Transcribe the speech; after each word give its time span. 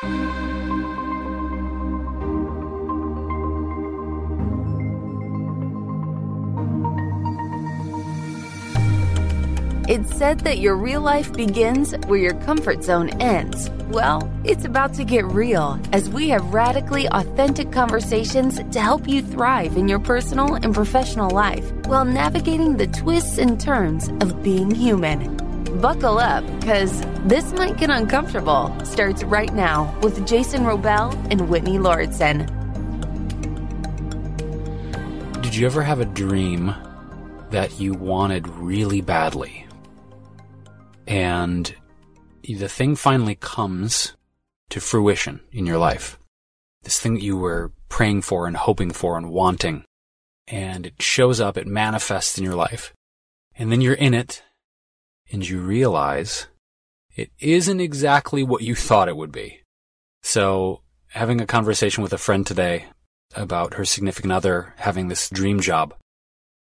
It's 0.00 0.08
said 10.16 10.40
that 10.40 10.58
your 10.58 10.76
real 10.76 11.00
life 11.00 11.32
begins 11.32 11.94
where 12.06 12.18
your 12.18 12.34
comfort 12.42 12.84
zone 12.84 13.08
ends. 13.20 13.70
Well, 13.88 14.30
it's 14.44 14.64
about 14.64 14.94
to 14.94 15.04
get 15.04 15.24
real 15.24 15.80
as 15.92 16.08
we 16.08 16.28
have 16.28 16.54
radically 16.54 17.08
authentic 17.08 17.72
conversations 17.72 18.60
to 18.70 18.80
help 18.80 19.08
you 19.08 19.22
thrive 19.22 19.76
in 19.76 19.88
your 19.88 19.98
personal 19.98 20.54
and 20.54 20.72
professional 20.72 21.30
life 21.30 21.72
while 21.86 22.04
navigating 22.04 22.76
the 22.76 22.86
twists 22.86 23.38
and 23.38 23.60
turns 23.60 24.10
of 24.22 24.44
being 24.44 24.70
human. 24.70 25.37
Buckle 25.80 26.18
up, 26.18 26.44
because 26.60 27.00
this 27.24 27.52
might 27.52 27.76
get 27.76 27.90
uncomfortable. 27.90 28.74
Starts 28.84 29.22
right 29.24 29.52
now 29.52 29.96
with 30.02 30.26
Jason 30.26 30.64
Wrobel 30.64 31.12
and 31.30 31.48
Whitney 31.48 31.78
Lauritsen. 31.78 32.46
Did 35.40 35.54
you 35.54 35.66
ever 35.66 35.82
have 35.82 36.00
a 36.00 36.04
dream 36.04 36.74
that 37.50 37.78
you 37.80 37.94
wanted 37.94 38.48
really 38.48 39.00
badly? 39.00 39.64
and 41.08 41.74
the 42.44 42.68
thing 42.68 42.94
finally 42.94 43.34
comes 43.34 44.14
to 44.68 44.80
fruition 44.80 45.40
in 45.50 45.64
your 45.64 45.78
life. 45.78 46.18
This 46.82 47.00
thing 47.00 47.14
that 47.14 47.22
you 47.22 47.36
were 47.36 47.72
praying 47.88 48.22
for 48.22 48.46
and 48.46 48.56
hoping 48.56 48.90
for 48.90 49.16
and 49.16 49.30
wanting. 49.30 49.84
And 50.46 50.86
it 50.86 51.00
shows 51.00 51.40
up, 51.40 51.56
it 51.56 51.66
manifests 51.66 52.38
in 52.38 52.44
your 52.44 52.54
life. 52.54 52.92
And 53.56 53.72
then 53.72 53.80
you're 53.80 53.94
in 53.94 54.14
it 54.14 54.42
and 55.30 55.48
you 55.48 55.60
realize 55.60 56.46
it 57.16 57.30
isn't 57.38 57.80
exactly 57.80 58.42
what 58.42 58.62
you 58.62 58.74
thought 58.74 59.08
it 59.08 59.16
would 59.16 59.32
be. 59.32 59.60
So 60.22 60.82
having 61.08 61.40
a 61.40 61.46
conversation 61.46 62.02
with 62.02 62.12
a 62.12 62.18
friend 62.18 62.46
today 62.46 62.86
about 63.34 63.74
her 63.74 63.84
significant 63.84 64.32
other 64.32 64.74
having 64.78 65.08
this 65.08 65.28
dream 65.30 65.60
job 65.60 65.94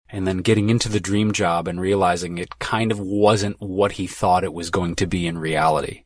and 0.09 0.25
then 0.25 0.38
getting 0.38 0.69
into 0.69 0.89
the 0.89 1.00
dream 1.00 1.31
job 1.31 1.67
and 1.67 1.81
realizing 1.81 2.38
it 2.38 2.59
kind 2.59 2.91
of 2.91 3.00
wasn't 3.00 3.59
what 3.59 3.94
he 3.94 4.08
thought 4.08 4.44
it 4.44 4.53
was 4.53 4.69
going 4.69 4.95
to 4.95 5.06
be 5.06 5.28
in 5.28 5.38
reality. 5.38 6.03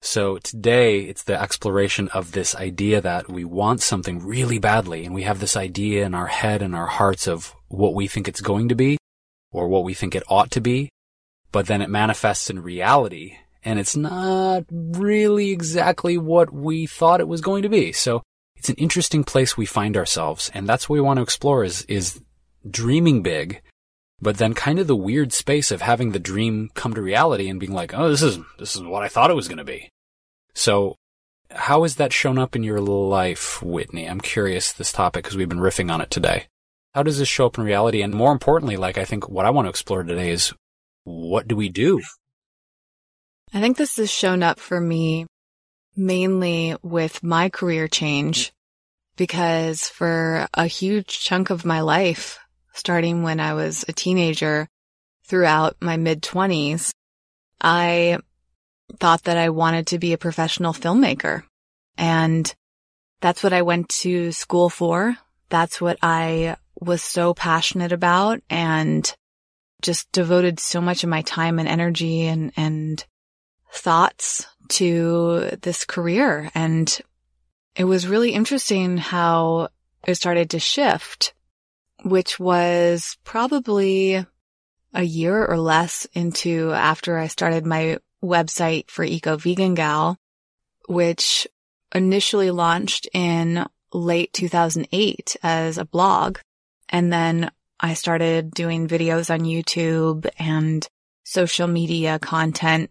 So 0.00 0.38
today 0.38 1.02
it's 1.02 1.22
the 1.22 1.40
exploration 1.40 2.08
of 2.08 2.32
this 2.32 2.56
idea 2.56 3.00
that 3.00 3.30
we 3.30 3.44
want 3.44 3.80
something 3.80 4.24
really 4.24 4.58
badly 4.58 5.04
and 5.04 5.14
we 5.14 5.22
have 5.22 5.38
this 5.38 5.56
idea 5.56 6.04
in 6.04 6.14
our 6.14 6.26
head 6.26 6.60
and 6.62 6.74
our 6.74 6.86
hearts 6.86 7.28
of 7.28 7.54
what 7.68 7.94
we 7.94 8.08
think 8.08 8.26
it's 8.26 8.40
going 8.40 8.68
to 8.68 8.74
be 8.74 8.98
or 9.52 9.68
what 9.68 9.84
we 9.84 9.94
think 9.94 10.14
it 10.14 10.24
ought 10.28 10.50
to 10.52 10.60
be, 10.60 10.88
but 11.52 11.66
then 11.66 11.82
it 11.82 11.90
manifests 11.90 12.50
in 12.50 12.62
reality 12.62 13.36
and 13.64 13.78
it's 13.78 13.94
not 13.94 14.64
really 14.70 15.50
exactly 15.50 16.18
what 16.18 16.52
we 16.52 16.86
thought 16.86 17.20
it 17.20 17.28
was 17.28 17.40
going 17.40 17.62
to 17.62 17.68
be. 17.68 17.92
So 17.92 18.22
it's 18.56 18.68
an 18.68 18.74
interesting 18.76 19.22
place 19.22 19.56
we 19.56 19.66
find 19.66 19.96
ourselves 19.96 20.50
and 20.54 20.68
that's 20.68 20.88
what 20.88 20.94
we 20.94 21.00
want 21.00 21.18
to 21.18 21.22
explore 21.22 21.62
is, 21.62 21.82
is 21.82 22.20
dreaming 22.68 23.22
big, 23.22 23.62
but 24.20 24.38
then 24.38 24.54
kind 24.54 24.78
of 24.78 24.86
the 24.86 24.96
weird 24.96 25.32
space 25.32 25.70
of 25.70 25.82
having 25.82 26.12
the 26.12 26.18
dream 26.18 26.70
come 26.74 26.94
to 26.94 27.02
reality 27.02 27.48
and 27.48 27.60
being 27.60 27.72
like, 27.72 27.94
oh, 27.94 28.08
this 28.08 28.22
is, 28.22 28.38
this 28.58 28.74
is 28.74 28.82
what 28.82 29.02
I 29.02 29.08
thought 29.08 29.30
it 29.30 29.36
was 29.36 29.48
going 29.48 29.58
to 29.58 29.64
be. 29.64 29.88
So 30.54 30.96
how 31.50 31.82
has 31.82 31.96
that 31.96 32.12
shown 32.12 32.38
up 32.38 32.56
in 32.56 32.62
your 32.62 32.80
life, 32.80 33.62
Whitney? 33.62 34.08
I'm 34.08 34.20
curious 34.20 34.72
this 34.72 34.92
topic 34.92 35.24
because 35.24 35.36
we've 35.36 35.48
been 35.48 35.58
riffing 35.58 35.92
on 35.92 36.00
it 36.00 36.10
today. 36.10 36.46
How 36.94 37.02
does 37.02 37.18
this 37.18 37.28
show 37.28 37.46
up 37.46 37.58
in 37.58 37.64
reality? 37.64 38.02
And 38.02 38.14
more 38.14 38.32
importantly, 38.32 38.76
like 38.76 38.98
I 38.98 39.04
think 39.04 39.28
what 39.28 39.46
I 39.46 39.50
want 39.50 39.66
to 39.66 39.70
explore 39.70 40.02
today 40.02 40.30
is 40.30 40.52
what 41.04 41.48
do 41.48 41.56
we 41.56 41.68
do? 41.68 42.00
I 43.52 43.60
think 43.60 43.76
this 43.76 43.96
has 43.96 44.10
shown 44.10 44.42
up 44.42 44.58
for 44.58 44.80
me 44.80 45.26
mainly 45.94 46.74
with 46.82 47.22
my 47.22 47.50
career 47.50 47.86
change 47.86 48.52
because 49.16 49.88
for 49.88 50.46
a 50.54 50.66
huge 50.66 51.20
chunk 51.20 51.50
of 51.50 51.64
my 51.64 51.80
life, 51.80 52.38
starting 52.72 53.22
when 53.22 53.40
I 53.40 53.54
was 53.54 53.84
a 53.88 53.92
teenager 53.92 54.68
throughout 55.24 55.76
my 55.80 55.96
mid 55.96 56.22
twenties, 56.22 56.92
I 57.60 58.18
thought 58.98 59.24
that 59.24 59.36
I 59.36 59.50
wanted 59.50 59.88
to 59.88 59.98
be 59.98 60.12
a 60.12 60.18
professional 60.18 60.72
filmmaker. 60.72 61.42
And 61.98 62.52
that's 63.20 63.42
what 63.42 63.52
I 63.52 63.62
went 63.62 63.88
to 64.00 64.32
school 64.32 64.68
for. 64.68 65.16
That's 65.48 65.80
what 65.80 65.98
I 66.02 66.56
was 66.80 67.02
so 67.02 67.34
passionate 67.34 67.92
about 67.92 68.40
and 68.50 69.14
just 69.82 70.10
devoted 70.12 70.58
so 70.60 70.80
much 70.80 71.04
of 71.04 71.10
my 71.10 71.22
time 71.22 71.58
and 71.58 71.68
energy 71.68 72.26
and, 72.26 72.52
and 72.56 73.04
thoughts 73.72 74.46
to 74.68 75.50
this 75.62 75.84
career. 75.84 76.50
And 76.54 77.00
it 77.76 77.84
was 77.84 78.08
really 78.08 78.32
interesting 78.32 78.96
how 78.96 79.68
it 80.06 80.14
started 80.14 80.50
to 80.50 80.58
shift 80.58 81.34
which 82.02 82.38
was 82.38 83.16
probably 83.24 84.24
a 84.94 85.02
year 85.02 85.44
or 85.44 85.58
less 85.58 86.06
into 86.12 86.72
after 86.72 87.18
I 87.18 87.28
started 87.28 87.64
my 87.64 87.98
website 88.22 88.90
for 88.90 89.04
Eco 89.04 89.36
Vegan 89.36 89.74
Gal, 89.74 90.18
which 90.88 91.46
initially 91.94 92.50
launched 92.50 93.08
in 93.12 93.66
late 93.92 94.32
2008 94.32 95.36
as 95.42 95.78
a 95.78 95.84
blog. 95.84 96.38
And 96.88 97.12
then 97.12 97.50
I 97.82 97.94
started 97.94 98.52
doing 98.52 98.86
videos 98.86 99.28
on 99.28 99.40
YouTube 99.40 100.28
and 100.38 100.86
social 101.24 101.66
media 101.66 102.20
content 102.20 102.90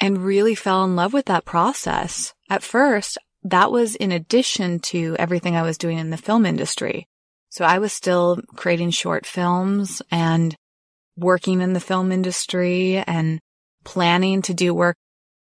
and 0.00 0.24
really 0.24 0.56
fell 0.56 0.84
in 0.84 0.96
love 0.96 1.12
with 1.12 1.26
that 1.26 1.44
process. 1.44 2.34
At 2.50 2.64
first, 2.64 3.18
that 3.44 3.70
was 3.70 3.94
in 3.94 4.10
addition 4.10 4.80
to 4.80 5.14
everything 5.18 5.54
I 5.54 5.62
was 5.62 5.78
doing 5.78 5.98
in 5.98 6.10
the 6.10 6.16
film 6.16 6.44
industry. 6.44 7.06
So 7.50 7.64
I 7.64 7.78
was 7.78 7.92
still 7.92 8.40
creating 8.56 8.90
short 8.90 9.24
films 9.24 10.02
and 10.10 10.56
working 11.16 11.60
in 11.60 11.72
the 11.72 11.80
film 11.80 12.10
industry 12.10 12.96
and 12.96 13.38
planning 13.84 14.42
to 14.42 14.54
do 14.54 14.74
work 14.74 14.96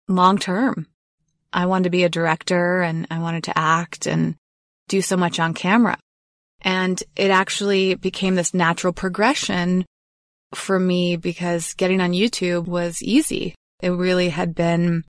long 0.08 0.38
term. 0.38 0.86
I 1.52 1.66
wanted 1.66 1.84
to 1.84 1.90
be 1.90 2.04
a 2.04 2.08
director 2.08 2.80
and 2.80 3.06
I 3.10 3.18
wanted 3.18 3.44
to 3.44 3.58
act 3.58 4.06
and 4.06 4.36
do 4.88 5.02
so 5.02 5.18
much 5.18 5.38
on 5.38 5.52
camera. 5.52 5.98
And 6.62 7.02
it 7.16 7.30
actually 7.30 7.94
became 7.94 8.36
this 8.36 8.54
natural 8.54 8.92
progression 8.92 9.84
for 10.54 10.78
me 10.78 11.16
because 11.16 11.74
getting 11.74 12.00
on 12.00 12.12
YouTube 12.12 12.66
was 12.66 13.02
easy. 13.02 13.54
It 13.80 13.90
really 13.90 14.28
had 14.28 14.54
been 14.54 15.04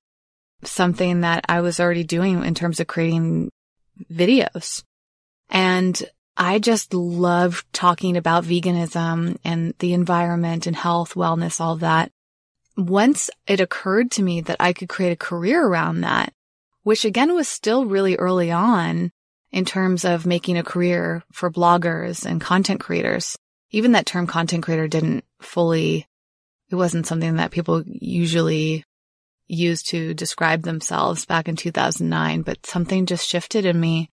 something 0.64 1.22
that 1.22 1.46
I 1.48 1.62
was 1.62 1.80
already 1.80 2.04
doing 2.04 2.44
in 2.44 2.56
terms 2.56 2.80
of 2.80 2.88
creating 2.88 3.50
videos. 4.12 4.84
And 5.50 6.02
I 6.36 6.58
just 6.58 6.94
love 6.94 7.64
talking 7.74 8.18
about 8.18 8.46
veganism 8.46 9.38
and 9.44 9.76
the 9.80 9.94
environment 9.94 10.66
and 10.66 10.76
health, 10.76 11.14
wellness, 11.14 11.62
all 11.62 11.76
that. 11.78 12.12
Once 12.76 13.30
it 13.46 13.60
occurred 13.60 14.10
to 14.12 14.24
me 14.24 14.42
that 14.42 14.58
I 14.60 14.74
could 14.74 14.90
create 14.90 15.12
a 15.12 15.18
career 15.18 15.64
around 15.64 16.02
that, 16.02 16.34
which 16.82 17.06
again 17.06 17.36
was 17.36 17.48
still 17.48 17.86
really 17.86 18.16
early 18.16 18.52
on 18.52 19.12
in 19.54 19.64
terms 19.64 20.04
of 20.04 20.26
making 20.26 20.58
a 20.58 20.64
career 20.64 21.24
for 21.32 21.50
bloggers 21.50 22.26
and 22.26 22.42
content 22.42 22.82
creators. 22.82 23.38
Even 23.72 23.94
that 23.94 24.06
term 24.06 24.28
content 24.28 24.64
creator 24.64 24.88
didn't 24.88 25.24
fully, 25.40 26.06
it 26.70 26.76
wasn't 26.76 27.08
something 27.08 27.38
that 27.38 27.52
people 27.52 27.84
usually 27.86 28.84
use 29.48 29.84
to 29.84 30.14
describe 30.14 30.64
themselves 30.64 31.26
back 31.26 31.48
in 31.48 31.56
2009, 31.56 32.42
but 32.42 32.66
something 32.66 33.06
just 33.06 33.28
shifted 33.28 33.66
in 33.66 33.80
me 33.80 34.10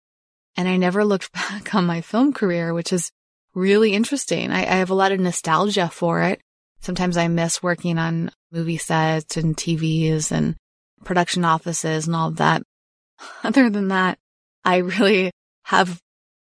and 0.56 0.69
I 0.69 0.77
never 0.77 1.05
looked 1.05 1.33
back 1.51 1.75
on 1.75 1.87
my 1.87 2.01
film 2.01 2.33
career, 2.33 2.75
which 2.75 2.93
is 2.93 3.11
really 3.55 3.95
interesting. 3.95 4.51
I, 4.51 4.61
I 4.61 4.77
have 4.77 4.91
a 4.91 4.95
lot 4.95 5.12
of 5.12 5.21
nostalgia 5.21 5.89
for 5.89 6.22
it. 6.22 6.41
Sometimes 6.81 7.17
I 7.17 7.28
miss 7.28 7.62
working 7.62 7.99
on 7.99 8.31
movie 8.53 8.78
sets 8.78 9.37
and 9.37 9.57
TVs 9.57 10.33
and 10.33 10.57
production 11.05 11.45
offices 11.45 12.07
and 12.07 12.16
all 12.16 12.28
of 12.28 12.36
that. 12.36 12.63
Other 13.45 13.71
than 13.71 13.89
that, 13.89 14.19
I 14.65 14.78
really 14.78 15.30
have 15.65 16.01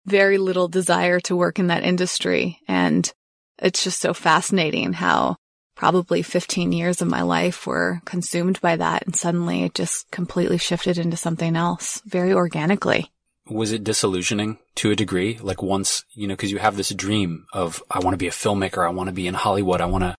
very 0.05 0.37
little 0.37 0.67
desire 0.67 1.19
to 1.21 1.35
work 1.35 1.59
in 1.59 1.67
that 1.67 1.83
industry. 1.83 2.59
And 2.67 3.11
it's 3.59 3.83
just 3.83 3.99
so 3.99 4.13
fascinating 4.13 4.93
how 4.93 5.35
probably 5.75 6.21
15 6.21 6.71
years 6.71 7.01
of 7.01 7.07
my 7.07 7.21
life 7.21 7.65
were 7.67 8.01
consumed 8.05 8.61
by 8.61 8.75
that. 8.77 9.05
And 9.05 9.15
suddenly 9.15 9.63
it 9.63 9.73
just 9.73 10.09
completely 10.11 10.57
shifted 10.57 10.97
into 10.97 11.17
something 11.17 11.55
else 11.55 12.01
very 12.05 12.33
organically 12.33 13.11
was 13.47 13.71
it 13.71 13.83
disillusioning 13.83 14.57
to 14.75 14.91
a 14.91 14.95
degree? 14.95 15.37
Like 15.41 15.61
once, 15.61 16.03
you 16.13 16.27
know, 16.27 16.35
cause 16.35 16.51
you 16.51 16.57
have 16.57 16.77
this 16.77 16.89
dream 16.89 17.45
of, 17.53 17.83
I 17.89 17.99
want 17.99 18.13
to 18.13 18.17
be 18.17 18.27
a 18.27 18.31
filmmaker. 18.31 18.85
I 18.85 18.91
want 18.91 19.07
to 19.07 19.13
be 19.13 19.27
in 19.27 19.33
Hollywood. 19.33 19.81
I 19.81 19.85
want 19.85 20.03
to 20.03 20.15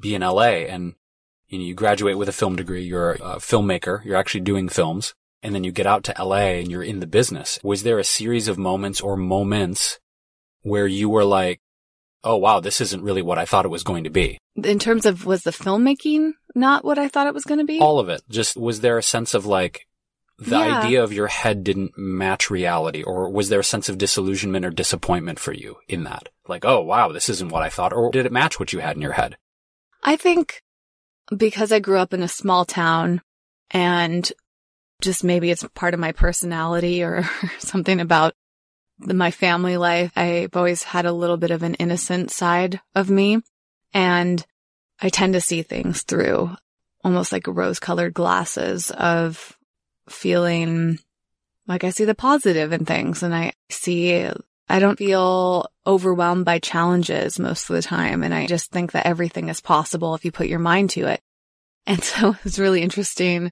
be 0.00 0.14
in 0.14 0.22
LA. 0.22 0.64
And 0.68 0.94
you 1.48 1.58
know, 1.58 1.64
you 1.64 1.74
graduate 1.74 2.16
with 2.16 2.28
a 2.28 2.32
film 2.32 2.56
degree. 2.56 2.82
You're 2.82 3.12
a 3.12 3.36
filmmaker. 3.36 4.04
You're 4.04 4.16
actually 4.16 4.40
doing 4.40 4.68
films. 4.68 5.14
And 5.42 5.54
then 5.54 5.64
you 5.64 5.72
get 5.72 5.86
out 5.86 6.04
to 6.04 6.14
LA 6.18 6.58
and 6.60 6.70
you're 6.70 6.82
in 6.84 7.00
the 7.00 7.06
business. 7.06 7.58
Was 7.62 7.82
there 7.82 7.98
a 7.98 8.04
series 8.04 8.46
of 8.48 8.58
moments 8.58 9.00
or 9.00 9.16
moments 9.16 9.98
where 10.62 10.86
you 10.86 11.08
were 11.08 11.24
like, 11.24 11.60
Oh, 12.24 12.36
wow, 12.36 12.60
this 12.60 12.80
isn't 12.80 13.02
really 13.02 13.22
what 13.22 13.38
I 13.38 13.44
thought 13.44 13.64
it 13.64 13.70
was 13.70 13.82
going 13.82 14.04
to 14.04 14.10
be. 14.10 14.38
In 14.62 14.78
terms 14.78 15.06
of 15.06 15.26
was 15.26 15.42
the 15.42 15.50
filmmaking 15.50 16.32
not 16.54 16.84
what 16.84 16.96
I 16.98 17.08
thought 17.08 17.26
it 17.26 17.34
was 17.34 17.44
going 17.44 17.58
to 17.58 17.64
be? 17.66 17.80
All 17.80 17.98
of 17.98 18.08
it. 18.08 18.22
Just 18.28 18.56
was 18.56 18.80
there 18.80 18.96
a 18.98 19.02
sense 19.02 19.34
of 19.34 19.44
like, 19.44 19.88
the 20.38 20.56
Yeah. 20.56 20.78
idea 20.78 21.02
of 21.02 21.12
your 21.12 21.26
head 21.26 21.64
didn't 21.64 21.98
match 21.98 22.48
reality, 22.50 23.02
or 23.02 23.28
was 23.28 23.48
there 23.48 23.58
a 23.60 23.64
sense 23.64 23.88
of 23.88 23.98
disillusionment 23.98 24.64
or 24.64 24.70
disappointment 24.70 25.38
for 25.40 25.52
you 25.52 25.76
in 25.88 26.04
that? 26.04 26.28
Like, 26.46 26.64
oh 26.64 26.80
wow, 26.80 27.10
this 27.10 27.28
isn't 27.28 27.50
what 27.50 27.62
I 27.62 27.68
thought, 27.68 27.92
or 27.92 28.10
did 28.12 28.26
it 28.26 28.32
match 28.32 28.60
what 28.60 28.72
you 28.72 28.78
had 28.78 28.94
in 28.96 29.02
your 29.02 29.12
head? 29.12 29.36
I 30.04 30.14
think 30.16 30.60
because 31.36 31.72
I 31.72 31.78
grew 31.80 31.98
up 31.98 32.12
in 32.14 32.22
a 32.22 32.28
small 32.28 32.64
town 32.64 33.20
and 33.70 34.30
just 35.02 35.24
maybe 35.24 35.50
it's 35.50 35.64
part 35.74 35.94
of 35.94 36.00
my 36.00 36.12
personality 36.12 37.02
or 37.02 37.28
something 37.58 38.00
about 38.00 38.34
the, 38.98 39.14
my 39.14 39.30
family 39.30 39.76
life. 39.76 40.12
I've 40.16 40.56
always 40.56 40.82
had 40.82 41.06
a 41.06 41.12
little 41.12 41.36
bit 41.36 41.50
of 41.50 41.62
an 41.62 41.74
innocent 41.74 42.30
side 42.30 42.80
of 42.94 43.10
me 43.10 43.42
and 43.92 44.44
I 45.00 45.08
tend 45.08 45.34
to 45.34 45.40
see 45.40 45.62
things 45.62 46.02
through 46.02 46.56
almost 47.04 47.32
like 47.32 47.46
rose 47.46 47.80
colored 47.80 48.14
glasses 48.14 48.90
of 48.92 49.56
feeling 50.08 50.98
like 51.66 51.84
I 51.84 51.90
see 51.90 52.04
the 52.04 52.14
positive 52.14 52.72
in 52.72 52.84
things 52.84 53.22
and 53.22 53.34
I 53.34 53.52
see 53.70 54.28
I 54.68 54.78
don't 54.78 54.98
feel 54.98 55.66
overwhelmed 55.86 56.44
by 56.44 56.58
challenges 56.58 57.38
most 57.38 57.68
of 57.68 57.76
the 57.76 57.82
time. 57.82 58.22
And 58.22 58.32
I 58.32 58.46
just 58.46 58.70
think 58.70 58.92
that 58.92 59.06
everything 59.06 59.48
is 59.48 59.60
possible 59.60 60.14
if 60.14 60.24
you 60.24 60.32
put 60.32 60.46
your 60.46 60.58
mind 60.58 60.90
to 60.90 61.06
it. 61.08 61.20
And 61.86 62.02
so 62.04 62.36
it's 62.44 62.58
really 62.58 62.82
interesting 62.82 63.50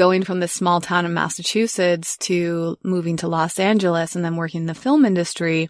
going 0.00 0.22
from 0.22 0.40
this 0.40 0.54
small 0.54 0.80
town 0.80 1.04
in 1.04 1.12
Massachusetts 1.12 2.16
to 2.16 2.74
moving 2.82 3.18
to 3.18 3.28
Los 3.28 3.58
Angeles 3.58 4.16
and 4.16 4.24
then 4.24 4.34
working 4.34 4.62
in 4.62 4.66
the 4.66 4.74
film 4.74 5.04
industry. 5.04 5.68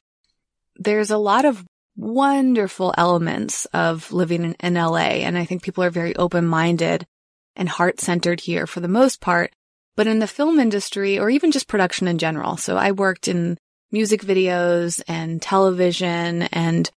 There's 0.77 1.11
a 1.11 1.19
lot 1.19 1.45
of 1.45 1.65
wonderful 1.97 2.95
elements 2.97 3.65
of 3.73 4.13
living 4.13 4.45
in, 4.45 4.55
in 4.61 4.75
LA. 4.75 5.19
And 5.27 5.37
I 5.37 5.45
think 5.45 5.65
people 5.65 5.83
are 5.83 5.91
very 5.91 6.15
open 6.15 6.47
minded 6.47 7.09
and 7.57 7.69
heart 7.69 7.99
centered 7.99 8.39
here 8.39 8.69
for 8.69 8.79
the 8.79 8.87
most 8.87 9.21
part. 9.21 9.53
But 9.97 10.07
in 10.07 10.21
the 10.21 10.29
film 10.29 10.61
industry 10.61 11.19
or 11.19 11.29
even 11.29 11.51
just 11.51 11.67
production 11.67 12.07
in 12.07 12.19
general. 12.19 12.57
So 12.57 12.77
I 12.77 12.93
worked 12.93 13.27
in 13.27 13.59
music 13.91 14.23
videos 14.23 15.03
and 15.09 15.43
television 15.43 16.43
and 16.53 16.89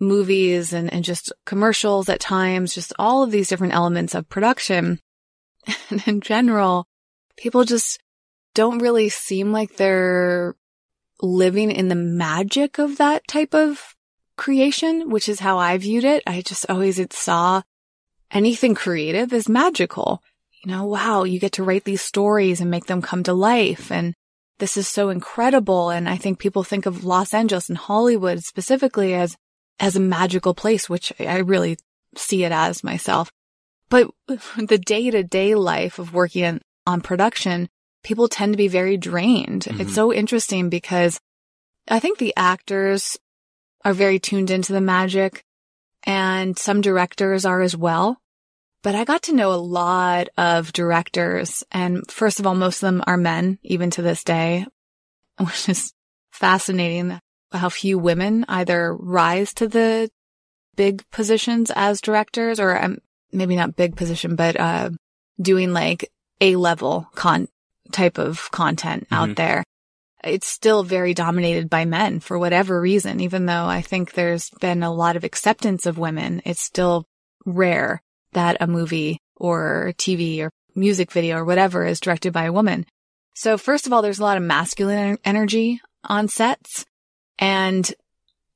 movies 0.00 0.72
and, 0.72 0.90
and 0.90 1.04
just 1.04 1.34
commercials 1.44 2.08
at 2.08 2.18
times, 2.18 2.74
just 2.74 2.94
all 2.98 3.22
of 3.22 3.30
these 3.30 3.48
different 3.48 3.74
elements 3.74 4.14
of 4.14 4.30
production. 4.30 5.00
And 5.90 6.02
in 6.06 6.20
general, 6.20 6.86
people 7.36 7.64
just 7.64 8.00
don't 8.54 8.78
really 8.78 9.08
seem 9.08 9.52
like 9.52 9.76
they're 9.76 10.54
living 11.20 11.70
in 11.70 11.88
the 11.88 11.94
magic 11.94 12.78
of 12.78 12.98
that 12.98 13.26
type 13.28 13.54
of 13.54 13.94
creation, 14.36 15.10
which 15.10 15.28
is 15.28 15.40
how 15.40 15.58
I 15.58 15.78
viewed 15.78 16.04
it. 16.04 16.22
I 16.26 16.42
just 16.42 16.66
always 16.68 17.00
saw 17.10 17.62
anything 18.30 18.74
creative 18.74 19.32
as 19.32 19.48
magical. 19.48 20.22
You 20.64 20.72
know, 20.72 20.84
wow, 20.84 21.24
you 21.24 21.38
get 21.38 21.52
to 21.52 21.64
write 21.64 21.84
these 21.84 22.02
stories 22.02 22.60
and 22.60 22.70
make 22.70 22.86
them 22.86 23.02
come 23.02 23.22
to 23.24 23.32
life. 23.32 23.90
And 23.90 24.14
this 24.58 24.76
is 24.76 24.88
so 24.88 25.10
incredible. 25.10 25.90
And 25.90 26.08
I 26.08 26.16
think 26.16 26.38
people 26.38 26.62
think 26.62 26.86
of 26.86 27.04
Los 27.04 27.34
Angeles 27.34 27.68
and 27.68 27.78
Hollywood 27.78 28.42
specifically 28.44 29.14
as, 29.14 29.36
as 29.80 29.96
a 29.96 30.00
magical 30.00 30.54
place, 30.54 30.88
which 30.88 31.12
I 31.20 31.38
really 31.38 31.78
see 32.16 32.44
it 32.44 32.52
as 32.52 32.84
myself. 32.84 33.30
But 33.92 34.10
the 34.56 34.78
day 34.78 35.10
to 35.10 35.22
day 35.22 35.54
life 35.54 35.98
of 35.98 36.14
working 36.14 36.44
on, 36.44 36.60
on 36.86 37.00
production, 37.02 37.68
people 38.02 38.26
tend 38.26 38.54
to 38.54 38.56
be 38.56 38.66
very 38.68 38.96
drained. 38.96 39.66
Mhm. 39.66 39.80
It's 39.80 39.94
so 39.94 40.12
interesting 40.12 40.70
because 40.70 41.20
I 41.86 42.00
think 42.00 42.18
the 42.18 42.32
actors 42.34 43.18
are 43.84 43.92
very 43.92 44.18
tuned 44.18 44.50
into 44.50 44.72
the 44.72 44.80
magic 44.80 45.44
and 46.04 46.58
some 46.58 46.80
directors 46.80 47.44
are 47.44 47.60
as 47.60 47.76
well. 47.76 48.18
But 48.82 48.94
I 48.94 49.04
got 49.04 49.24
to 49.24 49.34
know 49.34 49.52
a 49.52 49.60
lot 49.60 50.28
of 50.38 50.72
directors 50.72 51.62
and 51.70 52.10
first 52.10 52.40
of 52.40 52.46
all, 52.46 52.54
most 52.54 52.82
of 52.82 52.86
them 52.86 53.04
are 53.06 53.18
men, 53.18 53.58
even 53.62 53.90
to 53.90 54.02
this 54.02 54.24
day, 54.24 54.64
which 55.38 55.68
is 55.68 55.92
fascinating 56.30 57.20
how 57.52 57.68
few 57.68 57.98
women 57.98 58.46
either 58.48 58.96
rise 58.96 59.52
to 59.52 59.68
the 59.68 60.10
big 60.76 61.04
positions 61.10 61.70
as 61.76 62.00
directors 62.00 62.58
or 62.58 62.82
um, 62.82 62.96
maybe 63.32 63.56
not 63.56 63.76
big 63.76 63.96
position, 63.96 64.36
but, 64.36 64.58
uh, 64.58 64.90
doing 65.40 65.72
like 65.72 66.10
a 66.40 66.56
level 66.56 67.08
con 67.14 67.48
type 67.90 68.18
of 68.18 68.50
content 68.50 69.08
Mhm. 69.10 69.16
out 69.16 69.36
there. 69.36 69.64
It's 70.24 70.46
still 70.46 70.84
very 70.84 71.14
dominated 71.14 71.68
by 71.68 71.84
men 71.84 72.20
for 72.20 72.38
whatever 72.38 72.80
reason, 72.80 73.20
even 73.20 73.46
though 73.46 73.66
I 73.66 73.82
think 73.82 74.12
there's 74.12 74.50
been 74.60 74.82
a 74.82 74.92
lot 74.92 75.16
of 75.16 75.24
acceptance 75.24 75.84
of 75.84 75.98
women. 75.98 76.42
It's 76.44 76.62
still 76.62 77.04
rare 77.44 78.00
that 78.32 78.56
a 78.60 78.66
movie 78.66 79.18
or 79.36 79.92
TV 79.98 80.40
or 80.42 80.50
music 80.74 81.10
video 81.10 81.38
or 81.38 81.44
whatever 81.44 81.84
is 81.84 82.00
directed 82.00 82.32
by 82.32 82.44
a 82.44 82.52
woman. 82.52 82.86
So 83.34 83.58
first 83.58 83.86
of 83.86 83.92
all, 83.92 84.02
there's 84.02 84.20
a 84.20 84.24
lot 84.24 84.36
of 84.36 84.42
masculine 84.42 85.18
energy 85.24 85.80
on 86.04 86.28
sets. 86.28 86.84
And 87.38 87.92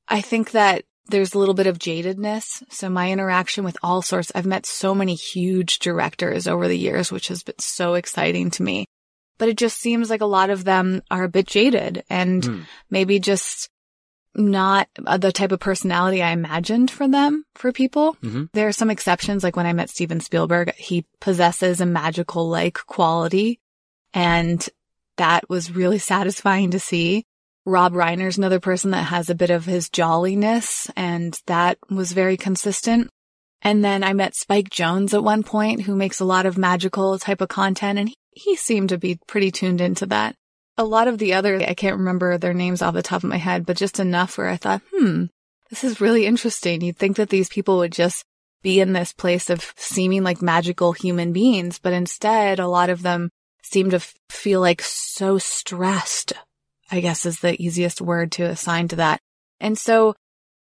I 0.07 0.21
think 0.21 0.51
that 0.51 0.85
there's 1.07 1.33
a 1.33 1.39
little 1.39 1.53
bit 1.53 1.67
of 1.67 1.79
jadedness. 1.79 2.63
So 2.69 2.89
my 2.89 3.11
interaction 3.11 3.63
with 3.63 3.77
all 3.83 4.01
sorts, 4.01 4.31
I've 4.35 4.45
met 4.45 4.65
so 4.65 4.93
many 4.93 5.15
huge 5.15 5.79
directors 5.79 6.47
over 6.47 6.67
the 6.67 6.77
years, 6.77 7.11
which 7.11 7.27
has 7.29 7.43
been 7.43 7.59
so 7.59 7.95
exciting 7.95 8.51
to 8.51 8.63
me. 8.63 8.85
But 9.37 9.49
it 9.49 9.57
just 9.57 9.77
seems 9.79 10.09
like 10.09 10.21
a 10.21 10.25
lot 10.25 10.49
of 10.49 10.63
them 10.63 11.01
are 11.11 11.23
a 11.23 11.29
bit 11.29 11.47
jaded 11.47 12.03
and 12.09 12.43
Hmm. 12.43 12.59
maybe 12.89 13.19
just 13.19 13.69
not 14.35 14.87
the 14.95 15.31
type 15.31 15.51
of 15.51 15.59
personality 15.59 16.21
I 16.21 16.31
imagined 16.31 16.91
for 16.91 17.07
them, 17.07 17.43
for 17.55 17.71
people. 17.71 18.15
Mhm. 18.23 18.49
There 18.53 18.67
are 18.67 18.71
some 18.71 18.91
exceptions, 18.91 19.43
like 19.43 19.55
when 19.55 19.65
I 19.65 19.73
met 19.73 19.89
Steven 19.89 20.19
Spielberg, 20.19 20.73
he 20.75 21.05
possesses 21.19 21.81
a 21.81 21.85
magical 21.87 22.47
like 22.47 22.75
quality. 22.85 23.59
And 24.13 24.67
that 25.17 25.49
was 25.49 25.71
really 25.71 25.97
satisfying 25.99 26.71
to 26.71 26.79
see. 26.79 27.25
Rob 27.67 27.91
Reiner's 27.91 28.37
another 28.37 28.61
person 28.61 28.91
that 28.91 29.07
has 29.07 29.29
a 29.29 29.35
bit 29.35 29.49
of 29.49 29.65
his 29.65 29.89
jolliness 29.89 30.89
and 30.95 31.37
that 31.47 31.77
was 31.89 32.13
very 32.13 32.37
consistent. 32.37 33.09
And 33.61 33.83
then 33.83 34.05
I 34.05 34.13
met 34.13 34.37
Spike 34.37 34.69
Jonze 34.69 35.13
at 35.13 35.21
one 35.21 35.43
point 35.43 35.81
who 35.81 35.93
makes 35.93 36.21
a 36.21 36.25
lot 36.25 36.45
of 36.45 36.57
magical 36.57 37.19
type 37.19 37.41
of 37.41 37.49
content 37.49 37.99
and 37.99 38.07
he, 38.07 38.15
he 38.31 38.55
seemed 38.55 38.87
to 38.89 38.97
be 38.97 39.19
pretty 39.27 39.51
tuned 39.51 39.81
into 39.81 40.05
that. 40.05 40.33
A 40.77 40.85
lot 40.85 41.09
of 41.09 41.17
the 41.17 41.33
other, 41.33 41.57
I 41.57 41.73
can't 41.73 41.97
remember 41.97 42.37
their 42.37 42.53
names 42.53 42.81
off 42.81 42.93
the 42.93 43.03
top 43.03 43.25
of 43.25 43.29
my 43.29 43.35
head, 43.35 43.65
but 43.65 43.75
just 43.75 43.99
enough 43.99 44.37
where 44.37 44.47
I 44.47 44.55
thought, 44.55 44.81
hmm, 44.95 45.25
this 45.69 45.83
is 45.83 45.99
really 45.99 46.25
interesting. 46.25 46.79
You'd 46.79 46.97
think 46.97 47.17
that 47.17 47.29
these 47.29 47.49
people 47.49 47.79
would 47.79 47.91
just 47.91 48.23
be 48.63 48.79
in 48.79 48.93
this 48.93 49.11
place 49.11 49.49
of 49.49 49.73
seeming 49.75 50.23
like 50.23 50.41
magical 50.41 50.93
human 50.93 51.33
beings, 51.33 51.79
but 51.79 51.91
instead 51.91 52.59
a 52.59 52.67
lot 52.69 52.89
of 52.89 53.01
them 53.01 53.29
seem 53.61 53.89
to 53.89 53.97
f- 53.97 54.13
feel 54.29 54.61
like 54.61 54.81
so 54.81 55.37
stressed, 55.37 56.31
I 56.89 57.01
guess 57.01 57.25
is 57.25 57.39
the 57.39 57.61
easiest 57.61 58.01
word 58.01 58.31
to 58.33 58.43
assign 58.43 58.87
to 58.89 58.97
that. 58.97 59.19
And 59.59 59.77
so 59.77 60.15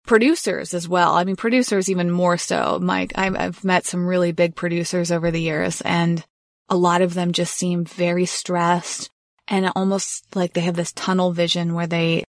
producers 0.06 0.74
as 0.74 0.88
well. 0.88 1.14
I 1.14 1.24
mean, 1.24 1.36
producers 1.36 1.88
even 1.88 2.10
more 2.10 2.36
so. 2.36 2.78
Mike, 2.80 3.12
I've, 3.14 3.64
met 3.64 3.86
some 3.86 4.06
really 4.06 4.32
big 4.32 4.54
producers 4.54 5.12
over 5.12 5.30
the 5.30 5.40
years 5.40 5.80
and 5.82 6.24
a 6.68 6.76
lot 6.76 7.02
of 7.02 7.14
them 7.14 7.32
just 7.32 7.54
seem 7.54 7.84
very 7.84 8.26
stressed 8.26 9.10
and 9.48 9.70
almost 9.76 10.34
like 10.34 10.52
they 10.52 10.62
have 10.62 10.74
this 10.74 10.92
tunnel 10.92 11.32
vision 11.32 11.74
where 11.74 11.86
they, 11.86 12.24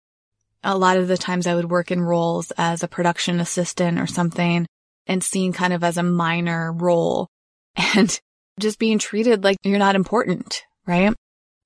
a 0.62 0.76
lot 0.76 0.96
of 0.96 1.08
the 1.08 1.18
times 1.18 1.46
I 1.46 1.54
would 1.54 1.70
work 1.70 1.90
in 1.90 2.00
roles 2.00 2.52
as 2.58 2.82
a 2.82 2.88
production 2.88 3.40
assistant 3.40 3.98
or 3.98 4.06
something 4.06 4.66
and 5.06 5.24
seen 5.24 5.52
kind 5.52 5.72
of 5.72 5.82
as 5.82 5.96
a 5.96 6.02
minor 6.02 6.72
role 6.72 7.28
and 7.96 8.20
just 8.60 8.78
being 8.78 8.98
treated 8.98 9.44
like 9.44 9.56
you're 9.62 9.78
not 9.78 9.96
important, 9.96 10.64
right? 10.86 11.14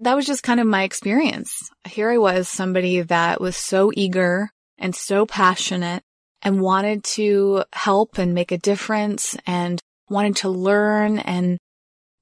That 0.01 0.15
was 0.15 0.27
just 0.27 0.43
kind 0.43 0.61
of 0.61 0.67
my 0.67 0.83
experience. 0.83 1.71
Here 1.89 2.11
I 2.11 2.19
was, 2.19 2.49
somebody 2.49 3.01
that 3.03 3.41
was 3.41 3.57
so 3.57 3.91
eager 3.95 4.51
and 4.79 4.95
so 4.95 5.25
passionate 5.25 6.03
and 6.43 6.61
wanted 6.61 7.03
to 7.03 7.65
help 7.73 8.19
and 8.19 8.35
make 8.35 8.53
a 8.53 8.59
difference 8.59 9.37
and 9.47 9.81
wanted 10.11 10.37
to 10.37 10.51
learn. 10.51 11.19
And 11.19 11.59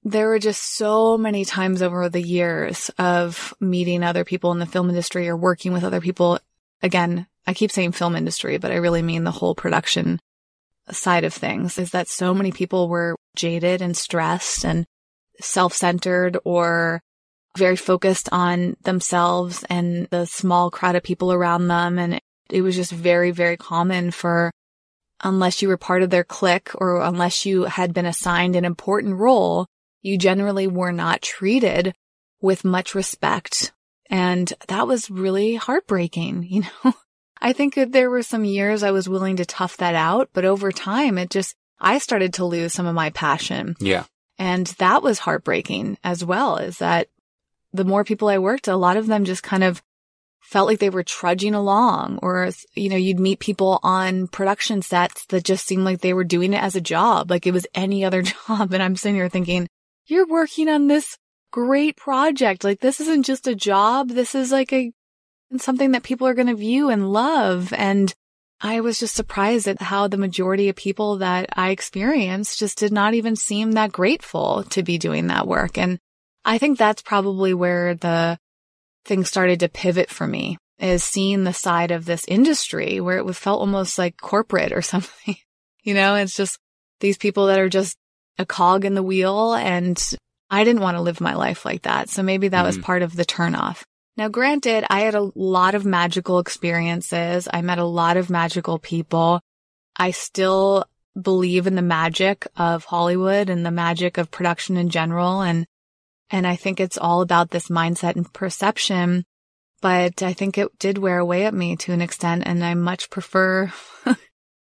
there 0.05 0.29
were 0.29 0.39
just 0.39 0.77
so 0.77 1.19
many 1.19 1.45
times 1.45 1.83
over 1.83 2.09
the 2.09 2.23
years 2.23 2.91
of 2.97 3.53
meeting 3.61 4.05
other 4.05 4.25
people 4.25 4.53
in 4.53 4.61
the 4.61 4.67
film 4.67 4.89
industry 4.89 5.29
or 5.29 5.37
working 5.37 5.73
with 5.73 5.83
other 5.83 6.01
people. 6.01 6.39
Again, 6.83 7.27
I 7.47 7.55
keep 7.55 7.73
saying 7.73 7.93
film 7.93 8.15
industry, 8.15 8.57
but 8.59 8.71
I 8.71 8.77
really 8.77 9.03
mean 9.03 9.25
the 9.25 9.31
whole 9.31 9.55
production 9.55 10.21
side 10.91 11.25
of 11.25 11.35
things 11.35 11.79
is 11.79 11.91
that 11.91 12.09
so 12.09 12.35
many 12.35 12.53
people 12.53 12.89
were 12.89 13.17
jaded 13.37 13.83
and 13.83 13.97
stressed 13.97 14.65
and 14.65 14.87
self-centered 15.41 16.39
or 16.45 17.01
very 17.57 17.77
focused 17.77 18.29
on 18.33 18.77
themselves 18.83 19.65
and 19.71 20.07
the 20.11 20.27
small 20.27 20.71
crowd 20.71 20.97
of 20.97 21.03
people 21.03 21.33
around 21.33 21.69
them. 21.69 21.99
And 21.99 22.21
it 22.51 22.63
was 22.63 22.77
just 22.77 22.93
very, 22.93 23.31
very 23.31 23.57
common 23.57 24.11
for 24.11 24.51
unless 25.23 25.63
you 25.63 25.69
were 25.69 25.77
part 25.77 26.03
of 26.03 26.11
their 26.11 26.25
clique 26.25 26.71
or 26.75 27.01
unless 27.01 27.47
you 27.47 27.65
had 27.65 27.95
been 27.95 28.07
assigned 28.07 28.57
an 28.57 28.65
important 28.65 29.17
role, 29.17 29.67
you 30.03 30.19
generally 30.19 30.67
were 30.67 30.93
not 30.93 31.23
treated 31.23 31.95
with 32.41 32.65
much 32.65 32.95
respect. 32.95 33.73
And 34.11 34.53
that 34.69 34.87
was 34.87 35.11
really 35.11 35.55
heartbreaking, 35.55 36.43
you 36.49 36.63
know? 36.63 36.95
I 37.41 37.53
think 37.53 37.75
that 37.75 37.93
there 37.93 38.11
were 38.11 38.23
some 38.23 38.45
years 38.45 38.83
I 38.83 38.91
was 38.91 39.09
willing 39.09 39.37
to 39.37 39.45
tough 39.45 39.77
that 39.79 39.95
out, 39.95 40.31
but 40.33 40.45
over 40.45 40.73
time 40.73 41.19
it 41.19 41.31
just, 41.31 41.55
I 41.79 41.99
started 41.99 42.35
to 42.35 42.45
lose 42.45 42.73
some 42.73 42.87
of 42.87 42.95
my 42.95 43.11
passion. 43.11 43.77
Yeah. 43.81 44.05
And 44.39 44.67
that 44.79 45.03
was 45.03 45.19
heartbreaking 45.19 45.99
as 46.03 46.25
well, 46.25 46.57
is 46.57 46.79
that 46.79 47.09
the 47.75 47.85
more 47.85 48.05
people 48.05 48.29
I 48.29 48.39
worked, 48.39 48.69
a 48.69 48.77
lot 48.77 48.97
of 48.97 49.09
them 49.09 49.25
just 49.25 49.43
kind 49.43 49.65
of 49.65 49.83
felt 50.41 50.69
like 50.69 50.79
they 50.79 50.91
were 50.91 51.03
trudging 51.03 51.55
along 51.55 52.21
or, 52.23 52.49
you 52.75 52.89
know, 52.89 52.97
you'd 52.97 53.19
meet 53.19 53.41
people 53.41 53.81
on 53.83 54.29
production 54.29 54.81
sets 54.81 55.27
that 55.27 55.43
just 55.43 55.67
seemed 55.67 55.85
like 55.85 56.01
they 56.01 56.15
were 56.15 56.23
doing 56.23 56.53
it 56.53 56.63
as 56.63 56.77
a 56.77 56.81
job. 56.81 57.31
Like 57.31 57.47
it 57.47 57.53
was 57.53 57.67
any 57.75 58.05
other 58.05 58.23
job. 58.49 58.73
And 58.73 58.83
I'm 58.83 58.95
sitting 58.95 59.17
here 59.17 59.29
thinking, 59.29 59.67
you're 60.07 60.27
working 60.27 60.69
on 60.69 60.87
this 60.87 61.19
great 61.51 61.97
project. 61.97 62.63
Like 62.63 62.81
this 62.81 63.01
isn't 63.01 63.25
just 63.25 63.49
a 63.49 63.55
job. 63.57 64.11
This 64.11 64.35
is 64.35 64.53
like 64.53 64.73
a, 64.73 64.93
something 65.57 65.91
that 65.93 66.05
people 66.05 66.29
are 66.29 66.35
going 66.35 66.47
to 66.47 66.55
view 66.55 66.91
and 66.91 67.13
love. 67.13 67.73
And 67.73 68.15
I 68.61 68.81
was 68.81 69.01
just 69.01 69.17
surprised 69.17 69.67
at 69.67 69.83
how 69.83 70.07
the 70.07 70.17
majority 70.17 70.69
of 70.69 70.77
people 70.77 71.17
that 71.19 71.49
I 71.55 71.71
experienced 71.71 72.61
just 72.61 72.79
did 72.79 72.93
not 72.93 73.15
even 73.15 73.35
seem 73.35 73.73
that 73.73 73.93
grateful 73.93 74.63
to 74.71 74.83
be 74.85 74.99
doing 74.99 75.27
that 75.27 75.49
work. 75.49 75.77
And 75.77 75.99
I 76.45 76.59
think 76.59 76.79
that's 76.79 77.03
probably 77.03 77.55
where 77.55 77.95
the 77.95 78.39
thing 79.05 79.25
started 79.25 79.61
to 79.61 79.69
pivot 79.69 80.11
for 80.11 80.27
me 80.27 80.59
is 80.79 81.05
seeing 81.05 81.45
the 81.45 81.53
side 81.53 81.91
of 81.91 82.05
this 82.05 82.25
industry 82.27 83.01
where 83.01 83.19
it 83.19 83.33
felt 83.35 83.61
almost 83.61 83.99
like 83.99 84.21
corporate 84.21 84.73
or 84.73 84.83
something. 84.83 85.37
you 85.83 85.95
know, 85.95 86.17
it's 86.17 86.37
just 86.37 86.59
these 87.01 87.19
people 87.19 87.47
that 87.47 87.59
are 87.59 87.69
just 87.69 87.97
a 88.39 88.47
cog 88.47 88.85
in 88.85 88.95
the 88.95 89.03
wheel 89.03 89.55
and 89.55 90.03
I 90.51 90.65
didn't 90.65 90.83
want 90.83 90.97
to 90.97 91.03
live 91.03 91.21
my 91.21 91.35
life 91.35 91.65
like 91.65 91.83
that. 91.83 92.09
So 92.09 92.23
maybe 92.23 92.49
that 92.49 92.59
mm-hmm. 92.59 92.67
was 92.67 92.79
part 92.79 93.03
of 93.03 93.17
the 93.17 93.25
turnoff. 93.25 93.83
Now, 94.17 94.29
granted, 94.29 94.85
I 94.89 95.01
had 95.01 95.15
a 95.15 95.31
lot 95.35 95.75
of 95.75 95.85
magical 95.85 96.39
experiences. 96.39 97.49
I 97.53 97.63
met 97.63 97.79
a 97.79 97.85
lot 97.85 98.17
of 98.17 98.31
magical 98.31 98.79
people. 98.79 99.41
I 99.97 100.13
still 100.13 100.85
believe 101.21 101.67
in 101.67 101.75
the 101.75 101.83
magic 101.83 102.47
of 102.57 102.85
Hollywood 102.85 103.51
and 103.51 103.67
the 103.67 103.71
magic 103.73 104.19
of 104.19 104.31
production 104.31 104.77
in 104.77 104.89
general. 104.89 105.41
And 105.41 105.67
and 106.35 106.49
I 106.49 106.57
think 106.57 106.81
it's 106.81 106.99
all 106.99 107.21
about 107.21 107.51
this 107.51 107.69
mindset 107.69 108.17
and 108.17 108.31
perception. 108.33 109.25
But 109.81 110.21
I 110.21 110.33
think 110.33 110.59
it 110.59 110.77
did 110.81 110.99
wear 110.99 111.19
away 111.19 111.47
at 111.47 111.55
me 111.55 111.77
to 111.77 111.93
an 111.93 112.01
extent. 112.01 112.43
And 112.45 112.65
I 112.65 112.75
much 112.75 113.09
prefer 113.09 113.73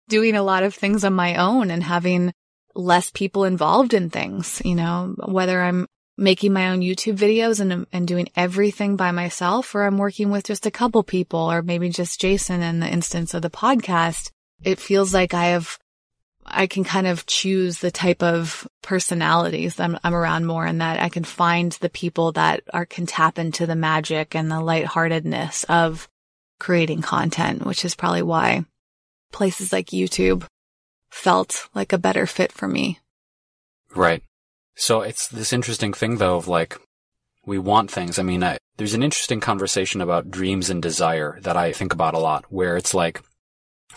doing 0.07 0.35
a 0.35 0.43
lot 0.43 0.63
of 0.63 0.73
things 0.73 1.03
on 1.03 1.11
my 1.11 1.35
own 1.35 1.69
and 1.69 1.83
having 1.83 2.31
less 2.73 3.11
people 3.11 3.43
involved 3.43 3.93
in 3.93 4.09
things, 4.09 4.61
you 4.63 4.75
know, 4.75 5.13
whether 5.25 5.61
I'm 5.61 5.87
making 6.17 6.53
my 6.53 6.69
own 6.69 6.79
YouTube 6.79 7.17
videos 7.17 7.59
and, 7.59 7.85
and 7.91 8.07
doing 8.07 8.29
everything 8.37 8.95
by 8.95 9.11
myself 9.11 9.75
or 9.75 9.83
I'm 9.83 9.97
working 9.97 10.29
with 10.29 10.45
just 10.45 10.65
a 10.65 10.71
couple 10.71 11.03
people 11.03 11.51
or 11.51 11.61
maybe 11.61 11.89
just 11.89 12.21
Jason 12.21 12.61
in 12.61 12.79
the 12.79 12.87
instance 12.87 13.33
of 13.33 13.41
the 13.41 13.49
podcast. 13.49 14.31
It 14.63 14.79
feels 14.79 15.13
like 15.13 15.33
I 15.33 15.47
have 15.47 15.77
I 16.47 16.67
can 16.67 16.83
kind 16.83 17.07
of 17.07 17.25
choose 17.25 17.79
the 17.79 17.91
type 17.91 18.23
of 18.23 18.67
personalities 18.81 19.79
I'm, 19.79 19.97
I'm, 20.03 20.15
around 20.15 20.45
more 20.45 20.65
and 20.65 20.81
that 20.81 20.99
I 21.01 21.09
can 21.09 21.23
find 21.23 21.71
the 21.73 21.89
people 21.89 22.31
that 22.33 22.63
are 22.73 22.85
can 22.85 23.05
tap 23.05 23.37
into 23.37 23.65
the 23.65 23.75
magic 23.75 24.35
and 24.35 24.49
the 24.49 24.61
lightheartedness 24.61 25.65
of 25.65 26.07
creating 26.59 27.01
content, 27.01 27.65
which 27.65 27.83
is 27.83 27.95
probably 27.95 28.21
why 28.21 28.65
places 29.31 29.73
like 29.73 29.87
YouTube 29.87 30.45
felt 31.11 31.67
like 31.75 31.93
a 31.93 31.97
better 31.97 32.25
fit 32.25 32.51
for 32.51 32.67
me. 32.67 32.99
Right. 33.95 34.23
So 34.75 35.01
it's 35.01 35.27
this 35.27 35.53
interesting 35.53 35.93
thing 35.93 36.17
though 36.17 36.37
of 36.37 36.47
like, 36.47 36.79
we 37.45 37.57
want 37.57 37.91
things. 37.91 38.19
I 38.19 38.23
mean, 38.23 38.43
I, 38.43 38.57
there's 38.77 38.93
an 38.93 39.03
interesting 39.03 39.39
conversation 39.39 40.01
about 40.01 40.31
dreams 40.31 40.69
and 40.69 40.81
desire 40.81 41.39
that 41.41 41.57
I 41.57 41.71
think 41.71 41.93
about 41.93 42.13
a 42.13 42.19
lot 42.19 42.45
where 42.49 42.77
it's 42.77 42.93
like, 42.93 43.21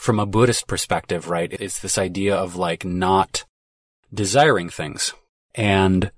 from 0.01 0.19
a 0.19 0.25
Buddhist 0.25 0.67
perspective, 0.67 1.29
right, 1.29 1.53
it's 1.53 1.79
this 1.79 1.99
idea 1.99 2.35
of 2.35 2.57
like 2.57 2.87
not 2.87 3.45
desiring 4.13 4.71
things. 4.71 5.13
And 5.55 6.11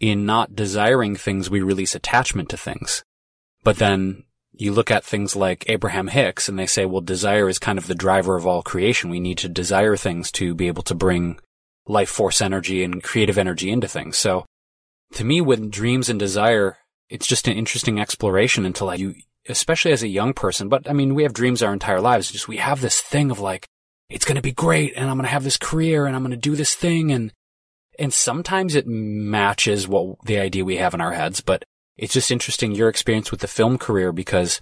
in 0.00 0.26
not 0.26 0.56
desiring 0.56 1.14
things, 1.14 1.48
we 1.48 1.60
release 1.60 1.94
attachment 1.94 2.48
to 2.48 2.56
things. 2.56 3.04
But 3.62 3.76
then 3.76 4.24
you 4.50 4.72
look 4.72 4.90
at 4.90 5.04
things 5.04 5.36
like 5.36 5.64
Abraham 5.68 6.08
Hicks 6.08 6.48
and 6.48 6.58
they 6.58 6.66
say, 6.66 6.84
well, 6.84 7.00
desire 7.00 7.48
is 7.48 7.60
kind 7.60 7.78
of 7.78 7.86
the 7.86 7.94
driver 7.94 8.34
of 8.34 8.44
all 8.44 8.60
creation. 8.60 9.08
We 9.08 9.20
need 9.20 9.38
to 9.38 9.48
desire 9.48 9.96
things 9.96 10.32
to 10.32 10.52
be 10.52 10.66
able 10.66 10.82
to 10.82 10.94
bring 10.94 11.38
life 11.86 12.10
force 12.10 12.40
energy 12.40 12.82
and 12.82 13.04
creative 13.04 13.38
energy 13.38 13.70
into 13.70 13.86
things. 13.86 14.18
So 14.18 14.46
to 15.12 15.24
me, 15.24 15.40
with 15.40 15.70
dreams 15.70 16.08
and 16.08 16.18
desire, 16.18 16.78
it's 17.08 17.28
just 17.28 17.46
an 17.46 17.54
interesting 17.54 18.00
exploration 18.00 18.66
until 18.66 18.92
you, 18.96 19.14
especially 19.48 19.92
as 19.92 20.02
a 20.02 20.08
young 20.08 20.32
person, 20.32 20.68
but 20.68 20.88
I 20.88 20.92
mean, 20.92 21.14
we 21.14 21.24
have 21.24 21.32
dreams 21.32 21.62
our 21.62 21.72
entire 21.72 22.00
lives. 22.00 22.30
Just 22.30 22.48
we 22.48 22.58
have 22.58 22.80
this 22.80 23.00
thing 23.00 23.30
of 23.30 23.40
like, 23.40 23.66
it's 24.08 24.24
going 24.24 24.36
to 24.36 24.42
be 24.42 24.52
great 24.52 24.92
and 24.96 25.08
I'm 25.08 25.16
going 25.16 25.24
to 25.24 25.32
have 25.32 25.44
this 25.44 25.56
career 25.56 26.06
and 26.06 26.14
I'm 26.14 26.22
going 26.22 26.30
to 26.32 26.36
do 26.36 26.54
this 26.54 26.74
thing. 26.74 27.10
And, 27.10 27.32
and 27.98 28.12
sometimes 28.12 28.74
it 28.74 28.86
matches 28.86 29.88
what 29.88 30.16
the 30.24 30.38
idea 30.38 30.64
we 30.64 30.76
have 30.76 30.94
in 30.94 31.00
our 31.00 31.12
heads, 31.12 31.40
but 31.40 31.64
it's 31.96 32.14
just 32.14 32.30
interesting 32.30 32.72
your 32.72 32.88
experience 32.88 33.30
with 33.30 33.40
the 33.40 33.48
film 33.48 33.78
career 33.78 34.12
because 34.12 34.60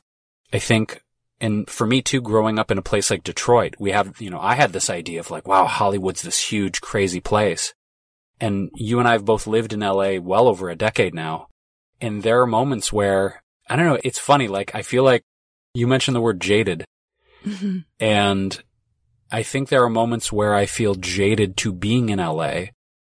I 0.53 0.59
think, 0.59 1.03
and 1.41 1.69
for 1.69 1.87
me 1.87 2.03
too, 2.03 2.21
growing 2.21 2.59
up 2.59 2.71
in 2.71 2.79
a 2.79 2.83
place 2.83 3.11
like 3.11 3.23
Detroit, 3.23 3.77
we 3.79 3.93
have, 3.93 4.21
you 4.21 4.31
know, 4.31 4.41
I 4.41 4.55
had 4.55 4.73
this 4.73 4.91
idea 4.91 5.21
of 5.21 5.31
like, 5.31 5.47
wow, 5.47 5.67
Hollywood's 5.67 6.23
this 6.23 6.51
huge, 6.51 6.81
crazy 6.81 7.21
place. 7.21 7.75
And 8.41 8.71
you 8.75 8.99
and 8.99 9.07
I 9.07 9.13
have 9.13 9.25
both 9.25 9.47
lived 9.47 9.73
in 9.73 9.81
LA 9.81 10.17
well 10.19 10.49
over 10.49 10.71
a 10.71 10.77
decade 10.77 11.15
now. 11.15 11.49
And 12.01 12.23
there 12.23 12.41
are 12.41 12.47
moments 12.47 12.93
where 12.93 13.43
I 13.71 13.77
don't 13.77 13.87
know. 13.87 13.99
It's 14.03 14.19
funny. 14.19 14.49
Like, 14.49 14.75
I 14.75 14.83
feel 14.83 15.05
like 15.05 15.23
you 15.75 15.87
mentioned 15.87 16.17
the 16.17 16.21
word 16.21 16.41
jaded. 16.41 16.85
Mm-hmm. 17.45 17.79
And 18.01 18.63
I 19.31 19.45
think 19.45 19.69
there 19.69 19.85
are 19.85 19.89
moments 19.89 20.33
where 20.33 20.55
I 20.55 20.67
feel 20.67 20.97
jaded 20.97 21.57
to 21.59 21.73
being 21.73 22.09
in 22.09 22.19
LA. 22.19 22.65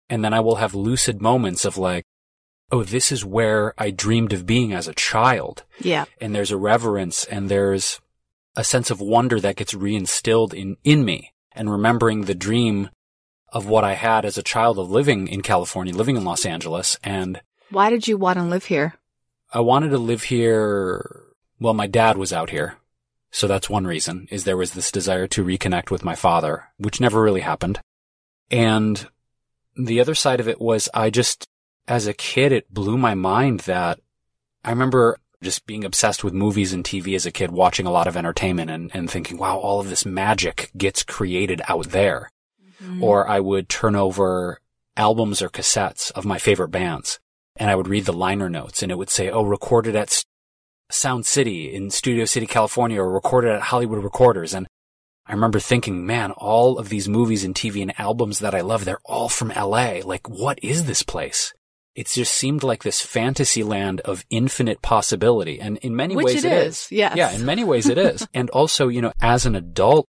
And 0.10 0.26
then 0.26 0.34
I 0.34 0.42
will 0.42 0.56
have 0.56 0.76
lucid 0.76 1.22
moments 1.22 1.64
of 1.64 1.78
like, 1.78 2.04
oh, 2.70 2.84
this 2.84 3.12
is 3.14 3.24
where 3.24 3.74
I 3.78 3.92
dreamed 3.92 4.34
of 4.34 4.46
being 4.46 4.74
as 4.74 4.90
a 4.90 4.94
child. 4.94 5.64
Yeah. 5.80 6.06
And 6.20 6.36
there's 6.36 6.52
a 6.52 6.58
reverence 6.58 7.24
and 7.24 7.50
there's 7.50 8.02
a 8.56 8.64
sense 8.64 8.92
of 8.92 9.00
wonder 9.00 9.40
that 9.40 9.56
gets 9.56 9.74
reinstilled 9.74 10.54
in, 10.54 10.76
in 10.84 11.06
me 11.06 11.34
and 11.54 11.72
remembering 11.72 12.22
the 12.26 12.36
dream 12.36 12.90
of 13.54 13.68
what 13.68 13.86
I 13.86 13.94
had 13.94 14.26
as 14.26 14.38
a 14.38 14.44
child 14.44 14.80
of 14.80 14.92
living 14.92 15.28
in 15.30 15.42
California, 15.42 15.94
living 15.94 16.18
in 16.18 16.26
Los 16.26 16.46
Angeles. 16.46 16.98
And 17.04 17.42
why 17.70 17.90
did 17.90 18.08
you 18.08 18.18
want 18.18 18.38
to 18.38 18.44
live 18.44 18.66
here? 18.66 18.96
I 19.52 19.60
wanted 19.60 19.90
to 19.90 19.98
live 19.98 20.24
here. 20.24 21.24
Well, 21.60 21.74
my 21.74 21.88
dad 21.88 22.18
was 22.18 22.32
out 22.32 22.50
here. 22.50 22.78
So 23.32 23.48
that's 23.48 23.70
one 23.70 23.86
reason 23.86 24.28
is 24.30 24.44
there 24.44 24.58
was 24.58 24.74
this 24.74 24.92
desire 24.92 25.28
to 25.28 25.46
reconnect 25.46 25.90
with 25.90 26.04
my 26.04 26.16
father, 26.16 26.66
which 26.78 27.00
never 27.00 27.22
really 27.22 27.42
happened. 27.42 27.80
And 28.50 29.08
the 29.76 30.02
other 30.02 30.16
side 30.16 30.40
of 30.40 30.48
it 30.48 30.60
was 30.60 30.90
I 30.94 31.10
just, 31.10 31.48
as 31.88 32.08
a 32.08 32.14
kid, 32.14 32.52
it 32.52 32.74
blew 32.74 32.98
my 32.98 33.16
mind 33.16 33.62
that 33.62 34.00
I 34.66 34.70
remember 34.70 35.18
just 35.42 35.66
being 35.66 35.86
obsessed 35.86 36.24
with 36.24 36.34
movies 36.34 36.74
and 36.74 36.84
TV 36.84 37.16
as 37.16 37.26
a 37.26 37.32
kid, 37.32 37.52
watching 37.52 37.86
a 37.86 37.92
lot 37.92 38.08
of 38.08 38.18
entertainment 38.18 38.70
and, 38.70 38.92
and 38.94 39.10
thinking, 39.10 39.38
wow, 39.38 39.58
all 39.58 39.80
of 39.80 39.90
this 39.90 40.06
magic 40.06 40.70
gets 40.78 41.04
created 41.04 41.62
out 41.68 41.90
there. 41.90 42.30
Mm-hmm. 42.84 43.04
Or 43.04 43.28
I 43.28 43.40
would 43.40 43.70
turn 43.70 43.96
over 43.96 44.60
albums 44.98 45.42
or 45.42 45.50
cassettes 45.50 46.12
of 46.12 46.26
my 46.26 46.38
favorite 46.38 46.70
bands 46.70 47.20
and 47.56 47.70
I 47.70 47.76
would 47.76 47.88
read 47.88 48.06
the 48.06 48.14
liner 48.14 48.50
notes 48.50 48.82
and 48.82 48.92
it 48.92 48.98
would 48.98 49.10
say, 49.10 49.30
oh, 49.30 49.44
recorded 49.44 49.96
at 49.96 50.24
Sound 50.90 51.26
City 51.26 51.74
in 51.74 51.90
Studio 51.90 52.26
City, 52.26 52.46
California, 52.46 53.02
or 53.02 53.12
recorded 53.12 53.52
at 53.52 53.62
Hollywood 53.62 54.04
Recorders. 54.04 54.54
And 54.54 54.68
I 55.26 55.34
remember 55.34 55.60
thinking, 55.60 56.06
man, 56.06 56.32
all 56.32 56.78
of 56.78 56.90
these 56.90 57.08
movies 57.08 57.44
and 57.44 57.56
TV 57.56 57.82
and 57.82 57.98
albums 58.00 58.40
that 58.40 58.56
I 58.56 58.62
love, 58.62 58.86
they're 58.86 59.00
all 59.06 59.30
from 59.30 59.50
LA. 59.50 60.00
Like, 60.04 60.30
what 60.30 60.60
is 60.62 60.86
this 60.86 61.04
place? 61.04 61.54
It 61.94 62.08
just 62.08 62.34
seemed 62.34 62.64
like 62.64 62.84
this 62.84 63.02
fantasy 63.02 63.64
land 63.64 64.00
of 64.02 64.26
infinite 64.30 64.82
possibility. 64.82 65.60
And 65.60 65.78
in 65.80 65.96
many 65.96 66.16
Which 66.16 66.28
ways 66.28 66.46
it, 66.46 66.52
is. 66.52 66.76
is. 66.76 66.92
Yes. 66.92 67.18
Yeah, 67.18 67.32
in 67.32 67.46
many 67.46 67.64
ways 67.64 67.88
it 67.90 67.98
is. 67.98 68.28
and 68.34 68.50
also, 68.52 68.88
you 68.88 69.02
know, 69.02 69.14
as 69.22 69.46
an 69.46 69.56
adult, 69.56 70.08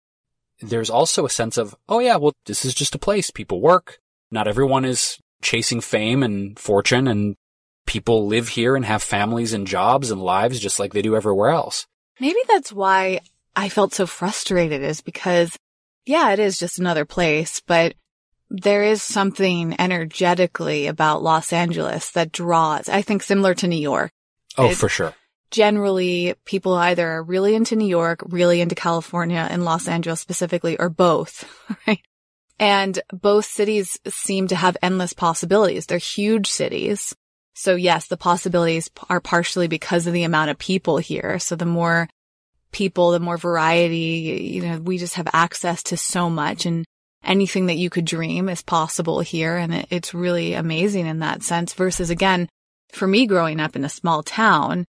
there's 0.62 0.89
also 0.89 1.25
a 1.25 1.29
sense 1.29 1.58
of, 1.58 1.75
oh 1.88 2.00
yeah, 2.00 2.17
well, 2.17 2.34
this 2.46 2.65
is 2.65 2.74
just 2.74 2.96
a 2.96 3.00
place 3.00 3.31
people 3.31 3.62
work. 3.62 4.00
Not 4.29 4.48
everyone 4.48 4.84
is 4.84 5.19
chasing 5.41 5.81
fame 5.81 6.24
and 6.24 6.58
fortune 6.60 7.08
and 7.08 7.36
people 7.86 8.27
live 8.27 8.50
here 8.50 8.75
and 8.75 8.86
have 8.86 9.01
families 9.01 9.53
and 9.53 9.65
jobs 9.65 10.12
and 10.12 10.22
lives 10.22 10.60
just 10.60 10.79
like 10.79 10.93
they 10.93 11.01
do 11.01 11.15
everywhere 11.15 11.50
else. 11.50 11.88
Maybe 12.19 12.39
that's 12.48 12.72
why 12.72 13.22
I 13.55 13.69
felt 13.69 13.93
so 13.93 14.05
frustrated 14.05 14.81
is 14.81 15.01
because 15.01 15.58
yeah, 16.05 16.31
it 16.31 16.39
is 16.39 16.60
just 16.60 16.79
another 16.79 17.05
place, 17.05 17.62
but 17.65 17.93
there 18.50 18.84
is 18.84 19.01
something 19.03 19.75
energetically 19.79 20.88
about 20.88 21.22
Los 21.22 21.53
Angeles 21.53 22.12
that 22.12 22.31
draws, 22.31 22.89
I 22.89 23.01
think 23.01 23.22
similar 23.22 23.53
to 23.55 23.67
New 23.67 23.79
York. 23.79 24.12
Oh, 24.58 24.72
it, 24.72 24.75
for 24.75 24.89
sure. 24.89 25.13
Generally, 25.51 26.36
people 26.46 26.74
either 26.74 27.08
are 27.08 27.24
really 27.24 27.53
into 27.55 27.75
New 27.75 27.88
York, 27.88 28.24
really 28.27 28.62
into 28.62 28.75
California 28.75 29.48
and 29.50 29.65
Los 29.65 29.88
Angeles 29.88 30.19
specifically, 30.19 30.77
or 30.77 30.89
both, 30.89 31.46
right? 31.88 32.01
And 32.59 32.99
both 33.13 33.45
cities 33.45 33.97
seem 34.07 34.49
to 34.49 34.55
have 34.55 34.77
endless 34.81 35.13
possibilities. 35.13 35.85
They're 35.85 35.97
huge 35.97 36.47
cities. 36.47 37.15
So 37.53 37.75
yes, 37.75 38.07
the 38.07 38.17
possibilities 38.17 38.89
are 39.09 39.21
partially 39.21 39.67
because 39.67 40.07
of 40.07 40.13
the 40.13 40.23
amount 40.23 40.51
of 40.51 40.59
people 40.59 40.97
here. 40.97 41.39
So 41.39 41.55
the 41.55 41.65
more 41.65 42.09
people, 42.71 43.11
the 43.11 43.19
more 43.19 43.37
variety, 43.37 44.51
you 44.53 44.61
know, 44.61 44.79
we 44.79 44.97
just 44.97 45.15
have 45.15 45.27
access 45.33 45.83
to 45.83 45.97
so 45.97 46.29
much 46.29 46.65
and 46.65 46.85
anything 47.23 47.67
that 47.67 47.77
you 47.77 47.89
could 47.89 48.05
dream 48.05 48.49
is 48.49 48.61
possible 48.61 49.21
here. 49.21 49.57
And 49.57 49.73
it, 49.73 49.87
it's 49.89 50.13
really 50.13 50.53
amazing 50.53 51.05
in 51.07 51.19
that 51.19 51.43
sense 51.43 51.73
versus 51.73 52.09
again, 52.09 52.49
for 52.91 53.07
me 53.07 53.25
growing 53.25 53.59
up 53.59 53.75
in 53.75 53.85
a 53.85 53.89
small 53.89 54.23
town, 54.23 54.85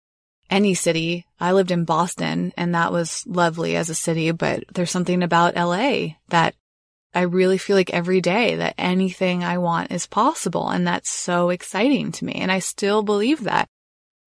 any 0.48 0.74
city, 0.74 1.26
I 1.38 1.52
lived 1.52 1.70
in 1.70 1.84
Boston 1.84 2.52
and 2.56 2.74
that 2.74 2.92
was 2.92 3.24
lovely 3.26 3.76
as 3.76 3.88
a 3.88 3.94
city, 3.94 4.32
but 4.32 4.64
there's 4.74 4.90
something 4.90 5.22
about 5.22 5.54
LA 5.54 6.14
that 6.28 6.54
I 7.14 7.22
really 7.22 7.58
feel 7.58 7.76
like 7.76 7.90
every 7.92 8.20
day 8.20 8.56
that 8.56 8.74
anything 8.78 9.42
I 9.42 9.58
want 9.58 9.90
is 9.90 10.06
possible. 10.06 10.68
And 10.68 10.86
that's 10.86 11.10
so 11.10 11.50
exciting 11.50 12.12
to 12.12 12.24
me. 12.24 12.34
And 12.34 12.52
I 12.52 12.60
still 12.60 13.02
believe 13.02 13.44
that. 13.44 13.68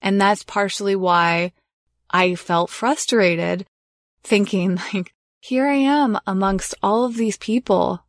And 0.02 0.20
that's 0.20 0.44
partially 0.44 0.96
why 0.96 1.54
I 2.10 2.36
felt 2.36 2.70
frustrated 2.70 3.66
thinking 4.24 4.76
like, 4.94 5.14
here 5.40 5.68
I 5.68 5.76
am 5.76 6.18
amongst 6.26 6.76
all 6.82 7.06
of 7.06 7.16
these 7.16 7.38
people. 7.38 8.06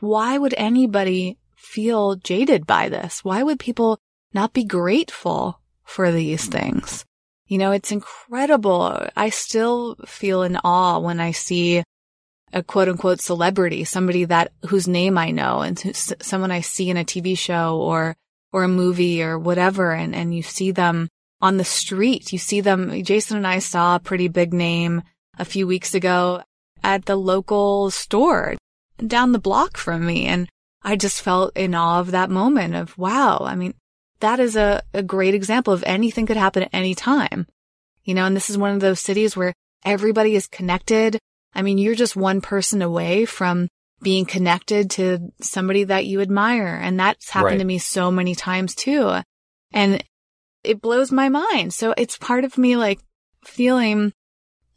Why 0.00 0.36
would 0.36 0.54
anybody 0.56 1.38
feel 1.54 2.16
jaded 2.16 2.66
by 2.66 2.88
this? 2.88 3.24
Why 3.24 3.42
would 3.42 3.60
people 3.60 3.98
not 4.34 4.52
be 4.52 4.64
grateful 4.64 5.60
for 5.84 6.10
these 6.10 6.42
mm-hmm. 6.42 6.58
things? 6.58 7.04
You 7.46 7.58
know, 7.58 7.70
it's 7.70 7.92
incredible. 7.92 9.06
I 9.14 9.28
still 9.28 9.96
feel 10.06 10.42
in 10.42 10.56
awe 10.64 10.98
when 10.98 11.20
I 11.20 11.32
see 11.32 11.84
a 12.52 12.62
quote 12.62 12.88
unquote 12.88 13.20
celebrity, 13.20 13.84
somebody 13.84 14.24
that 14.26 14.52
whose 14.68 14.86
name 14.86 15.16
I 15.16 15.30
know 15.30 15.60
and 15.60 15.78
someone 15.96 16.50
I 16.50 16.60
see 16.60 16.90
in 16.90 16.96
a 16.96 17.04
TV 17.04 17.36
show 17.36 17.78
or, 17.78 18.16
or 18.52 18.64
a 18.64 18.68
movie 18.68 19.22
or 19.22 19.38
whatever. 19.38 19.92
And, 19.92 20.14
and 20.14 20.34
you 20.34 20.42
see 20.42 20.70
them 20.70 21.08
on 21.40 21.56
the 21.56 21.64
street. 21.64 22.32
You 22.32 22.38
see 22.38 22.60
them. 22.60 23.02
Jason 23.02 23.36
and 23.36 23.46
I 23.46 23.58
saw 23.58 23.96
a 23.96 24.00
pretty 24.00 24.28
big 24.28 24.52
name 24.52 25.02
a 25.38 25.44
few 25.44 25.66
weeks 25.66 25.94
ago 25.94 26.42
at 26.84 27.06
the 27.06 27.16
local 27.16 27.90
store 27.90 28.56
down 29.04 29.32
the 29.32 29.38
block 29.38 29.76
from 29.76 30.06
me. 30.06 30.26
And 30.26 30.48
I 30.82 30.96
just 30.96 31.22
felt 31.22 31.56
in 31.56 31.74
awe 31.74 32.00
of 32.00 32.10
that 32.10 32.30
moment 32.30 32.74
of, 32.74 32.96
wow. 32.98 33.38
I 33.40 33.54
mean, 33.54 33.74
that 34.20 34.40
is 34.40 34.56
a, 34.56 34.82
a 34.92 35.02
great 35.02 35.34
example 35.34 35.72
of 35.72 35.82
anything 35.86 36.26
could 36.26 36.36
happen 36.36 36.64
at 36.64 36.70
any 36.72 36.94
time. 36.94 37.46
You 38.04 38.14
know, 38.14 38.24
and 38.24 38.36
this 38.36 38.50
is 38.50 38.58
one 38.58 38.72
of 38.72 38.80
those 38.80 39.00
cities 39.00 39.36
where 39.36 39.54
everybody 39.84 40.34
is 40.34 40.46
connected. 40.46 41.18
I 41.54 41.62
mean, 41.62 41.78
you're 41.78 41.94
just 41.94 42.16
one 42.16 42.40
person 42.40 42.82
away 42.82 43.24
from 43.24 43.68
being 44.02 44.26
connected 44.26 44.90
to 44.90 45.32
somebody 45.40 45.84
that 45.84 46.06
you 46.06 46.20
admire. 46.20 46.74
And 46.82 46.98
that's 46.98 47.30
happened 47.30 47.52
right. 47.52 47.58
to 47.58 47.64
me 47.64 47.78
so 47.78 48.10
many 48.10 48.34
times 48.34 48.74
too. 48.74 49.20
And 49.72 50.04
it 50.64 50.80
blows 50.80 51.12
my 51.12 51.28
mind. 51.28 51.72
So 51.72 51.94
it's 51.96 52.18
part 52.18 52.44
of 52.44 52.58
me 52.58 52.76
like 52.76 53.00
feeling 53.44 54.12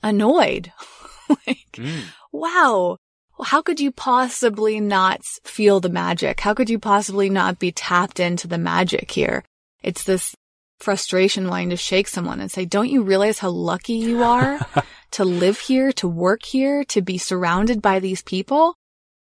annoyed. 0.04 0.72
like, 1.30 1.72
mm. 1.74 2.04
wow, 2.32 2.98
how 3.44 3.62
could 3.62 3.80
you 3.80 3.92
possibly 3.92 4.80
not 4.80 5.22
feel 5.44 5.80
the 5.80 5.90
magic? 5.90 6.40
How 6.40 6.54
could 6.54 6.70
you 6.70 6.80
possibly 6.80 7.30
not 7.30 7.60
be 7.60 7.72
tapped 7.72 8.20
into 8.20 8.48
the 8.48 8.58
magic 8.58 9.12
here? 9.12 9.44
It's 9.82 10.04
this 10.04 10.36
frustration 10.80 11.48
wanting 11.48 11.70
to 11.72 11.78
shake 11.78 12.08
someone 12.08 12.40
and 12.40 12.52
say, 12.52 12.66
don't 12.66 12.90
you 12.90 13.02
realize 13.02 13.40
how 13.40 13.50
lucky 13.50 13.94
you 13.94 14.24
are 14.24 14.60
to 15.16 15.24
live 15.24 15.60
here, 15.60 15.94
to 15.94 16.10
work 16.10 16.44
here, 16.44 16.84
to 16.84 17.02
be 17.02 17.18
surrounded 17.18 17.82
by 17.82 18.00
these 18.00 18.22
people? 18.22 18.76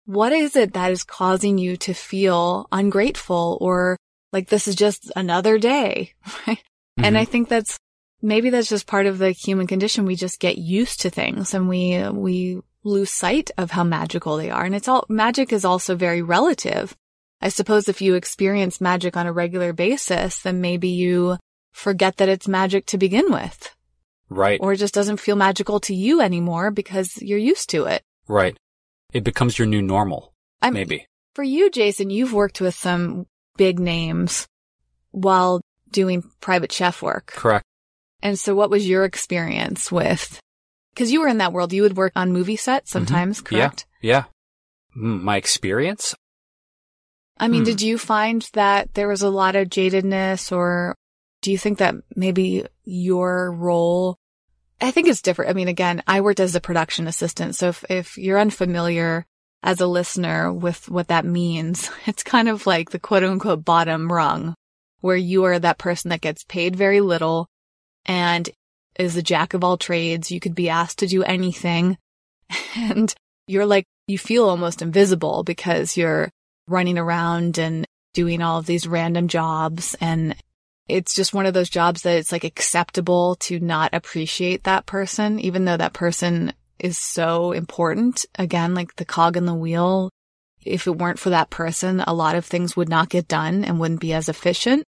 What 0.05 0.33
is 0.33 0.57
it 0.57 0.73
that 0.73 0.91
is 0.91 1.03
causing 1.03 1.57
you 1.57 1.77
to 1.77 1.93
feel 1.93 2.67
ungrateful 2.73 3.57
or 3.61 3.97
like 4.33 4.49
this 4.49 4.67
is 4.67 4.75
just 4.75 5.11
another 5.15 5.57
day? 5.57 6.13
Right? 6.47 6.57
Mm-hmm. 6.57 7.05
And 7.05 7.17
I 7.17 7.25
think 7.25 7.47
that's 7.47 7.77
maybe 8.21 8.49
that's 8.49 8.69
just 8.69 8.87
part 8.87 9.05
of 9.05 9.17
the 9.17 9.31
human 9.31 9.67
condition. 9.67 10.05
We 10.05 10.15
just 10.15 10.39
get 10.39 10.57
used 10.57 11.01
to 11.01 11.09
things 11.09 11.53
and 11.53 11.69
we, 11.69 12.09
we 12.09 12.59
lose 12.83 13.11
sight 13.11 13.51
of 13.57 13.71
how 13.71 13.83
magical 13.83 14.35
they 14.37 14.49
are. 14.49 14.65
And 14.65 14.75
it's 14.75 14.87
all, 14.87 15.05
magic 15.07 15.53
is 15.53 15.63
also 15.63 15.95
very 15.95 16.21
relative. 16.21 16.95
I 17.39 17.49
suppose 17.49 17.87
if 17.87 18.01
you 18.01 18.15
experience 18.15 18.81
magic 18.81 19.15
on 19.15 19.27
a 19.27 19.31
regular 19.31 19.71
basis, 19.71 20.39
then 20.39 20.59
maybe 20.59 20.89
you 20.89 21.37
forget 21.71 22.17
that 22.17 22.29
it's 22.29 22.47
magic 22.47 22.87
to 22.87 22.97
begin 22.97 23.31
with. 23.31 23.76
Right. 24.29 24.59
Or 24.61 24.73
it 24.73 24.77
just 24.77 24.93
doesn't 24.93 25.19
feel 25.19 25.35
magical 25.35 25.79
to 25.81 25.95
you 25.95 26.21
anymore 26.21 26.71
because 26.71 27.21
you're 27.21 27.37
used 27.37 27.69
to 27.71 27.85
it. 27.85 28.03
Right. 28.27 28.57
It 29.13 29.23
becomes 29.23 29.57
your 29.57 29.67
new 29.67 29.81
normal. 29.81 30.33
I'm, 30.61 30.73
maybe. 30.73 31.07
For 31.33 31.43
you, 31.43 31.69
Jason, 31.69 32.09
you've 32.09 32.33
worked 32.33 32.59
with 32.59 32.75
some 32.75 33.25
big 33.57 33.79
names 33.79 34.47
while 35.11 35.61
doing 35.91 36.23
private 36.41 36.71
chef 36.71 37.01
work. 37.01 37.27
Correct. 37.27 37.63
And 38.21 38.37
so 38.37 38.55
what 38.55 38.69
was 38.69 38.87
your 38.87 39.05
experience 39.05 39.91
with, 39.91 40.39
cause 40.95 41.11
you 41.11 41.21
were 41.21 41.27
in 41.27 41.37
that 41.37 41.53
world, 41.53 41.71
you 41.71 41.83
would 41.83 41.95
work 41.95 42.13
on 42.15 42.33
movie 42.33 42.55
sets 42.55 42.89
mm-hmm. 42.89 43.05
sometimes, 43.05 43.41
mm-hmm. 43.41 43.55
correct? 43.55 43.85
Yeah. 44.01 44.25
Yeah. 44.95 45.01
Mm, 45.01 45.21
my 45.21 45.37
experience? 45.37 46.15
I 47.39 47.47
mean, 47.47 47.61
hmm. 47.61 47.65
did 47.65 47.81
you 47.83 47.99
find 47.99 48.47
that 48.53 48.95
there 48.95 49.07
was 49.07 49.21
a 49.21 49.29
lot 49.29 49.55
of 49.55 49.69
jadedness 49.69 50.51
or 50.51 50.95
do 51.47 51.53
you 51.53 51.57
think 51.57 51.77
that 51.77 51.95
maybe 52.13 52.65
your 52.83 53.53
role, 53.53 54.17
I 54.81 54.91
think 54.91 55.07
it's 55.07 55.21
different. 55.21 55.49
I 55.49 55.53
mean, 55.53 55.69
again, 55.69 56.03
I 56.05 56.19
worked 56.19 56.41
as 56.41 56.55
a 56.55 56.59
production 56.59 57.07
assistant. 57.07 57.55
So 57.55 57.69
if, 57.69 57.85
if 57.89 58.17
you're 58.17 58.37
unfamiliar 58.37 59.25
as 59.63 59.79
a 59.79 59.87
listener 59.87 60.51
with 60.51 60.89
what 60.89 61.07
that 61.07 61.23
means, 61.23 61.89
it's 62.05 62.21
kind 62.21 62.49
of 62.49 62.67
like 62.67 62.89
the 62.89 62.99
quote 62.99 63.23
unquote 63.23 63.63
bottom 63.63 64.11
rung 64.11 64.55
where 64.99 65.15
you 65.15 65.45
are 65.45 65.57
that 65.57 65.77
person 65.77 66.09
that 66.09 66.19
gets 66.19 66.43
paid 66.43 66.75
very 66.75 66.99
little 66.99 67.47
and 68.05 68.49
is 68.99 69.15
a 69.15 69.23
jack 69.23 69.53
of 69.53 69.63
all 69.63 69.77
trades. 69.77 70.29
You 70.29 70.41
could 70.41 70.53
be 70.53 70.67
asked 70.67 70.99
to 70.99 71.07
do 71.07 71.23
anything 71.23 71.97
and 72.75 73.15
you're 73.47 73.65
like, 73.65 73.85
you 74.05 74.17
feel 74.17 74.49
almost 74.49 74.81
invisible 74.81 75.45
because 75.45 75.95
you're 75.95 76.29
running 76.67 76.97
around 76.97 77.57
and 77.57 77.85
doing 78.13 78.41
all 78.41 78.59
of 78.59 78.65
these 78.65 78.85
random 78.85 79.29
jobs. 79.29 79.95
And 80.01 80.35
it's 80.87 81.13
just 81.13 81.33
one 81.33 81.45
of 81.45 81.53
those 81.53 81.69
jobs 81.69 82.03
that 82.03 82.17
it's 82.17 82.31
like 82.31 82.43
acceptable 82.43 83.35
to 83.41 83.59
not 83.59 83.93
appreciate 83.93 84.63
that 84.63 84.85
person, 84.85 85.39
even 85.39 85.65
though 85.65 85.77
that 85.77 85.93
person 85.93 86.53
is 86.79 86.97
so 86.97 87.51
important. 87.51 88.25
Again, 88.35 88.73
like 88.73 88.95
the 88.95 89.05
cog 89.05 89.37
in 89.37 89.45
the 89.45 89.53
wheel. 89.53 90.09
If 90.63 90.87
it 90.87 90.97
weren't 90.97 91.19
for 91.19 91.29
that 91.29 91.49
person, 91.49 92.01
a 92.01 92.13
lot 92.13 92.35
of 92.35 92.45
things 92.45 92.75
would 92.75 92.89
not 92.89 93.09
get 93.09 93.27
done 93.27 93.63
and 93.63 93.79
wouldn't 93.79 94.01
be 94.01 94.13
as 94.13 94.27
efficient. 94.27 94.83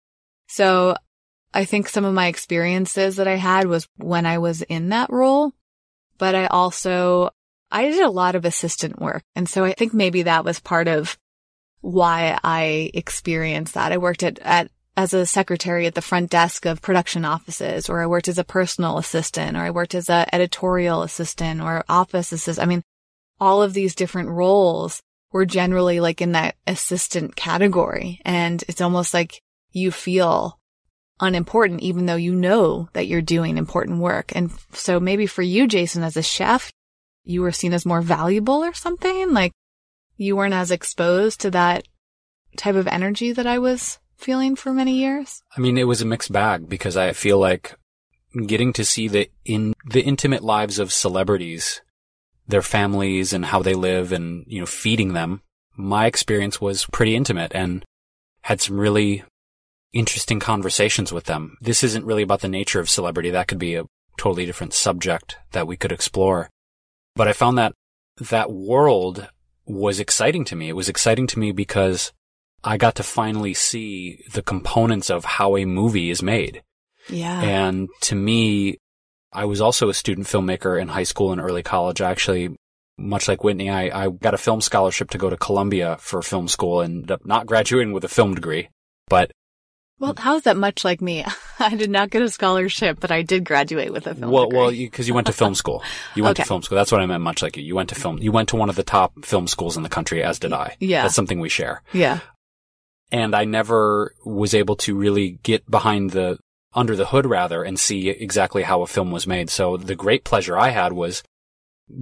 So 0.49 0.97
I 1.55 1.65
think 1.65 1.89
some 1.89 2.05
of 2.05 2.15
my 2.15 2.27
experiences 2.27 3.17
that 3.17 3.29
I 3.29 3.37
had 3.37 3.67
was 3.67 3.89
when 3.97 4.27
I 4.27 4.39
was 4.39 4.63
in 4.63 4.89
that 4.91 5.11
role, 5.11 5.53
but 6.19 6.35
I 6.35 6.47
also, 6.47 7.31
I 7.71 7.89
did 7.91 8.05
a 8.05 8.11
lot 8.11 8.35
of 8.35 8.45
assistant 8.45 9.01
work. 9.01 9.23
And 9.37 9.49
so 9.49 9.65
I 9.65 9.73
think 9.73 9.95
maybe 9.95 10.23
that 10.23 10.45
was 10.45 10.61
part 10.61 10.89
of 10.89 11.17
why 11.81 12.39
I 12.43 12.91
experienced 12.93 13.75
that. 13.75 13.93
I 13.93 13.99
worked 13.99 14.23
at, 14.23 14.39
at 14.41 14.71
as 14.99 15.15
a 15.15 15.25
secretary 15.25 15.87
at 15.87 15.95
the 15.95 16.03
front 16.03 16.29
desk 16.29 16.67
of 16.67 16.83
production 16.83 17.25
offices, 17.25 17.89
or 17.89 18.03
I 18.03 18.07
worked 18.07 18.27
as 18.27 18.37
a 18.37 18.43
personal 18.43 18.99
assistant, 18.99 19.57
or 19.57 19.61
I 19.61 19.71
worked 19.71 19.95
as 19.95 20.11
an 20.11 20.27
editorial 20.33 21.05
assistant 21.05 21.61
or 21.61 21.85
office 21.89 22.33
assistant. 22.33 22.67
I 22.67 22.69
mean, 22.69 22.83
all 23.39 23.63
of 23.63 23.75
these 23.75 23.95
different 23.95 24.31
roles 24.31 25.01
were 25.31 25.47
generally 25.47 26.01
like 26.01 26.21
in 26.21 26.33
that 26.33 26.57
assistant 26.67 27.37
category. 27.37 28.21
And 28.25 28.65
it's 28.67 28.81
almost 28.81 29.15
like 29.15 29.41
you 29.71 29.93
feel 29.93 30.59
unimportant, 31.21 31.81
even 31.81 32.07
though 32.07 32.17
you 32.17 32.35
know 32.35 32.89
that 32.95 33.07
you're 33.07 33.23
doing 33.23 33.57
important 33.57 34.01
work. 34.01 34.35
And 34.35 34.51
so 34.73 34.99
maybe 34.99 35.27
for 35.27 35.43
you, 35.43 35.69
Jason, 35.69 36.03
as 36.03 36.17
a 36.17 36.25
chef, 36.25 36.73
you 37.23 37.43
were 37.43 37.53
seen 37.53 37.73
as 37.73 37.87
more 37.87 38.03
valuable 38.03 38.65
or 38.65 38.75
something 38.75 39.33
like 39.33 39.53
you 40.17 40.35
weren't 40.35 40.55
as 40.55 40.73
exposed 40.73 41.41
to 41.43 41.53
that 41.53 41.87
type 42.57 42.75
of 42.75 42.89
energy 42.89 43.31
that 43.31 43.47
I 43.47 43.61
was 43.61 44.01
feeling 44.19 44.57
for 44.57 44.73
many 44.73 44.99
years? 44.99 45.43
I 45.57 45.61
mean, 45.61 45.79
it 45.79 45.87
was 45.87 46.03
a 46.03 46.07
mixed 46.07 46.33
bag 46.33 46.69
because 46.69 46.97
I 46.97 47.13
feel 47.13 47.39
like 47.39 47.75
getting 48.47 48.73
to 48.75 48.85
see 48.85 49.09
the 49.09 49.31
in 49.45 49.75
the 49.87 50.03
intimate 50.03 50.43
lives 50.43 50.79
of 50.79 50.93
celebrities, 50.93 51.81
their 52.47 52.63
families 52.63 53.33
and 53.33 53.47
how 53.47 53.63
they 53.63 53.75
live 53.75 54.13
and, 54.13 54.45
you 54.47 54.61
know, 54.61 54.67
feeding 54.67 55.13
them. 55.13 55.43
My 55.77 56.07
experience 56.07 56.61
was 56.61 56.87
pretty 56.87 57.15
intimate 57.15 57.53
and 57.55 57.85
had 58.43 58.61
some 58.61 58.79
really 58.79 59.25
interesting 59.93 60.41
conversations 60.41 61.13
with 61.13 61.25
them. 61.25 61.57
This 61.61 61.83
isn't 61.83 62.05
really 62.05 62.23
about 62.23 62.41
the 62.41 62.49
nature 62.49 62.81
of 62.81 62.91
celebrity. 62.91 63.31
That 63.31 63.49
could 63.49 63.59
be 63.59 63.77
a 63.77 63.85
totally 64.19 64.45
different 64.45 64.75
subject 64.75 65.37
that 65.53 65.67
we 65.67 65.77
could 65.77 65.93
explore. 65.93 66.51
But 67.15 67.29
I 67.29 67.33
found 67.33 67.57
that 67.59 67.73
that 68.21 68.51
world 68.51 69.29
was 69.65 70.01
exciting 70.01 70.45
to 70.47 70.57
me. 70.57 70.69
It 70.69 70.77
was 70.77 70.89
exciting 70.89 71.27
to 71.29 71.39
me 71.39 71.53
because 71.53 72.13
I 72.65 72.77
got 72.77 72.97
to 72.97 73.03
finally 73.03 73.55
see 73.55 74.25
the 74.33 74.43
components 74.43 75.11
of 75.11 75.25
how 75.25 75.57
a 75.57 75.65
movie 75.65 76.11
is 76.11 76.23
made. 76.23 76.63
Yeah. 77.09 77.41
And 77.41 77.89
to 78.03 78.15
me, 78.15 78.79
I 79.33 79.45
was 79.45 79.61
also 79.61 79.89
a 79.89 79.95
student 79.95 80.27
filmmaker 80.27 80.81
in 80.81 80.89
high 80.89 81.05
school 81.05 81.33
and 81.33 81.41
early 81.41 81.63
college. 81.63 82.01
Actually, 82.01 82.57
much 82.97 83.29
like 83.29 83.45
Whitney, 83.45 83.71
I, 83.71 84.05
I 84.05 84.11
got 84.11 84.35
a 84.35 84.39
film 84.39 84.61
scholarship 84.61 85.11
to 85.11 85.19
go 85.19 85.31
to 85.31 85.37
Columbia 85.37 85.97
for 86.01 86.21
film 86.23 86.49
school 86.49 86.81
and 86.81 86.97
ended 86.97 87.11
up 87.13 87.27
not 87.27 87.47
graduating 87.47 87.93
with 87.93 88.05
a 88.05 88.09
film 88.09 88.35
degree. 88.35 88.69
But 89.09 89.31
well, 90.01 90.15
how 90.17 90.37
is 90.37 90.45
that 90.45 90.57
much 90.57 90.85
like 90.85 91.01
me? 91.01 91.25
I 91.59 91.75
did 91.75 91.91
not 91.91 92.11
get 92.11 92.23
a 92.23 92.29
scholarship, 92.29 93.01
but 93.01 93.11
I 93.11 93.23
did 93.23 93.45
graduate 93.45 93.93
with 93.93 94.07
a 94.07 94.15
film. 94.15 94.31
Well, 94.31 94.45
degree. 94.45 94.59
well, 94.59 94.71
because 94.71 95.09
you, 95.09 95.13
you, 95.13 95.15
went 95.15 95.27
to 95.27 95.33
film 95.33 95.55
school. 95.57 95.83
You 96.15 96.23
went 96.23 96.37
okay. 96.37 96.45
to 96.45 96.49
film 96.49 96.63
school. 96.63 96.77
That's 96.77 96.93
what 96.93 97.01
I 97.01 97.07
meant. 97.07 97.23
Much 97.23 97.43
like 97.43 97.57
you, 97.57 97.65
you 97.65 97.75
went 97.75 97.89
to 97.89 97.95
film. 97.95 98.19
You 98.19 98.33
went 98.33 98.49
to 98.51 98.57
one 98.57 98.69
of 98.69 98.77
the 98.77 98.83
top 98.83 99.25
film 99.25 99.47
schools 99.47 99.77
in 99.77 99.83
the 99.83 99.89
country, 99.89 100.23
as 100.23 100.39
did 100.39 100.53
I. 100.53 100.77
Yeah, 100.81 101.03
that's 101.03 101.15
something 101.15 101.41
we 101.41 101.49
share. 101.49 101.83
Yeah. 101.93 102.21
And 103.11 103.35
I 103.35 103.45
never 103.45 104.15
was 104.25 104.55
able 104.55 104.77
to 104.77 104.95
really 104.95 105.39
get 105.43 105.71
behind 105.71 106.11
the, 106.11 106.39
under 106.75 106.95
the 106.95 107.07
hood 107.07 107.27
rather, 107.27 107.63
and 107.63 107.79
see 107.79 108.11
exactly 108.11 108.63
how 108.63 108.83
a 108.83 108.87
film 108.87 109.11
was 109.11 109.27
made. 109.27 109.51
So 109.51 109.77
the 109.77 109.97
great 109.97 110.25
pleasure 110.25 110.59
I 110.59 110.71
had 110.71 110.93
was 110.93 111.23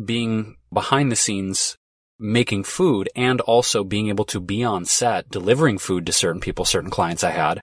being 0.05 0.57
behind 0.73 1.13
the 1.13 1.17
scenes 1.17 1.77
making 2.19 2.65
food 2.65 3.09
and 3.15 3.41
also 3.43 3.85
being 3.85 4.09
able 4.09 4.25
to 4.25 4.41
be 4.41 4.65
on 4.65 4.85
set 4.85 5.31
delivering 5.31 5.79
food 5.79 6.07
to 6.07 6.13
certain 6.13 6.41
people, 6.41 6.65
certain 6.65 6.91
clients 6.91 7.23
I 7.23 7.31
had 7.31 7.61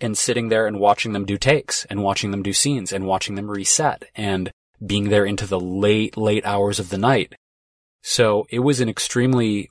and 0.00 0.16
sitting 0.16 0.48
there 0.48 0.66
and 0.66 0.78
watching 0.78 1.12
them 1.12 1.24
do 1.24 1.38
takes 1.38 1.84
and 1.86 2.02
watching 2.02 2.30
them 2.30 2.42
do 2.42 2.52
scenes 2.52 2.92
and 2.92 3.06
watching 3.06 3.34
them 3.34 3.50
reset 3.50 4.04
and 4.14 4.50
being 4.84 5.08
there 5.08 5.24
into 5.24 5.46
the 5.46 5.60
late, 5.60 6.16
late 6.16 6.44
hours 6.44 6.78
of 6.78 6.90
the 6.90 6.98
night. 6.98 7.34
So 8.02 8.46
it 8.50 8.60
was 8.60 8.80
an 8.80 8.88
extremely 8.88 9.70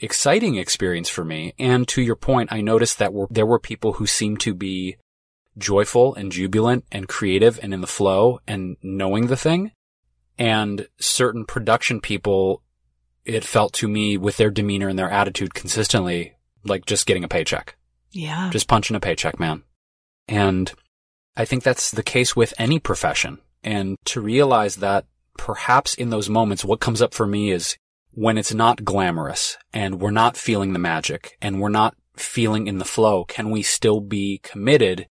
exciting 0.00 0.56
experience 0.56 1.08
for 1.08 1.24
me. 1.24 1.54
And 1.58 1.86
to 1.88 2.02
your 2.02 2.16
point, 2.16 2.52
I 2.52 2.60
noticed 2.60 2.98
that 2.98 3.12
were, 3.12 3.26
there 3.30 3.46
were 3.46 3.58
people 3.58 3.94
who 3.94 4.06
seemed 4.06 4.40
to 4.40 4.54
be 4.54 4.96
joyful 5.58 6.14
and 6.14 6.32
jubilant 6.32 6.84
and 6.92 7.08
creative 7.08 7.58
and 7.62 7.72
in 7.72 7.80
the 7.80 7.86
flow 7.86 8.40
and 8.46 8.76
knowing 8.82 9.26
the 9.26 9.36
thing. 9.36 9.72
And 10.38 10.86
certain 10.98 11.46
production 11.46 12.00
people, 12.00 12.62
it 13.24 13.44
felt 13.44 13.72
to 13.74 13.88
me 13.88 14.16
with 14.16 14.36
their 14.36 14.50
demeanor 14.50 14.88
and 14.88 14.98
their 14.98 15.10
attitude 15.10 15.54
consistently 15.54 16.36
like 16.64 16.84
just 16.86 17.06
getting 17.06 17.24
a 17.24 17.28
paycheck. 17.28 17.76
Yeah. 18.10 18.50
Just 18.50 18.68
punching 18.68 18.96
a 18.96 19.00
paycheck, 19.00 19.40
man. 19.40 19.62
And 20.28 20.72
I 21.36 21.44
think 21.44 21.62
that's 21.62 21.90
the 21.90 22.02
case 22.02 22.34
with 22.34 22.54
any 22.58 22.78
profession. 22.78 23.38
And 23.62 23.96
to 24.06 24.20
realize 24.20 24.76
that 24.76 25.06
perhaps 25.36 25.94
in 25.94 26.10
those 26.10 26.28
moments, 26.28 26.64
what 26.64 26.80
comes 26.80 27.02
up 27.02 27.14
for 27.14 27.26
me 27.26 27.50
is 27.50 27.76
when 28.16 28.38
it's 28.38 28.54
not 28.54 28.82
glamorous 28.82 29.58
and 29.74 30.00
we're 30.00 30.10
not 30.10 30.38
feeling 30.38 30.72
the 30.72 30.78
magic 30.78 31.36
and 31.42 31.60
we're 31.60 31.68
not 31.68 31.94
feeling 32.16 32.66
in 32.66 32.78
the 32.78 32.84
flow, 32.84 33.26
can 33.26 33.50
we 33.50 33.62
still 33.62 34.00
be 34.00 34.40
committed 34.42 35.06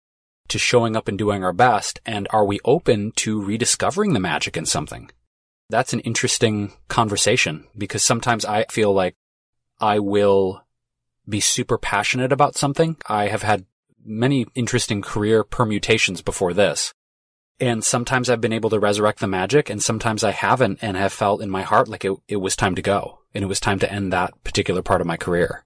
to 0.47 0.57
showing 0.57 0.95
up 0.95 1.09
and 1.09 1.17
doing 1.17 1.43
our 1.43 1.51
best? 1.51 1.99
And 2.05 2.29
are 2.29 2.45
we 2.45 2.61
open 2.63 3.11
to 3.17 3.41
rediscovering 3.41 4.13
the 4.13 4.21
magic 4.21 4.55
in 4.55 4.65
something? 4.65 5.11
That's 5.69 5.91
an 5.91 5.99
interesting 5.99 6.71
conversation 6.87 7.67
because 7.77 8.05
sometimes 8.05 8.45
I 8.45 8.63
feel 8.71 8.93
like 8.93 9.17
I 9.81 9.99
will 9.99 10.63
be 11.27 11.41
super 11.41 11.77
passionate 11.77 12.31
about 12.31 12.55
something. 12.55 12.95
I 13.09 13.27
have 13.27 13.43
had 13.43 13.65
many 14.05 14.45
interesting 14.55 15.01
career 15.01 15.43
permutations 15.43 16.21
before 16.21 16.53
this. 16.53 16.93
And 17.63 17.81
sometimes 17.81 18.29
I've 18.29 18.41
been 18.41 18.51
able 18.51 18.71
to 18.71 18.79
resurrect 18.79 19.19
the 19.19 19.27
magic 19.27 19.69
and 19.69 19.81
sometimes 19.81 20.21
I 20.21 20.31
haven't 20.31 20.79
and 20.81 20.97
have 20.97 21.13
felt 21.13 21.41
in 21.41 21.49
my 21.49 21.61
heart 21.61 21.87
like 21.87 22.03
it, 22.03 22.11
it 22.27 22.35
was 22.35 22.57
time 22.57 22.75
to 22.75 22.81
go 22.81 23.19
and 23.33 23.41
it 23.41 23.47
was 23.47 23.61
time 23.61 23.79
to 23.79 23.89
end 23.89 24.11
that 24.11 24.33
particular 24.43 24.81
part 24.81 24.99
of 24.99 25.07
my 25.07 25.15
career. 25.15 25.63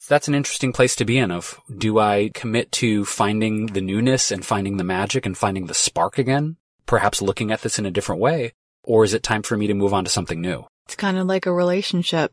So 0.00 0.12
that's 0.12 0.26
an 0.26 0.34
interesting 0.34 0.72
place 0.72 0.96
to 0.96 1.04
be 1.04 1.18
in 1.18 1.30
of 1.30 1.60
do 1.78 2.00
I 2.00 2.32
commit 2.34 2.72
to 2.72 3.04
finding 3.04 3.66
the 3.66 3.80
newness 3.80 4.32
and 4.32 4.44
finding 4.44 4.76
the 4.76 4.82
magic 4.82 5.24
and 5.24 5.38
finding 5.38 5.66
the 5.66 5.74
spark 5.74 6.18
again? 6.18 6.56
Perhaps 6.84 7.22
looking 7.22 7.52
at 7.52 7.60
this 7.60 7.78
in 7.78 7.86
a 7.86 7.92
different 7.92 8.20
way? 8.20 8.52
Or 8.82 9.04
is 9.04 9.14
it 9.14 9.22
time 9.22 9.42
for 9.44 9.56
me 9.56 9.68
to 9.68 9.74
move 9.74 9.94
on 9.94 10.02
to 10.02 10.10
something 10.10 10.40
new? 10.40 10.66
It's 10.86 10.96
kind 10.96 11.16
of 11.16 11.28
like 11.28 11.46
a 11.46 11.52
relationship. 11.52 12.32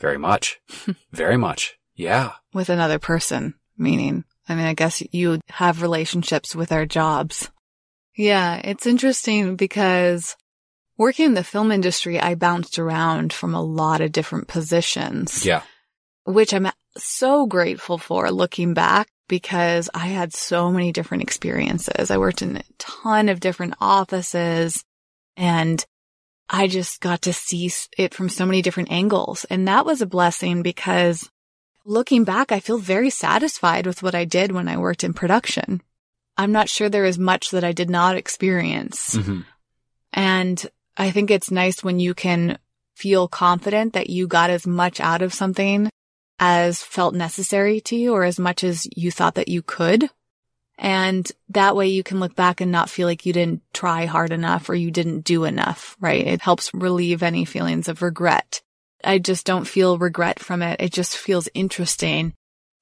Very 0.00 0.16
much. 0.16 0.58
Very 1.12 1.36
much. 1.36 1.76
Yeah. 1.94 2.32
With 2.54 2.70
another 2.70 2.98
person, 2.98 3.56
meaning, 3.76 4.24
I 4.48 4.54
mean, 4.54 4.64
I 4.64 4.72
guess 4.72 5.02
you 5.12 5.38
have 5.50 5.82
relationships 5.82 6.56
with 6.56 6.72
our 6.72 6.86
jobs. 6.86 7.50
Yeah, 8.18 8.60
it's 8.64 8.84
interesting 8.84 9.54
because 9.54 10.36
working 10.96 11.26
in 11.26 11.34
the 11.34 11.44
film 11.44 11.70
industry, 11.70 12.18
I 12.18 12.34
bounced 12.34 12.80
around 12.80 13.32
from 13.32 13.54
a 13.54 13.62
lot 13.62 14.00
of 14.00 14.10
different 14.10 14.48
positions. 14.48 15.46
Yeah. 15.46 15.62
Which 16.24 16.52
I'm 16.52 16.68
so 16.96 17.46
grateful 17.46 17.96
for 17.96 18.28
looking 18.32 18.74
back 18.74 19.08
because 19.28 19.88
I 19.94 20.08
had 20.08 20.34
so 20.34 20.72
many 20.72 20.90
different 20.90 21.22
experiences. 21.22 22.10
I 22.10 22.18
worked 22.18 22.42
in 22.42 22.56
a 22.56 22.64
ton 22.78 23.28
of 23.28 23.38
different 23.38 23.74
offices 23.80 24.84
and 25.36 25.86
I 26.50 26.66
just 26.66 27.00
got 27.00 27.22
to 27.22 27.32
see 27.32 27.70
it 27.96 28.14
from 28.14 28.30
so 28.30 28.46
many 28.46 28.62
different 28.62 28.90
angles. 28.90 29.44
And 29.44 29.68
that 29.68 29.86
was 29.86 30.02
a 30.02 30.06
blessing 30.06 30.62
because 30.62 31.30
looking 31.84 32.24
back, 32.24 32.50
I 32.50 32.58
feel 32.58 32.78
very 32.78 33.10
satisfied 33.10 33.86
with 33.86 34.02
what 34.02 34.16
I 34.16 34.24
did 34.24 34.50
when 34.50 34.66
I 34.66 34.76
worked 34.76 35.04
in 35.04 35.12
production. 35.12 35.82
I'm 36.38 36.52
not 36.52 36.68
sure 36.68 36.88
there 36.88 37.04
is 37.04 37.18
much 37.18 37.50
that 37.50 37.64
I 37.64 37.72
did 37.72 37.90
not 37.90 38.16
experience. 38.16 39.16
Mm-hmm. 39.16 39.40
And 40.12 40.66
I 40.96 41.10
think 41.10 41.30
it's 41.30 41.50
nice 41.50 41.82
when 41.82 41.98
you 41.98 42.14
can 42.14 42.58
feel 42.94 43.28
confident 43.28 43.92
that 43.92 44.08
you 44.08 44.28
got 44.28 44.50
as 44.50 44.66
much 44.66 45.00
out 45.00 45.20
of 45.20 45.34
something 45.34 45.90
as 46.38 46.82
felt 46.82 47.14
necessary 47.14 47.80
to 47.80 47.96
you 47.96 48.12
or 48.12 48.22
as 48.22 48.38
much 48.38 48.62
as 48.62 48.86
you 48.96 49.10
thought 49.10 49.34
that 49.34 49.48
you 49.48 49.62
could. 49.62 50.08
And 50.78 51.30
that 51.48 51.74
way 51.74 51.88
you 51.88 52.04
can 52.04 52.20
look 52.20 52.36
back 52.36 52.60
and 52.60 52.70
not 52.70 52.88
feel 52.88 53.08
like 53.08 53.26
you 53.26 53.32
didn't 53.32 53.62
try 53.72 54.06
hard 54.06 54.30
enough 54.30 54.68
or 54.68 54.76
you 54.76 54.92
didn't 54.92 55.22
do 55.22 55.42
enough, 55.42 55.96
right? 55.98 56.24
It 56.24 56.40
helps 56.40 56.72
relieve 56.72 57.24
any 57.24 57.44
feelings 57.44 57.88
of 57.88 58.00
regret. 58.00 58.62
I 59.02 59.18
just 59.18 59.44
don't 59.44 59.66
feel 59.66 59.98
regret 59.98 60.38
from 60.38 60.62
it. 60.62 60.80
It 60.80 60.92
just 60.92 61.16
feels 61.16 61.48
interesting 61.52 62.32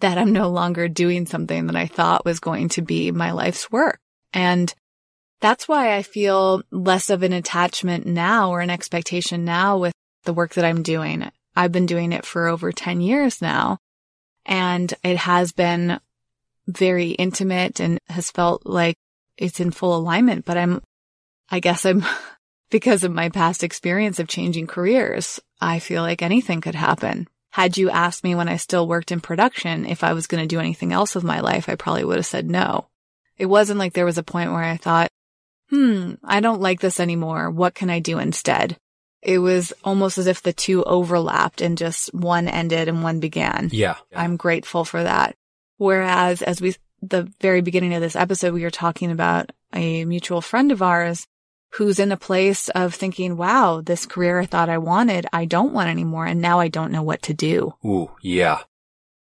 that 0.01 0.19
I'm 0.19 0.33
no 0.33 0.51
longer 0.51 0.89
doing 0.89 1.27
something 1.27 1.67
that 1.67 1.77
I 1.77 1.87
thought 1.87 2.25
was 2.25 2.41
going 2.41 2.69
to 2.71 2.83
be 2.83 3.11
my 3.11 3.33
life's 3.33 3.71
work. 3.71 3.99
And 4.33 4.73
that's 5.41 5.69
why 5.69 5.97
I 5.97 6.03
feel 6.03 6.63
less 6.71 7.11
of 7.11 7.23
an 7.23 7.33
attachment 7.33 8.07
now 8.07 8.51
or 8.51 8.61
an 8.61 8.71
expectation 8.71 9.45
now 9.45 9.79
with 9.79 9.95
the 10.25 10.35
work 10.35 10.55
that 10.55 10.65
I'm 10.65 10.83
doing. 10.83 11.31
I've 11.55 11.73
been 11.73 11.87
doing 11.87 12.13
it 12.13 12.27
for 12.27 12.49
over 12.49 12.73
10 12.73 13.01
years 13.01 13.41
now 13.41 13.79
and 14.45 14.93
it 15.03 15.17
has 15.17 15.53
been 15.53 16.01
very 16.67 17.11
intimate 17.11 17.81
and 17.81 17.99
has 18.09 18.31
felt 18.31 18.67
like 18.67 18.97
it's 19.37 19.61
in 19.61 19.71
full 19.71 19.97
alignment, 19.97 20.45
but 20.45 20.57
I'm, 20.57 20.83
I 21.51 21.61
guess 21.61 21.85
I'm 21.85 22.05
because 22.71 23.05
of 23.05 23.13
my 23.13 23.29
past 23.29 23.63
experience 23.63 24.19
of 24.19 24.29
changing 24.29 24.67
careers. 24.67 25.41
I 25.61 25.79
feel 25.79 26.03
like 26.03 26.23
anything 26.23 26.61
could 26.61 26.75
happen. 26.75 27.29
Had 27.57 27.79
you 27.79 27.89
asked 27.89 28.23
me 28.23 28.35
when 28.35 28.51
I 28.51 28.59
still 28.59 28.87
worked 28.87 29.11
in 29.11 29.23
production 29.23 29.87
if 29.87 30.05
I 30.05 30.13
was 30.13 30.27
going 30.27 30.43
to 30.43 30.47
do 30.47 30.61
anything 30.61 30.93
else 30.93 31.15
with 31.15 31.25
my 31.25 31.41
life, 31.41 31.71
I 31.71 31.75
probably 31.75 32.05
would 32.05 32.19
have 32.19 32.27
said 32.27 32.51
no. 32.51 32.89
It 33.39 33.47
wasn't 33.47 33.79
like 33.79 33.95
there 33.95 34.05
was 34.05 34.19
a 34.19 34.23
point 34.23 34.53
where 34.53 34.63
I 34.63 34.77
thought, 34.77 35.11
hmm, 35.71 36.17
I 36.23 36.41
don't 36.41 36.61
like 36.61 36.81
this 36.81 37.01
anymore. 37.01 37.51
What 37.51 37.75
can 37.75 37.89
I 37.89 37.99
do 37.99 38.19
instead? 38.19 38.77
It 39.23 39.39
was 39.39 39.73
almost 39.83 40.19
as 40.19 40.27
if 40.27 40.43
the 40.43 40.53
two 40.53 40.85
overlapped 40.85 41.63
and 41.63 41.79
just 41.79 42.13
one 42.13 42.47
ended 42.47 42.89
and 42.89 43.03
one 43.03 43.21
began. 43.21 43.71
Yeah. 43.73 43.97
I'm 44.15 44.37
grateful 44.37 44.85
for 44.85 45.03
that. 45.03 45.35
Whereas 45.79 46.43
as 46.43 46.61
we, 46.61 46.77
the 47.01 47.33
very 47.41 47.63
beginning 47.63 47.95
of 47.95 48.03
this 48.03 48.17
episode, 48.17 48.53
we 48.53 48.65
were 48.65 48.71
talking 48.71 49.11
about 49.11 49.51
a 49.73 50.05
mutual 50.05 50.43
friend 50.43 50.73
of 50.73 50.83
ours 50.83 51.27
who's 51.75 51.99
in 51.99 52.13
a 52.13 52.17
place 52.17 52.69
of 52.71 52.95
thinking, 52.95 53.37
wow, 53.37 53.83
this 53.85 54.07
career 54.07 54.41
I 54.41 54.47
thought 54.47 54.69
I 54.69 54.79
wanted, 54.79 55.27
I 55.33 55.45
don't 55.45 55.73
want 55.73 55.91
anymore. 55.91 56.27
And 56.27 56.41
now 56.41 56.59
I 56.59 56.69
don't 56.69 56.93
know 56.93 57.03
what 57.03 57.23
to 57.23 57.35
do. 57.35 57.75
Ooh, 57.85 58.11
yeah. 58.23 58.61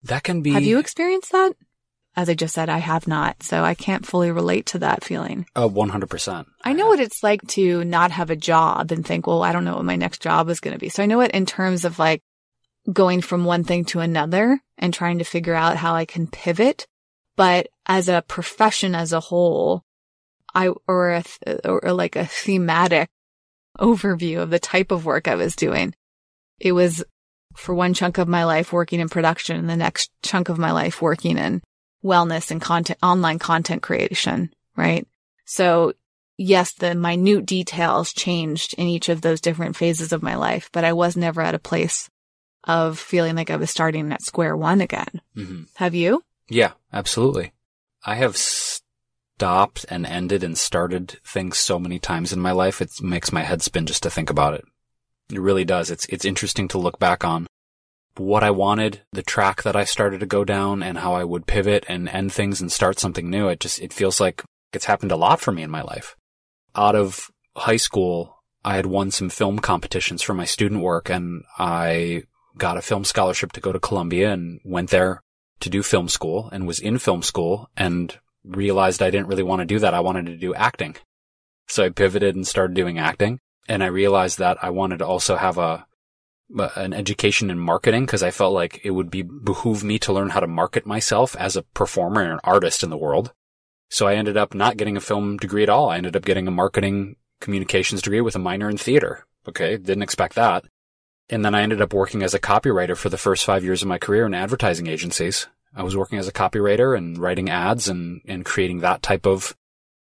That 0.03 0.23
can 0.23 0.41
be. 0.41 0.51
Have 0.51 0.63
you 0.63 0.79
experienced 0.79 1.31
that? 1.31 1.53
As 2.15 2.29
I 2.29 2.33
just 2.33 2.55
said, 2.55 2.69
I 2.69 2.79
have 2.79 3.07
not. 3.07 3.43
So 3.43 3.63
I 3.63 3.75
can't 3.75 4.05
fully 4.05 4.31
relate 4.31 4.67
to 4.67 4.79
that 4.79 5.03
feeling. 5.03 5.45
Uh, 5.55 5.67
100%. 5.67 6.45
I 6.63 6.73
know 6.73 6.87
what 6.87 6.99
it's 6.99 7.21
like 7.21 7.45
to 7.49 7.83
not 7.83 8.11
have 8.11 8.31
a 8.31 8.35
job 8.35 8.91
and 8.91 9.05
think, 9.05 9.27
well, 9.27 9.43
I 9.43 9.51
don't 9.51 9.65
know 9.65 9.75
what 9.75 9.85
my 9.85 9.97
next 9.97 10.21
job 10.21 10.49
is 10.49 10.59
going 10.59 10.73
to 10.73 10.79
be. 10.79 10.89
So 10.89 11.03
I 11.03 11.05
know 11.05 11.21
it 11.21 11.31
in 11.31 11.45
terms 11.45 11.85
of 11.85 11.99
like 11.99 12.23
going 12.91 13.21
from 13.21 13.45
one 13.45 13.63
thing 13.63 13.85
to 13.85 13.99
another 13.99 14.59
and 14.77 14.93
trying 14.93 15.19
to 15.19 15.23
figure 15.23 15.53
out 15.53 15.77
how 15.77 15.93
I 15.93 16.05
can 16.05 16.25
pivot. 16.27 16.87
But 17.35 17.67
as 17.85 18.09
a 18.09 18.23
profession 18.27 18.95
as 18.95 19.13
a 19.13 19.19
whole, 19.19 19.83
I, 20.53 20.69
or 20.87 21.11
a, 21.11 21.23
or 21.65 21.93
like 21.93 22.15
a 22.15 22.25
thematic 22.25 23.09
overview 23.79 24.39
of 24.39 24.49
the 24.49 24.59
type 24.59 24.91
of 24.91 25.05
work 25.05 25.27
I 25.27 25.35
was 25.35 25.55
doing. 25.55 25.93
It 26.59 26.71
was 26.71 27.03
for 27.55 27.73
one 27.73 27.93
chunk 27.93 28.17
of 28.17 28.27
my 28.27 28.43
life 28.43 28.71
working 28.71 28.99
in 28.99 29.09
production 29.09 29.57
and 29.57 29.69
the 29.69 29.75
next 29.75 30.11
chunk 30.21 30.49
of 30.49 30.57
my 30.57 30.71
life 30.71 31.01
working 31.01 31.37
in 31.37 31.61
wellness 32.03 32.51
and 32.51 32.61
content, 32.61 32.99
online 33.01 33.39
content 33.39 33.81
creation, 33.81 34.51
right? 34.75 35.07
So 35.45 35.93
yes, 36.37 36.73
the 36.73 36.95
minute 36.95 37.45
details 37.45 38.13
changed 38.13 38.75
in 38.77 38.87
each 38.87 39.09
of 39.09 39.21
those 39.21 39.41
different 39.41 39.75
phases 39.75 40.13
of 40.13 40.23
my 40.23 40.35
life, 40.35 40.69
but 40.71 40.83
I 40.83 40.93
was 40.93 41.17
never 41.17 41.41
at 41.41 41.55
a 41.55 41.59
place 41.59 42.09
of 42.63 42.99
feeling 42.99 43.35
like 43.35 43.49
I 43.49 43.55
was 43.55 43.71
starting 43.71 44.11
at 44.11 44.21
square 44.21 44.55
one 44.55 44.81
again. 44.81 45.21
Mm-hmm. 45.35 45.63
Have 45.75 45.95
you? 45.95 46.23
Yeah, 46.49 46.73
absolutely. 46.93 47.53
I 48.05 48.15
have 48.15 48.37
stopped 49.37 49.85
and 49.87 50.03
ended 50.03 50.43
and 50.43 50.57
started 50.57 51.19
things 51.23 51.59
so 51.59 51.77
many 51.77 51.99
times 51.99 52.33
in 52.33 52.39
my 52.39 52.51
life. 52.51 52.81
It 52.81 52.91
makes 53.03 53.31
my 53.31 53.43
head 53.43 53.61
spin 53.61 53.85
just 53.85 54.01
to 54.01 54.09
think 54.09 54.31
about 54.31 54.55
it. 54.55 54.65
It 55.31 55.39
really 55.39 55.63
does. 55.63 55.91
It's, 55.91 56.07
it's 56.07 56.25
interesting 56.25 56.67
to 56.69 56.79
look 56.79 56.97
back 56.97 57.23
on 57.23 57.45
what 58.15 58.43
I 58.43 58.49
wanted, 58.49 59.01
the 59.11 59.21
track 59.21 59.61
that 59.61 59.75
I 59.75 59.83
started 59.83 60.21
to 60.21 60.25
go 60.25 60.43
down 60.43 60.81
and 60.81 60.97
how 60.97 61.13
I 61.13 61.23
would 61.23 61.45
pivot 61.45 61.85
and 61.87 62.09
end 62.09 62.33
things 62.33 62.61
and 62.61 62.71
start 62.71 62.97
something 62.97 63.29
new. 63.29 63.47
It 63.47 63.59
just, 63.59 63.79
it 63.79 63.93
feels 63.93 64.19
like 64.19 64.43
it's 64.73 64.85
happened 64.85 65.11
a 65.11 65.15
lot 65.15 65.39
for 65.39 65.51
me 65.51 65.61
in 65.61 65.69
my 65.69 65.83
life. 65.83 66.15
Out 66.75 66.95
of 66.95 67.29
high 67.55 67.77
school, 67.77 68.41
I 68.65 68.75
had 68.75 68.87
won 68.87 69.11
some 69.11 69.29
film 69.29 69.59
competitions 69.59 70.23
for 70.23 70.33
my 70.33 70.45
student 70.45 70.81
work 70.81 71.11
and 71.11 71.43
I 71.59 72.23
got 72.57 72.77
a 72.77 72.81
film 72.81 73.03
scholarship 73.03 73.51
to 73.51 73.61
go 73.61 73.71
to 73.71 73.79
Columbia 73.79 74.33
and 74.33 74.61
went 74.65 74.89
there 74.89 75.21
to 75.59 75.69
do 75.69 75.83
film 75.83 76.09
school 76.09 76.49
and 76.51 76.65
was 76.65 76.79
in 76.79 76.97
film 76.97 77.21
school 77.21 77.69
and 77.77 78.17
realized 78.47 79.01
I 79.01 79.11
didn't 79.11 79.27
really 79.27 79.43
want 79.43 79.59
to 79.59 79.65
do 79.65 79.79
that. 79.79 79.93
I 79.93 79.99
wanted 79.99 80.27
to 80.27 80.37
do 80.37 80.53
acting. 80.53 80.95
So 81.67 81.85
I 81.85 81.89
pivoted 81.89 82.35
and 82.35 82.47
started 82.47 82.75
doing 82.75 82.97
acting 82.97 83.39
and 83.67 83.83
I 83.83 83.87
realized 83.87 84.39
that 84.39 84.57
I 84.63 84.69
wanted 84.69 84.99
to 84.99 85.07
also 85.07 85.35
have 85.35 85.57
a, 85.57 85.85
an 86.75 86.93
education 86.93 87.49
in 87.49 87.59
marketing 87.59 88.05
because 88.05 88.23
I 88.23 88.31
felt 88.31 88.53
like 88.53 88.79
it 88.83 88.91
would 88.91 89.11
be 89.11 89.21
behoove 89.21 89.83
me 89.83 89.99
to 89.99 90.13
learn 90.13 90.29
how 90.29 90.39
to 90.39 90.47
market 90.47 90.85
myself 90.85 91.35
as 91.35 91.55
a 91.55 91.63
performer 91.63 92.21
and 92.21 92.33
an 92.33 92.39
artist 92.43 92.83
in 92.83 92.89
the 92.89 92.97
world. 92.97 93.33
So 93.89 94.07
I 94.07 94.15
ended 94.15 94.37
up 94.37 94.53
not 94.53 94.77
getting 94.77 94.97
a 94.97 95.01
film 95.01 95.37
degree 95.37 95.63
at 95.63 95.69
all. 95.69 95.89
I 95.89 95.97
ended 95.97 96.15
up 96.15 96.25
getting 96.25 96.47
a 96.47 96.51
marketing 96.51 97.17
communications 97.41 98.01
degree 98.01 98.21
with 98.21 98.35
a 98.35 98.39
minor 98.39 98.69
in 98.69 98.77
theater. 98.77 99.25
Okay. 99.47 99.77
Didn't 99.77 100.03
expect 100.03 100.35
that. 100.35 100.65
And 101.29 101.43
then 101.43 101.53
I 101.53 101.61
ended 101.61 101.81
up 101.81 101.93
working 101.93 102.23
as 102.23 102.33
a 102.33 102.39
copywriter 102.39 102.95
for 102.95 103.09
the 103.09 103.17
first 103.17 103.43
five 103.43 103.63
years 103.63 103.81
of 103.81 103.87
my 103.89 103.97
career 103.97 104.25
in 104.25 104.33
advertising 104.33 104.87
agencies. 104.87 105.47
I 105.77 105.83
was 105.83 105.95
working 105.95 106.17
as 106.17 106.27
a 106.27 106.33
copywriter 106.33 106.97
and 106.97 107.19
writing 107.19 107.49
ads 107.49 107.87
and, 107.87 108.21
and 108.25 108.43
creating 108.43 108.79
that 108.79 109.03
type 109.03 109.27
of 109.27 109.55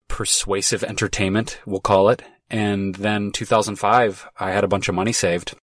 persuasive 0.08 0.84
entertainment, 0.84 1.60
we'll 1.66 1.82
call 1.82 2.10
it. 2.10 2.22
And 2.52 2.94
then 2.96 3.32
2005, 3.32 4.30
I 4.40 4.52
had 4.52 4.64
a 4.64 4.68
bunch 4.68 4.88
of 4.88 4.96
money 4.96 5.12
saved 5.12 5.56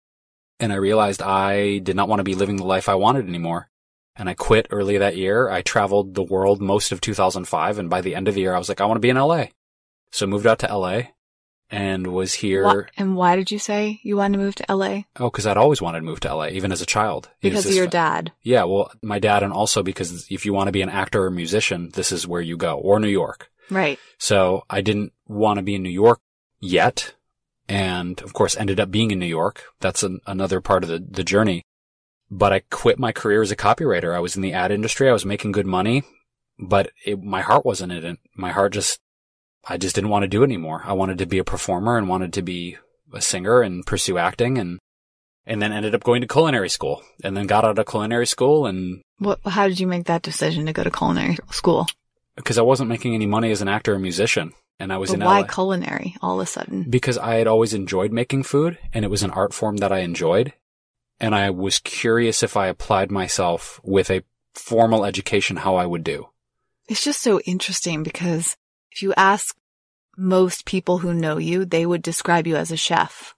and 0.59 0.73
I 0.73 0.77
realized 0.77 1.23
I 1.23 1.79
did 1.79 1.95
not 1.95 2.09
want 2.09 2.19
to 2.19 2.25
be 2.25 2.35
living 2.35 2.57
the 2.57 2.65
life 2.65 2.89
I 2.89 2.97
wanted 2.97 3.29
anymore. 3.29 3.69
And 4.17 4.29
I 4.29 4.35
quit 4.35 4.67
early 4.71 4.99
that 4.99 5.17
year. 5.17 5.49
I 5.49 5.63
traveled 5.63 6.15
the 6.15 6.25
world 6.25 6.61
most 6.61 6.91
of 6.91 7.01
2005. 7.01 7.79
And 7.79 7.89
by 7.89 8.01
the 8.01 8.15
end 8.17 8.27
of 8.27 8.35
the 8.35 8.41
year, 8.41 8.55
I 8.55 8.59
was 8.59 8.69
like, 8.69 8.81
I 8.81 8.85
want 8.87 8.97
to 8.97 9.01
be 9.01 9.09
in 9.09 9.17
LA. 9.17 9.47
So 10.11 10.27
I 10.27 10.29
moved 10.29 10.47
out 10.47 10.59
to 10.59 10.77
LA 10.77 11.03
and 11.73 12.07
was 12.09 12.35
here. 12.35 12.65
Wha- 12.65 12.85
and 12.97 13.17
why 13.17 13.35
did 13.35 13.51
you 13.51 13.59
say 13.59 13.99
you 14.05 14.17
wanted 14.17 14.37
to 14.37 14.45
move 14.45 14.55
to 14.57 14.67
LA? 14.69 15.03
Oh, 15.19 15.31
because 15.31 15.47
I'd 15.47 15.57
always 15.57 15.83
wanted 15.83 16.01
to 16.01 16.05
move 16.05 16.21
to 16.21 16.35
LA, 16.35 16.49
even 16.49 16.71
as 16.71 16.83
a 16.83 16.87
child. 16.87 17.31
Because 17.41 17.67
of 17.67 17.75
your 17.75 17.87
dad. 17.89 18.33
Yeah, 18.43 18.65
well, 18.65 18.93
my 19.03 19.19
dad, 19.19 19.43
and 19.43 19.53
also 19.53 19.83
because 19.83 20.31
if 20.31 20.47
you 20.47 20.53
want 20.53 20.69
to 20.69 20.73
be 20.73 20.83
an 20.83 20.91
actor 20.91 21.25
or 21.25 21.31
musician, 21.31 21.91
this 21.95 22.13
is 22.13 22.29
where 22.29 22.43
you 22.43 22.57
go, 22.57 22.79
or 22.79 23.01
New 23.01 23.09
York. 23.09 23.51
Right. 23.71 23.99
So 24.19 24.65
I 24.69 24.83
didn't 24.83 25.13
want 25.27 25.57
to 25.57 25.63
be 25.63 25.75
in 25.75 25.83
New 25.83 25.89
York 25.91 26.21
yet. 26.61 27.15
And 27.69 28.21
of 28.23 28.33
course 28.35 28.57
ended 28.57 28.79
up 28.79 28.91
being 28.91 29.11
in 29.11 29.19
New 29.19 29.27
York. 29.27 29.65
That's 29.81 30.03
an, 30.03 30.21
another 30.27 30.61
part 30.61 30.83
of 30.83 30.91
the, 30.91 30.99
the 30.99 31.25
journey. 31.25 31.63
But 32.31 32.53
I 32.53 32.61
quit 32.71 32.99
my 32.99 33.13
career 33.13 33.41
as 33.43 33.51
a 33.51 33.57
copywriter. 33.57 34.15
I 34.15 34.21
was 34.21 34.37
in 34.37 34.43
the 34.43 34.53
ad 34.53 34.73
industry. 34.73 35.09
I 35.09 35.13
was 35.13 35.25
making 35.25 35.53
good 35.53 35.67
money, 35.67 36.03
but 36.59 36.91
it, 37.07 37.23
my 37.23 37.41
heart 37.41 37.65
wasn't 37.65 37.93
in 37.93 38.05
it. 38.05 38.19
My 38.35 38.51
heart 38.51 38.73
just, 38.73 38.99
I 39.67 39.77
just 39.77 39.95
didn't 39.95 40.11
want 40.11 40.23
to 40.25 40.29
do 40.29 40.43
it 40.43 40.47
anymore. 40.47 40.83
I 40.85 40.93
wanted 40.93 41.19
to 41.19 41.27
be 41.27 41.39
a 41.39 41.45
performer 41.45 41.97
and 41.97 42.09
wanted 42.09 42.33
to 42.35 42.43
be 42.43 42.77
a 43.13 43.21
singer 43.21 43.63
and 43.63 43.85
pursue 43.87 44.19
acting 44.19 44.59
and, 44.59 44.79
and 45.47 45.61
then 45.63 45.73
ended 45.73 45.95
up 45.95 46.03
going 46.03 46.21
to 46.23 46.27
culinary 46.27 46.69
school 46.69 47.03
and 47.23 47.37
then 47.37 47.47
got 47.47 47.65
out 47.65 47.79
of 47.79 47.87
culinary 47.87 48.27
school 48.27 48.67
and 48.67 49.03
What, 49.19 49.39
how 49.45 49.69
did 49.69 49.79
you 49.79 49.87
make 49.87 50.07
that 50.07 50.23
decision 50.23 50.67
to 50.67 50.73
go 50.73 50.83
to 50.85 50.91
culinary 50.91 51.37
school? 51.51 51.87
because 52.35 52.57
I 52.57 52.63
wasn't 52.63 52.89
making 52.89 53.15
any 53.15 53.27
money 53.27 53.51
as 53.51 53.61
an 53.61 53.69
actor 53.69 53.93
or 53.95 53.99
musician 53.99 54.53
and 54.81 54.91
I 54.93 54.97
was 54.97 55.11
But 55.11 55.21
in 55.21 55.27
why 55.27 55.41
LA. 55.43 55.47
culinary 55.47 56.17
all 56.23 56.41
of 56.41 56.45
a 56.47 56.51
sudden? 56.51 56.87
because 56.89 57.19
I 57.19 57.35
had 57.35 57.47
always 57.47 57.75
enjoyed 57.75 58.11
making 58.11 58.45
food 58.45 58.79
and 58.95 59.05
it 59.05 59.11
was 59.11 59.23
an 59.23 59.31
art 59.31 59.53
form 59.53 59.77
that 59.79 59.93
I 59.93 59.99
enjoyed. 59.99 60.55
And 61.21 61.35
I 61.37 61.51
was 61.51 61.79
curious 61.79 62.43
if 62.43 62.57
I 62.57 62.67
applied 62.67 63.11
myself 63.13 63.81
with 63.85 64.11
a 64.11 64.23
formal 64.55 65.05
education, 65.05 65.59
how 65.59 65.77
I 65.77 65.87
would 65.87 66.03
do. 66.03 66.29
It's 66.89 67.05
just 67.05 67.21
so 67.23 67.39
interesting 67.41 68.03
because 68.03 68.57
if 68.93 69.03
you 69.03 69.13
ask 69.17 69.57
most 70.17 70.67
people 70.67 70.99
who 70.99 71.15
know 71.15 71.39
you, 71.39 71.65
they 71.65 71.87
would 71.87 72.03
describe 72.03 72.47
you 72.47 72.57
as 72.57 72.71
a 72.71 72.77
chef. 72.77 73.35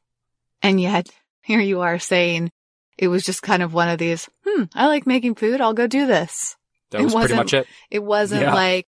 And 0.62 0.81
yet 0.81 1.09
here 1.43 1.61
you 1.61 1.81
are 1.83 1.99
saying 1.99 2.51
it 2.99 3.09
was 3.09 3.25
just 3.25 3.43
kind 3.43 3.62
of 3.62 3.73
one 3.75 3.88
of 3.88 3.99
these, 3.99 4.29
hmm, 4.47 4.64
I 4.75 4.87
like 4.87 5.07
making 5.07 5.35
food. 5.37 5.61
I'll 5.61 5.75
go 5.75 5.87
do 5.87 6.07
this. 6.07 6.57
That 6.90 7.01
It 7.01 7.05
was 7.05 7.12
pretty 7.14 7.23
wasn't- 7.35 7.38
much 7.38 7.55
it. 7.55 7.67
It 7.90 8.03
wasn't 8.05 8.43
Yeah. 8.43 8.55
like, 8.55 8.87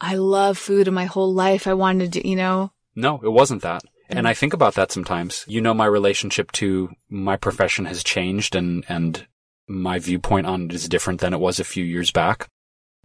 I 0.00 0.16
love 0.16 0.58
food 0.58 0.88
in 0.88 0.94
my 0.94 1.06
whole 1.06 1.32
life. 1.32 1.66
I 1.66 1.72
wanted 1.74 2.12
to, 2.14 2.28
you 2.28 2.36
know, 2.36 2.72
No, 2.94 3.20
it 3.22 3.30
wasn't 3.32 3.62
that. 3.62 3.82
And. 4.08 4.28
I 4.28 4.34
think 4.34 4.52
about 4.52 4.74
that 4.74 4.92
sometimes. 4.92 5.44
You 5.48 5.60
know, 5.60 5.74
my 5.74 5.86
relationship 5.86 6.52
to 6.52 6.90
my 7.10 7.36
profession 7.36 7.86
has 7.86 8.04
changed 8.04 8.54
and, 8.54 8.84
and 8.88 9.26
my 9.66 9.98
viewpoint 9.98 10.46
on 10.46 10.66
it 10.66 10.74
is 10.74 10.88
different 10.88 11.20
than 11.20 11.32
it 11.34 11.40
was 11.40 11.58
a 11.58 11.64
few 11.64 11.84
years 11.84 12.10
back. 12.12 12.48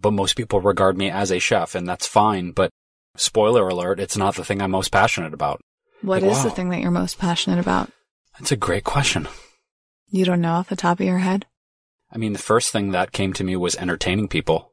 But 0.00 0.12
most 0.12 0.36
people 0.36 0.60
regard 0.60 0.96
me 0.96 1.10
as 1.10 1.30
a 1.32 1.38
chef 1.40 1.74
and 1.74 1.88
that's 1.88 2.06
fine. 2.06 2.52
But 2.52 2.70
spoiler 3.16 3.68
alert, 3.68 4.00
it's 4.00 4.16
not 4.16 4.36
the 4.36 4.44
thing 4.44 4.60
I'm 4.62 4.70
most 4.70 4.90
passionate 4.90 5.34
about. 5.34 5.60
what 6.02 6.22
is 6.22 6.32
Like, 6.32 6.42
the 6.42 6.48
wow. 6.48 6.54
thing 6.54 6.68
that 6.70 6.80
you're 6.80 6.90
most 6.90 7.18
passionate 7.18 7.58
about? 7.58 7.90
That's 8.38 8.52
a 8.52 8.56
great 8.56 8.84
question. 8.84 9.28
You 10.08 10.24
don't 10.24 10.40
know 10.40 10.54
off 10.54 10.68
the 10.68 10.76
top 10.76 11.00
of 11.00 11.06
your 11.06 11.18
head? 11.18 11.46
I 12.10 12.18
mean, 12.18 12.32
the 12.32 12.38
first 12.38 12.70
thing 12.72 12.90
that 12.90 13.12
came 13.12 13.32
to 13.34 13.44
me 13.44 13.56
was 13.56 13.76
entertaining 13.76 14.28
people. 14.28 14.72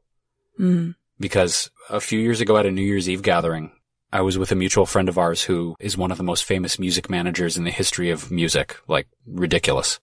Mm. 0.58 0.94
because 1.18 1.70
a 1.88 2.00
few 2.00 2.18
years 2.18 2.40
ago 2.42 2.56
at 2.58 2.66
a 2.66 2.70
New 2.70 2.82
Year's 2.82 3.08
Eve 3.08 3.22
gathering, 3.22 3.70
I 4.12 4.20
was 4.20 4.36
with 4.36 4.52
a 4.52 4.56
mutual 4.56 4.84
friend 4.84 5.08
of 5.08 5.16
ours 5.16 5.44
who 5.44 5.74
is 5.80 5.96
one 5.96 6.10
of 6.10 6.18
the 6.18 6.24
most 6.24 6.44
famous 6.44 6.78
music 6.78 7.08
managers 7.08 7.56
in 7.56 7.64
the 7.64 7.70
history 7.70 8.10
of 8.10 8.30
music, 8.30 8.76
like 8.88 9.06
ridiculous. 9.26 10.00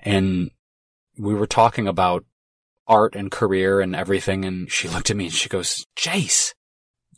And 0.00 0.50
we 1.16 1.34
were 1.34 1.46
talking 1.46 1.88
about 1.88 2.24
art 2.86 3.14
and 3.14 3.30
career 3.30 3.80
and 3.80 3.96
everything. 3.96 4.44
And 4.44 4.70
she 4.70 4.88
looked 4.88 5.10
at 5.10 5.16
me 5.16 5.26
and 5.26 5.32
she 5.34 5.48
goes, 5.48 5.86
Jace, 5.96 6.52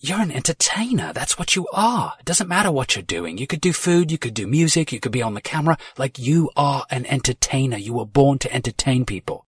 you're 0.01 0.21
an 0.21 0.31
entertainer. 0.31 1.13
That's 1.13 1.39
what 1.39 1.57
you 1.57 1.67
are. 1.73 2.15
It 2.21 2.25
doesn't 2.25 2.49
matter 2.49 2.71
what 2.71 2.95
you're 2.95 3.03
doing. 3.03 3.39
You 3.39 3.47
could 3.47 3.61
do 3.61 3.73
food. 3.73 4.13
You 4.13 4.19
could 4.19 4.35
do 4.35 4.47
music. 4.47 4.93
You 4.93 5.01
could 5.01 5.13
be 5.13 5.23
on 5.23 5.35
the 5.35 5.41
camera. 5.41 5.79
Like 5.97 6.19
you 6.19 6.51
are 6.57 6.87
an 6.91 7.07
entertainer. 7.07 7.77
You 7.77 7.95
were 7.95 8.07
born 8.07 8.39
to 8.41 8.55
entertain 8.55 9.05
people. 9.05 9.47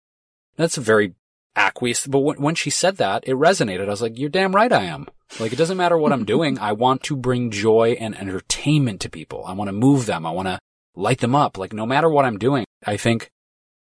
That's 0.55 0.77
a 0.77 0.81
very 0.81 1.13
aqueous, 1.57 2.05
but 2.07 2.19
when, 2.19 2.41
when 2.41 2.55
she 2.55 2.69
said 2.69 2.97
that, 2.97 3.23
it 3.27 3.35
resonated. 3.35 3.87
I 3.87 3.89
was 3.89 4.01
like, 4.01 4.17
you're 4.17 4.29
damn 4.29 4.55
right 4.55 4.71
I 4.71 4.83
am. 4.85 5.07
Like, 5.39 5.51
it 5.51 5.57
doesn't 5.57 5.77
matter 5.77 5.97
what 5.97 6.13
I'm 6.13 6.25
doing. 6.35 6.57
I 6.59 6.71
want 6.71 7.03
to 7.03 7.15
bring 7.15 7.51
joy 7.51 7.97
and 7.99 8.17
entertainment 8.17 9.01
to 9.01 9.09
people. 9.09 9.43
I 9.45 9.53
want 9.53 9.67
to 9.67 9.73
move 9.73 10.05
them. 10.05 10.25
I 10.25 10.31
want 10.31 10.47
to 10.47 10.59
light 10.95 11.19
them 11.19 11.35
up. 11.35 11.57
Like, 11.57 11.73
no 11.73 11.85
matter 11.85 12.09
what 12.09 12.25
I'm 12.25 12.37
doing, 12.37 12.65
I 12.85 12.95
think 12.95 13.29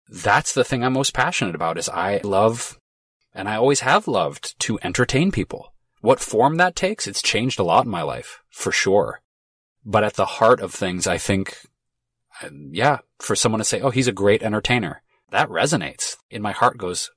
that's 0.08 0.54
the 0.54 0.64
thing 0.64 0.84
I'm 0.84 0.92
most 0.92 1.14
passionate 1.14 1.54
about 1.54 1.78
is 1.78 1.88
I 1.88 2.20
love, 2.24 2.78
and 3.34 3.48
I 3.48 3.56
always 3.56 3.80
have 3.80 4.06
loved 4.08 4.58
to 4.60 4.78
entertain 4.82 5.32
people. 5.32 5.73
What 6.04 6.20
form 6.20 6.56
that 6.56 6.76
takes, 6.76 7.06
it's 7.06 7.22
changed 7.22 7.58
a 7.58 7.62
lot 7.62 7.86
in 7.86 7.90
my 7.90 8.02
life, 8.02 8.42
for 8.50 8.70
sure. 8.70 9.22
But 9.86 10.04
at 10.04 10.16
the 10.16 10.26
heart 10.26 10.60
of 10.60 10.70
things, 10.70 11.06
I 11.06 11.16
think, 11.16 11.56
uh, 12.42 12.50
yeah, 12.70 12.98
for 13.20 13.34
someone 13.34 13.60
to 13.60 13.64
say, 13.64 13.80
oh, 13.80 13.88
he's 13.88 14.06
a 14.06 14.12
great 14.12 14.42
entertainer, 14.42 15.00
that 15.30 15.48
resonates. 15.48 16.18
In 16.28 16.42
my 16.42 16.52
heart 16.52 16.76
goes, 16.76 17.10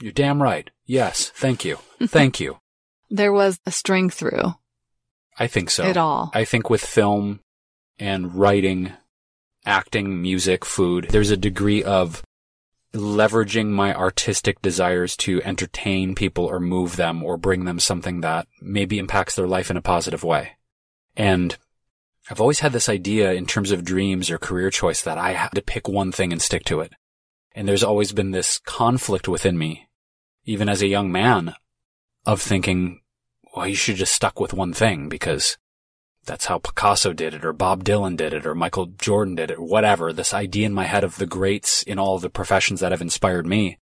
you're 0.00 0.10
damn 0.10 0.42
right. 0.42 0.68
Yes. 0.86 1.30
Thank 1.36 1.64
you. 1.64 1.78
Thank 2.02 2.40
you. 2.40 2.58
There 3.10 3.32
was 3.32 3.60
a 3.66 3.70
string 3.70 4.08
through 4.10 4.54
I 5.38 5.46
think 5.46 5.70
so. 5.70 5.84
At 5.84 5.96
all. 5.96 6.32
I 6.34 6.44
think 6.44 6.68
with 6.68 6.80
film 6.80 7.40
and 7.98 8.34
writing, 8.34 8.92
acting, 9.64 10.20
music, 10.20 10.64
food, 10.64 11.08
there's 11.10 11.30
a 11.30 11.36
degree 11.36 11.84
of 11.84 12.24
leveraging 12.92 13.68
my 13.68 13.94
artistic 13.94 14.60
desires 14.60 15.16
to 15.16 15.42
entertain 15.42 16.14
people 16.14 16.44
or 16.44 16.60
move 16.60 16.96
them 16.96 17.22
or 17.22 17.36
bring 17.36 17.64
them 17.64 17.80
something 17.80 18.20
that 18.20 18.46
maybe 18.60 18.98
impacts 18.98 19.34
their 19.34 19.46
life 19.46 19.70
in 19.70 19.76
a 19.76 19.82
positive 19.82 20.22
way. 20.22 20.52
And 21.16 21.56
I've 22.30 22.40
always 22.40 22.60
had 22.60 22.72
this 22.72 22.88
idea 22.88 23.32
in 23.32 23.46
terms 23.46 23.70
of 23.70 23.84
dreams 23.84 24.30
or 24.30 24.38
career 24.38 24.70
choice 24.70 25.02
that 25.02 25.18
I 25.18 25.32
had 25.32 25.50
to 25.54 25.62
pick 25.62 25.88
one 25.88 26.12
thing 26.12 26.32
and 26.32 26.40
stick 26.40 26.64
to 26.64 26.80
it. 26.80 26.92
And 27.54 27.68
there's 27.68 27.82
always 27.82 28.12
been 28.12 28.30
this 28.30 28.58
conflict 28.60 29.28
within 29.28 29.58
me, 29.58 29.88
even 30.44 30.68
as 30.68 30.82
a 30.82 30.86
young 30.86 31.10
man, 31.10 31.54
of 32.24 32.40
thinking, 32.40 33.00
well, 33.54 33.66
you 33.66 33.74
should 33.74 33.96
just 33.96 34.12
stuck 34.12 34.38
with 34.38 34.54
one 34.54 34.72
thing 34.72 35.08
because 35.08 35.58
that's 36.24 36.46
how 36.46 36.58
Picasso 36.58 37.12
did 37.12 37.34
it 37.34 37.44
or 37.44 37.52
Bob 37.52 37.84
Dylan 37.84 38.16
did 38.16 38.32
it 38.32 38.46
or 38.46 38.54
Michael 38.54 38.86
Jordan 38.86 39.34
did 39.34 39.50
it 39.50 39.58
whatever. 39.58 40.12
This 40.12 40.32
idea 40.32 40.66
in 40.66 40.72
my 40.72 40.84
head 40.84 41.04
of 41.04 41.16
the 41.16 41.26
greats 41.26 41.82
in 41.82 41.98
all 41.98 42.18
the 42.18 42.30
professions 42.30 42.80
that 42.80 42.92
have 42.92 43.00
inspired 43.00 43.46
me. 43.46 43.78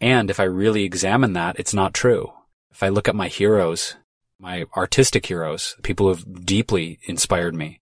And 0.00 0.30
if 0.30 0.40
I 0.40 0.44
really 0.44 0.84
examine 0.84 1.32
that, 1.34 1.58
it's 1.58 1.74
not 1.74 1.94
true. 1.94 2.32
If 2.70 2.82
I 2.82 2.88
look 2.88 3.08
at 3.08 3.16
my 3.16 3.28
heroes, 3.28 3.96
my 4.38 4.64
artistic 4.76 5.26
heroes, 5.26 5.76
people 5.82 6.06
who 6.06 6.14
have 6.14 6.44
deeply 6.44 6.98
inspired 7.04 7.54
me, 7.54 7.80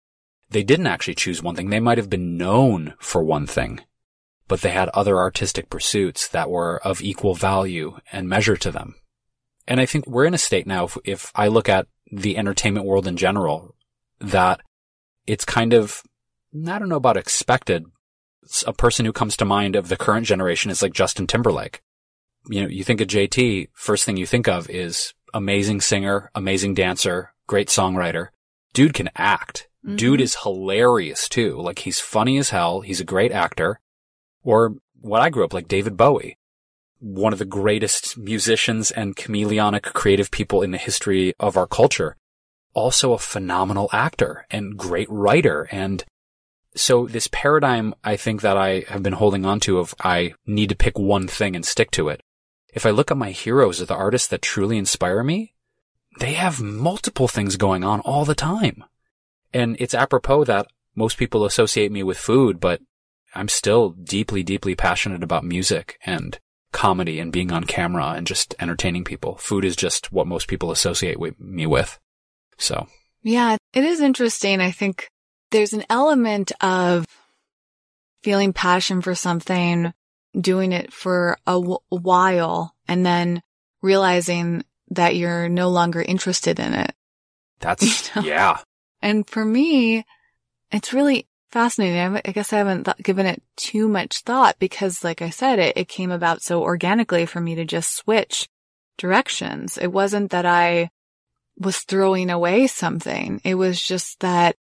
they 0.50 0.62
didn't 0.62 0.86
actually 0.86 1.14
choose 1.14 1.42
one 1.42 1.54
thing. 1.54 1.70
They 1.70 1.80
might 1.80 1.98
have 1.98 2.10
been 2.10 2.36
known 2.36 2.94
for 2.98 3.22
one 3.22 3.46
thing, 3.46 3.80
but 4.46 4.62
they 4.62 4.70
had 4.70 4.88
other 4.90 5.18
artistic 5.18 5.70
pursuits 5.70 6.26
that 6.28 6.50
were 6.50 6.80
of 6.84 7.02
equal 7.02 7.34
value 7.34 7.98
and 8.10 8.28
measure 8.28 8.56
to 8.56 8.70
them. 8.70 8.94
And 9.66 9.80
I 9.80 9.86
think 9.86 10.06
we're 10.06 10.24
in 10.24 10.34
a 10.34 10.38
state 10.38 10.66
now, 10.66 10.84
if, 10.84 10.96
if 11.04 11.32
I 11.34 11.48
look 11.48 11.68
at 11.68 11.86
the 12.10 12.38
entertainment 12.38 12.86
world 12.86 13.06
in 13.06 13.18
general, 13.18 13.76
that 14.20 14.60
it's 15.26 15.44
kind 15.44 15.72
of, 15.72 16.02
I 16.66 16.78
don't 16.78 16.88
know 16.88 16.96
about 16.96 17.16
expected. 17.16 17.84
A 18.66 18.72
person 18.72 19.04
who 19.04 19.12
comes 19.12 19.36
to 19.36 19.44
mind 19.44 19.76
of 19.76 19.88
the 19.88 19.96
current 19.96 20.26
generation 20.26 20.70
is 20.70 20.80
like 20.82 20.92
Justin 20.94 21.26
Timberlake. 21.26 21.82
You 22.48 22.62
know, 22.62 22.68
you 22.68 22.82
think 22.84 23.00
of 23.00 23.08
JT, 23.08 23.68
first 23.74 24.04
thing 24.04 24.16
you 24.16 24.26
think 24.26 24.48
of 24.48 24.70
is 24.70 25.12
amazing 25.34 25.82
singer, 25.82 26.30
amazing 26.34 26.74
dancer, 26.74 27.34
great 27.46 27.68
songwriter. 27.68 28.28
Dude 28.72 28.94
can 28.94 29.10
act. 29.16 29.68
Dude 29.96 30.20
Mhm. 30.20 30.22
is 30.22 30.36
hilarious 30.42 31.28
too. 31.28 31.60
Like 31.60 31.80
he's 31.80 32.00
funny 32.00 32.38
as 32.38 32.50
hell. 32.50 32.80
He's 32.80 33.00
a 33.00 33.04
great 33.04 33.32
actor. 33.32 33.80
Or 34.42 34.74
what 35.00 35.20
I 35.22 35.30
grew 35.30 35.44
up 35.44 35.52
like 35.54 35.68
David 35.68 35.96
Bowie. 35.96 36.36
one 37.00 37.32
of 37.32 37.38
the 37.38 37.44
greatest 37.44 38.18
musicians 38.18 38.90
and 38.90 39.14
chameleonic 39.14 39.82
creative 39.82 40.32
people 40.32 40.62
in 40.62 40.72
the 40.72 40.78
history 40.78 41.32
of 41.38 41.56
our 41.56 41.64
culture. 41.68 42.16
Also 42.78 43.12
a 43.12 43.18
phenomenal 43.18 43.90
actor 43.92 44.46
and 44.52 44.76
great 44.76 45.10
writer. 45.10 45.66
And 45.72 46.04
so 46.76 47.08
this 47.08 47.28
paradigm, 47.32 47.92
I 48.04 48.14
think 48.14 48.40
that 48.42 48.56
I 48.56 48.84
have 48.86 49.02
been 49.02 49.14
holding 49.14 49.44
on 49.44 49.58
to 49.60 49.80
of 49.80 49.96
I 50.00 50.34
need 50.46 50.68
to 50.68 50.76
pick 50.76 50.96
one 50.96 51.26
thing 51.26 51.56
and 51.56 51.66
stick 51.66 51.90
to 51.92 52.08
it. 52.08 52.22
If 52.72 52.86
I 52.86 52.90
look 52.90 53.10
at 53.10 53.16
my 53.16 53.32
heroes 53.32 53.82
or 53.82 53.86
the 53.86 53.96
artists 53.96 54.28
that 54.28 54.42
truly 54.42 54.78
inspire 54.78 55.24
me, 55.24 55.54
they 56.20 56.34
have 56.34 56.62
multiple 56.62 57.26
things 57.26 57.56
going 57.56 57.82
on 57.82 57.98
all 58.02 58.24
the 58.24 58.36
time. 58.36 58.84
And 59.52 59.76
it's 59.80 59.92
apropos 59.92 60.44
that 60.44 60.68
most 60.94 61.18
people 61.18 61.44
associate 61.44 61.90
me 61.90 62.04
with 62.04 62.16
food, 62.16 62.60
but 62.60 62.80
I'm 63.34 63.48
still 63.48 63.90
deeply, 63.90 64.44
deeply 64.44 64.76
passionate 64.76 65.24
about 65.24 65.42
music 65.42 65.98
and 66.06 66.38
comedy 66.70 67.18
and 67.18 67.32
being 67.32 67.50
on 67.50 67.64
camera 67.64 68.12
and 68.16 68.24
just 68.24 68.54
entertaining 68.60 69.02
people. 69.02 69.34
Food 69.36 69.64
is 69.64 69.74
just 69.74 70.12
what 70.12 70.28
most 70.28 70.46
people 70.46 70.70
associate 70.70 71.18
with 71.18 71.40
me 71.40 71.66
with. 71.66 71.98
So. 72.58 72.86
Yeah, 73.22 73.56
it 73.72 73.84
is 73.84 74.00
interesting. 74.00 74.60
I 74.60 74.70
think 74.70 75.10
there's 75.50 75.72
an 75.72 75.84
element 75.88 76.52
of 76.60 77.06
feeling 78.22 78.52
passion 78.52 79.00
for 79.00 79.14
something, 79.14 79.92
doing 80.38 80.72
it 80.72 80.92
for 80.92 81.38
a, 81.46 81.52
w- 81.52 81.78
while, 81.88 82.74
and 82.86 83.04
then 83.04 83.42
realizing 83.82 84.64
that 84.90 85.16
you're 85.16 85.48
no 85.48 85.68
longer 85.68 86.02
interested 86.02 86.58
in 86.58 86.74
it. 86.74 86.92
That's, 87.60 88.08
you 88.16 88.22
know? 88.22 88.28
yeah. 88.28 88.58
And 89.00 89.28
for 89.28 89.44
me, 89.44 90.04
it's 90.70 90.92
really 90.92 91.26
fascinating. 91.50 92.20
I 92.24 92.32
guess 92.32 92.52
I 92.52 92.58
haven't 92.58 92.84
th- 92.84 92.96
given 92.98 93.26
it 93.26 93.42
too 93.56 93.88
much 93.88 94.20
thought 94.20 94.58
because, 94.58 95.04
like 95.04 95.22
I 95.22 95.30
said, 95.30 95.58
it, 95.58 95.76
it 95.76 95.88
came 95.88 96.10
about 96.10 96.42
so 96.42 96.62
organically 96.62 97.26
for 97.26 97.40
me 97.40 97.54
to 97.54 97.64
just 97.64 97.96
switch 97.96 98.48
directions. 98.96 99.78
It 99.78 99.88
wasn't 99.88 100.30
that 100.32 100.44
I 100.44 100.90
was 101.58 101.78
throwing 101.78 102.30
away 102.30 102.66
something. 102.66 103.40
It 103.44 103.54
was 103.54 103.82
just 103.82 104.20
that 104.20 104.56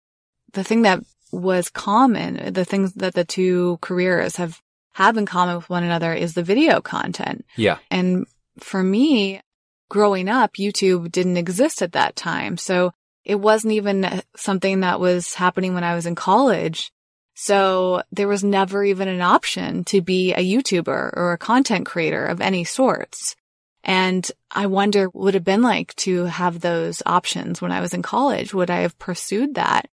the 0.53 0.65
thing 0.65 0.83
that 0.83 1.01
was 1.33 1.69
common, 1.69 2.53
the 2.53 2.65
things 2.65 2.95
that 2.95 3.15
the 3.15 3.25
two 3.25 3.79
careers 3.81 4.37
have 4.37 4.61
have 4.95 5.19
in 5.19 5.27
common 5.27 5.57
with 5.57 5.69
one 5.69 5.85
another 5.85 6.15
is 6.15 6.33
the 6.33 6.43
video 6.43 6.81
content. 6.81 7.45
Yeah. 7.55 7.77
And 7.91 8.27
for 8.59 8.83
me, 8.83 9.43
growing 9.91 10.29
up, 10.29 10.55
YouTube 10.55 11.13
didn't 11.13 11.37
exist 11.37 11.83
at 11.83 11.93
that 11.93 12.17
time. 12.17 12.57
So 12.57 12.93
it 13.23 13.35
wasn't 13.35 13.75
even 13.75 14.23
something 14.37 14.81
that 14.81 14.99
was 14.99 15.35
happening 15.35 15.75
when 15.75 15.85
I 15.85 15.95
was 15.95 16.07
in 16.07 16.15
college. 16.15 16.93
So 17.35 18.03
there 18.11 18.29
was 18.29 18.43
never 18.43 18.83
even 18.85 19.09
an 19.09 19.21
option 19.21 19.85
to 19.85 20.01
be 20.01 20.33
a 20.33 20.39
YouTuber 20.39 21.13
or 21.15 21.33
a 21.33 21.39
content 21.39 21.85
creator 21.85 22.25
of 22.25 22.41
any 22.41 22.65
sorts. 22.65 23.37
And 23.87 24.29
I 24.51 24.67
wonder 24.67 25.05
what 25.05 25.15
it 25.15 25.19
would 25.21 25.35
have 25.35 25.45
been 25.45 25.63
like 25.63 25.95
to 25.97 26.25
have 26.25 26.61
those 26.61 27.05
options 27.07 27.63
when 27.63 27.71
I 27.71 27.81
was 27.81 27.95
in 27.95 28.03
college. 28.03 28.53
Would 28.53 28.69
I 28.69 28.81
have 28.81 28.99
pursued 28.99 29.55
that? 29.55 29.89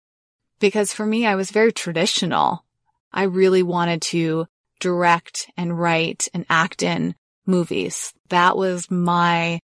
Because 0.61 0.95
for 0.95 1.05
me, 1.05 1.27
I 1.27 1.35
was 1.35 1.51
very 1.51 1.73
traditional. 1.73 2.65
I 3.13 3.25
really 3.25 3.63
wanted 3.63 4.01
to 4.03 4.47
direct 4.81 5.51
and 5.59 5.79
write 5.79 6.27
and 6.33 6.47
act 6.49 6.83
in 6.83 7.15
movies. 7.45 8.15
That 8.31 8.57
was 8.57 8.91
my 8.91 9.61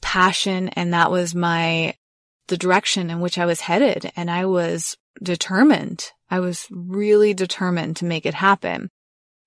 passion 0.00 0.68
and 0.68 0.94
that 0.94 1.10
was 1.10 1.34
my, 1.34 1.94
the 2.46 2.56
direction 2.56 3.10
in 3.10 3.18
which 3.18 3.36
I 3.36 3.46
was 3.46 3.62
headed. 3.62 4.12
And 4.14 4.30
I 4.30 4.46
was 4.46 4.96
determined. 5.20 6.12
I 6.30 6.38
was 6.38 6.68
really 6.70 7.34
determined 7.34 7.96
to 7.96 8.04
make 8.04 8.26
it 8.26 8.34
happen. 8.34 8.90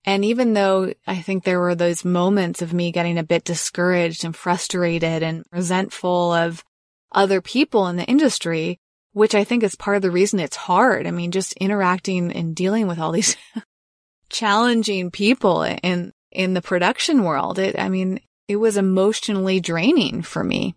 And 0.04 0.24
even 0.24 0.54
though 0.54 0.94
I 1.06 1.16
think 1.16 1.44
there 1.44 1.60
were 1.60 1.74
those 1.74 2.04
moments 2.04 2.62
of 2.62 2.72
me 2.72 2.90
getting 2.90 3.18
a 3.18 3.22
bit 3.22 3.44
discouraged 3.44 4.24
and 4.24 4.34
frustrated 4.34 5.22
and 5.22 5.44
resentful 5.52 6.32
of 6.32 6.64
other 7.12 7.40
people 7.40 7.86
in 7.88 7.96
the 7.96 8.04
industry, 8.04 8.78
which 9.12 9.34
I 9.34 9.44
think 9.44 9.62
is 9.62 9.74
part 9.74 9.96
of 9.96 10.02
the 10.02 10.10
reason 10.10 10.40
it's 10.40 10.56
hard. 10.56 11.06
I 11.06 11.10
mean, 11.10 11.32
just 11.32 11.52
interacting 11.54 12.32
and 12.32 12.54
dealing 12.54 12.86
with 12.86 12.98
all 12.98 13.12
these 13.12 13.36
challenging 14.30 15.10
people 15.10 15.64
in, 15.64 16.12
in 16.30 16.54
the 16.54 16.62
production 16.62 17.24
world. 17.24 17.58
It, 17.58 17.78
I 17.78 17.88
mean, 17.88 18.20
it 18.48 18.56
was 18.56 18.76
emotionally 18.76 19.60
draining 19.60 20.22
for 20.22 20.42
me. 20.42 20.76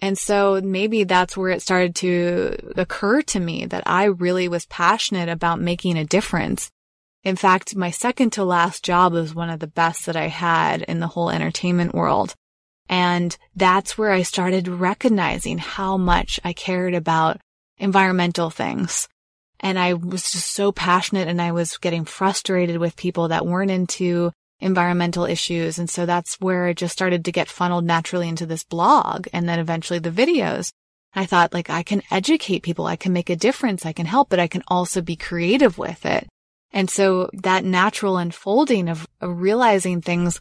And 0.00 0.16
so 0.16 0.60
maybe 0.62 1.04
that's 1.04 1.36
where 1.36 1.50
it 1.50 1.62
started 1.62 1.94
to 1.96 2.72
occur 2.76 3.22
to 3.22 3.40
me 3.40 3.66
that 3.66 3.82
I 3.86 4.04
really 4.04 4.48
was 4.48 4.66
passionate 4.66 5.28
about 5.28 5.60
making 5.60 5.98
a 5.98 6.04
difference. 6.04 6.70
In 7.28 7.36
fact, 7.36 7.76
my 7.76 7.90
second 7.90 8.30
to 8.32 8.42
last 8.42 8.82
job 8.82 9.12
was 9.12 9.34
one 9.34 9.50
of 9.50 9.60
the 9.60 9.66
best 9.66 10.06
that 10.06 10.16
I 10.16 10.28
had 10.28 10.80
in 10.80 10.98
the 10.98 11.08
whole 11.08 11.28
entertainment 11.28 11.94
world. 11.94 12.34
And 12.88 13.36
that's 13.54 13.98
where 13.98 14.12
I 14.12 14.22
started 14.22 14.66
recognizing 14.66 15.58
how 15.58 15.98
much 15.98 16.40
I 16.42 16.54
cared 16.54 16.94
about 16.94 17.38
environmental 17.76 18.48
things. 18.48 19.08
And 19.60 19.78
I 19.78 19.92
was 19.92 20.30
just 20.30 20.52
so 20.52 20.72
passionate 20.72 21.28
and 21.28 21.42
I 21.42 21.52
was 21.52 21.76
getting 21.76 22.06
frustrated 22.06 22.78
with 22.78 22.96
people 22.96 23.28
that 23.28 23.44
weren't 23.44 23.70
into 23.70 24.32
environmental 24.60 25.26
issues. 25.26 25.78
And 25.78 25.90
so 25.90 26.06
that's 26.06 26.40
where 26.40 26.68
it 26.68 26.78
just 26.78 26.94
started 26.94 27.26
to 27.26 27.32
get 27.32 27.50
funneled 27.50 27.84
naturally 27.84 28.30
into 28.30 28.46
this 28.46 28.64
blog 28.64 29.26
and 29.34 29.46
then 29.46 29.58
eventually 29.58 29.98
the 29.98 30.10
videos. 30.10 30.72
I 31.14 31.26
thought 31.26 31.52
like 31.52 31.68
I 31.68 31.82
can 31.82 32.00
educate 32.10 32.62
people. 32.62 32.86
I 32.86 32.96
can 32.96 33.12
make 33.12 33.28
a 33.28 33.36
difference. 33.36 33.84
I 33.84 33.92
can 33.92 34.06
help, 34.06 34.30
but 34.30 34.40
I 34.40 34.46
can 34.46 34.62
also 34.68 35.02
be 35.02 35.14
creative 35.14 35.76
with 35.76 36.06
it. 36.06 36.26
And 36.72 36.90
so 36.90 37.30
that 37.32 37.64
natural 37.64 38.18
unfolding 38.18 38.88
of, 38.88 39.06
of 39.20 39.40
realizing 39.40 40.00
things, 40.00 40.40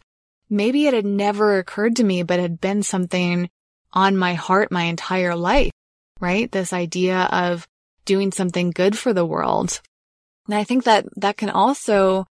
maybe 0.50 0.88
it 0.88 0.94
had 0.94 1.06
never 1.06 1.58
occurred 1.58 1.96
to 1.98 2.04
me, 2.04 2.24
but 2.24 2.40
had 2.40 2.60
been 2.60 2.84
something 2.84 3.50
on 3.94 4.18
my 4.18 4.34
heart 4.34 4.72
my 4.72 4.84
entire 4.84 5.36
life, 5.36 5.72
right? 6.20 6.52
This 6.52 6.74
idea 6.74 7.30
of 7.32 7.68
doing 8.06 8.32
something 8.32 8.72
good 8.72 8.98
for 8.98 9.14
the 9.14 9.26
world. 9.26 9.82
And 10.48 10.56
I 10.56 10.64
think 10.64 10.84
that 10.84 11.06
that 11.18 11.38
can 11.38 11.50
also 11.50 12.26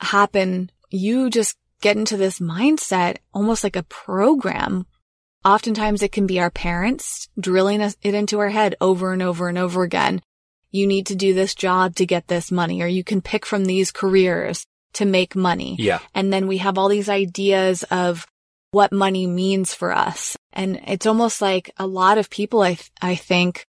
happen 0.00 0.70
you 0.90 1.28
just 1.30 1.56
get 1.80 1.96
into 1.96 2.16
this 2.16 2.38
mindset 2.38 3.16
almost 3.32 3.64
like 3.64 3.76
a 3.76 3.82
program. 3.82 4.86
Oftentimes 5.44 6.02
it 6.02 6.12
can 6.12 6.26
be 6.26 6.40
our 6.40 6.50
parents 6.50 7.28
drilling 7.38 7.80
it 7.80 7.96
into 8.02 8.38
our 8.38 8.48
head 8.48 8.76
over 8.80 9.12
and 9.12 9.22
over 9.22 9.48
and 9.48 9.58
over 9.58 9.82
again. 9.82 10.22
You 10.74 10.88
need 10.88 11.06
to 11.06 11.14
do 11.14 11.34
this 11.34 11.54
job 11.54 11.94
to 11.96 12.04
get 12.04 12.26
this 12.26 12.50
money, 12.50 12.82
or 12.82 12.88
you 12.88 13.04
can 13.04 13.22
pick 13.22 13.46
from 13.46 13.64
these 13.64 13.92
careers 13.92 14.66
to 14.94 15.04
make 15.04 15.36
money. 15.36 15.76
Yeah. 15.78 16.00
And 16.16 16.32
then 16.32 16.48
we 16.48 16.58
have 16.58 16.78
all 16.78 16.88
these 16.88 17.08
ideas 17.08 17.84
of 17.84 18.26
what 18.72 18.92
money 18.92 19.28
means 19.28 19.72
for 19.72 19.92
us. 19.92 20.36
And 20.52 20.80
it's 20.88 21.06
almost 21.06 21.40
like 21.40 21.70
a 21.76 21.86
lot 21.86 22.18
of 22.18 22.28
people, 22.28 22.60
I, 22.60 22.74
th- 22.74 22.90
I 23.00 23.14
think, 23.14 23.66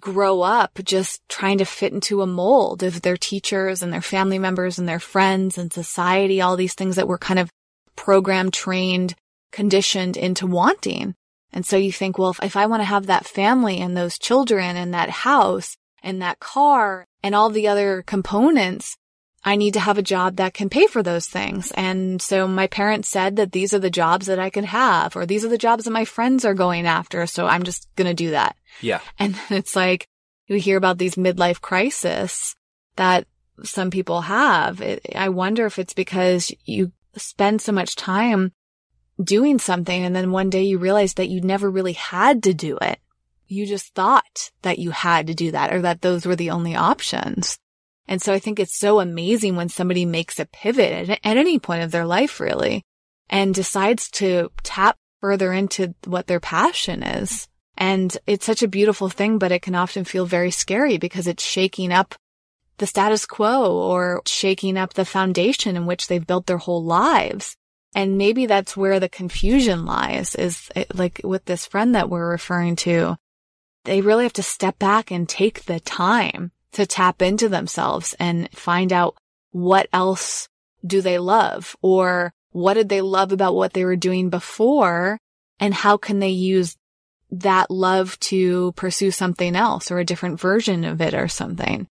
grow 0.00 0.40
up 0.40 0.78
just 0.82 1.20
trying 1.28 1.58
to 1.58 1.66
fit 1.66 1.92
into 1.92 2.22
a 2.22 2.26
mold 2.26 2.82
of 2.82 3.02
their 3.02 3.18
teachers 3.18 3.82
and 3.82 3.92
their 3.92 4.00
family 4.00 4.38
members 4.38 4.78
and 4.78 4.88
their 4.88 4.98
friends 4.98 5.58
and 5.58 5.70
society, 5.70 6.40
all 6.40 6.56
these 6.56 6.74
things 6.74 6.96
that 6.96 7.06
we're 7.06 7.18
kind 7.18 7.38
of 7.38 7.50
programmed, 7.96 8.54
trained, 8.54 9.14
conditioned 9.52 10.16
into 10.16 10.46
wanting. 10.46 11.14
And 11.52 11.66
so 11.66 11.76
you 11.76 11.92
think, 11.92 12.16
well, 12.16 12.30
if, 12.30 12.42
if 12.42 12.56
I 12.56 12.64
want 12.64 12.80
to 12.80 12.86
have 12.86 13.06
that 13.06 13.26
family 13.26 13.78
and 13.78 13.94
those 13.94 14.18
children 14.18 14.76
and 14.76 14.94
that 14.94 15.10
house 15.10 15.76
and 16.06 16.22
that 16.22 16.38
car 16.38 17.06
and 17.22 17.34
all 17.34 17.50
the 17.50 17.68
other 17.68 18.02
components, 18.06 18.96
I 19.44 19.56
need 19.56 19.74
to 19.74 19.80
have 19.80 19.98
a 19.98 20.02
job 20.02 20.36
that 20.36 20.54
can 20.54 20.70
pay 20.70 20.86
for 20.86 21.02
those 21.02 21.26
things. 21.26 21.72
And 21.72 22.22
so 22.22 22.48
my 22.48 22.68
parents 22.68 23.08
said 23.08 23.36
that 23.36 23.52
these 23.52 23.74
are 23.74 23.78
the 23.78 23.90
jobs 23.90 24.26
that 24.26 24.38
I 24.38 24.48
could 24.48 24.64
have, 24.64 25.16
or 25.16 25.26
these 25.26 25.44
are 25.44 25.48
the 25.48 25.58
jobs 25.58 25.84
that 25.84 25.90
my 25.90 26.04
friends 26.04 26.44
are 26.44 26.54
going 26.54 26.86
after. 26.86 27.26
So 27.26 27.46
I'm 27.46 27.64
just 27.64 27.88
going 27.96 28.08
to 28.08 28.14
do 28.14 28.30
that. 28.30 28.56
Yeah. 28.80 29.00
And 29.18 29.34
then 29.34 29.58
it's 29.58 29.76
like 29.76 30.08
you 30.46 30.56
hear 30.56 30.76
about 30.76 30.98
these 30.98 31.16
midlife 31.16 31.60
crisis 31.60 32.54
that 32.94 33.26
some 33.64 33.90
people 33.90 34.22
have. 34.22 34.80
It, 34.80 35.04
I 35.14 35.28
wonder 35.28 35.66
if 35.66 35.78
it's 35.78 35.94
because 35.94 36.52
you 36.64 36.92
spend 37.16 37.60
so 37.60 37.72
much 37.72 37.96
time 37.96 38.52
doing 39.22 39.58
something 39.58 40.04
and 40.04 40.14
then 40.14 40.30
one 40.30 40.50
day 40.50 40.62
you 40.62 40.78
realize 40.78 41.14
that 41.14 41.28
you 41.28 41.40
never 41.40 41.70
really 41.70 41.94
had 41.94 42.44
to 42.44 42.54
do 42.54 42.78
it. 42.78 43.00
You 43.48 43.66
just 43.66 43.94
thought 43.94 44.50
that 44.62 44.78
you 44.78 44.90
had 44.90 45.26
to 45.28 45.34
do 45.34 45.50
that 45.52 45.72
or 45.72 45.82
that 45.82 46.02
those 46.02 46.26
were 46.26 46.36
the 46.36 46.50
only 46.50 46.74
options. 46.74 47.58
And 48.08 48.22
so 48.22 48.32
I 48.32 48.38
think 48.38 48.60
it's 48.60 48.78
so 48.78 49.00
amazing 49.00 49.56
when 49.56 49.68
somebody 49.68 50.04
makes 50.04 50.38
a 50.38 50.46
pivot 50.46 51.10
at, 51.10 51.20
at 51.24 51.36
any 51.36 51.58
point 51.58 51.82
of 51.82 51.90
their 51.90 52.06
life, 52.06 52.40
really, 52.40 52.84
and 53.28 53.54
decides 53.54 54.10
to 54.12 54.50
tap 54.62 54.96
further 55.20 55.52
into 55.52 55.94
what 56.04 56.26
their 56.26 56.40
passion 56.40 57.02
is. 57.02 57.48
And 57.76 58.16
it's 58.26 58.46
such 58.46 58.62
a 58.62 58.68
beautiful 58.68 59.08
thing, 59.08 59.38
but 59.38 59.52
it 59.52 59.62
can 59.62 59.74
often 59.74 60.04
feel 60.04 60.24
very 60.26 60.50
scary 60.50 60.98
because 60.98 61.26
it's 61.26 61.42
shaking 61.42 61.92
up 61.92 62.14
the 62.78 62.86
status 62.86 63.26
quo 63.26 63.72
or 63.76 64.22
shaking 64.26 64.78
up 64.78 64.94
the 64.94 65.04
foundation 65.04 65.76
in 65.76 65.86
which 65.86 66.06
they've 66.06 66.26
built 66.26 66.46
their 66.46 66.58
whole 66.58 66.84
lives. 66.84 67.56
And 67.94 68.18
maybe 68.18 68.46
that's 68.46 68.76
where 68.76 69.00
the 69.00 69.08
confusion 69.08 69.86
lies 69.86 70.34
is 70.34 70.70
like 70.92 71.20
with 71.24 71.44
this 71.46 71.66
friend 71.66 71.94
that 71.94 72.10
we're 72.10 72.30
referring 72.30 72.76
to. 72.76 73.16
They 73.86 74.00
really 74.00 74.24
have 74.24 74.32
to 74.34 74.42
step 74.42 74.78
back 74.78 75.10
and 75.10 75.28
take 75.28 75.64
the 75.64 75.80
time 75.80 76.50
to 76.72 76.86
tap 76.86 77.22
into 77.22 77.48
themselves 77.48 78.14
and 78.18 78.50
find 78.50 78.92
out 78.92 79.16
what 79.52 79.88
else 79.92 80.48
do 80.84 81.00
they 81.00 81.18
love 81.18 81.76
or 81.80 82.32
what 82.50 82.74
did 82.74 82.88
they 82.88 83.00
love 83.00 83.32
about 83.32 83.54
what 83.54 83.72
they 83.72 83.84
were 83.84 83.96
doing 83.96 84.28
before? 84.28 85.18
And 85.58 85.72
how 85.72 85.96
can 85.96 86.18
they 86.18 86.30
use 86.30 86.76
that 87.30 87.70
love 87.70 88.18
to 88.20 88.72
pursue 88.72 89.10
something 89.10 89.56
else 89.56 89.90
or 89.90 89.98
a 89.98 90.04
different 90.04 90.40
version 90.40 90.84
of 90.84 91.00
it 91.00 91.14
or 91.14 91.28
something? 91.28 91.86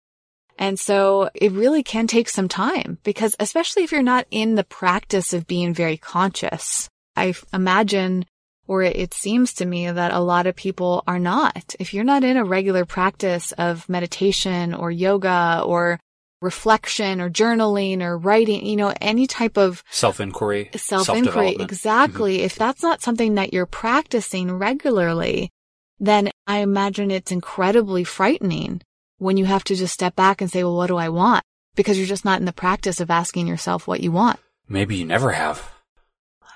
And 0.58 0.80
so 0.80 1.30
it 1.34 1.52
really 1.52 1.84
can 1.84 2.08
take 2.08 2.30
some 2.30 2.48
time 2.48 2.98
because 3.04 3.36
especially 3.40 3.84
if 3.84 3.92
you're 3.92 4.04
not 4.04 4.28
in 4.32 4.56
the 4.56 4.64
practice 4.64 5.34
of 5.34 5.48
being 5.48 5.74
very 5.74 5.98
conscious, 5.98 6.90
I 7.16 7.34
imagine 7.54 8.26
or 8.68 8.84
it 8.84 9.14
seems 9.14 9.54
to 9.54 9.66
me 9.66 9.90
that 9.90 10.14
a 10.14 10.20
lot 10.20 10.48
of 10.48 10.56
people 10.56 11.04
are 11.06 11.20
not. 11.20 11.76
If 11.80 11.94
you're 11.94 12.04
not 12.04 12.24
in 12.24 12.38
a 12.38 12.46
regular 12.46 12.86
practice 12.86 13.52
of 13.54 13.88
meditation 13.90 14.74
or 14.74 14.90
yoga 14.92 15.62
or 15.66 16.00
reflection 16.42 17.22
or 17.22 17.30
journaling 17.30 18.02
or 18.02 18.18
writing, 18.18 18.66
you 18.66 18.76
know, 18.76 18.94
any 19.02 19.28
type 19.28 19.58
of 19.58 19.84
self 19.90 20.20
inquiry, 20.20 20.70
self 20.76 21.10
inquiry, 21.10 21.56
exactly. 21.60 22.38
Mm-hmm. 22.38 22.46
If 22.46 22.56
that's 22.56 22.84
not 22.84 23.02
something 23.02 23.36
that 23.36 23.54
you're 23.54 23.66
practicing 23.66 24.52
regularly, 24.52 25.50
then 26.00 26.30
I 26.48 26.60
imagine 26.60 27.12
it's 27.12 27.32
incredibly 27.32 28.04
frightening 28.04 28.82
when 29.18 29.38
you 29.38 29.46
have 29.46 29.64
to 29.66 29.76
just 29.76 29.94
step 29.94 30.16
back 30.16 30.42
and 30.42 30.52
say, 30.52 30.64
well, 30.64 30.76
what 30.76 30.88
do 30.88 30.98
I 30.98 31.10
want? 31.10 31.44
Because 31.76 31.98
you're 31.98 32.08
just 32.08 32.26
not 32.26 32.40
in 32.40 32.46
the 32.46 32.54
practice 32.54 33.00
of 33.00 33.10
asking 33.10 33.48
yourself 33.48 33.88
what 33.88 34.02
you 34.02 34.12
want. 34.12 34.40
Maybe 34.68 34.98
you 34.98 35.06
never 35.06 35.32
have. 35.32 35.73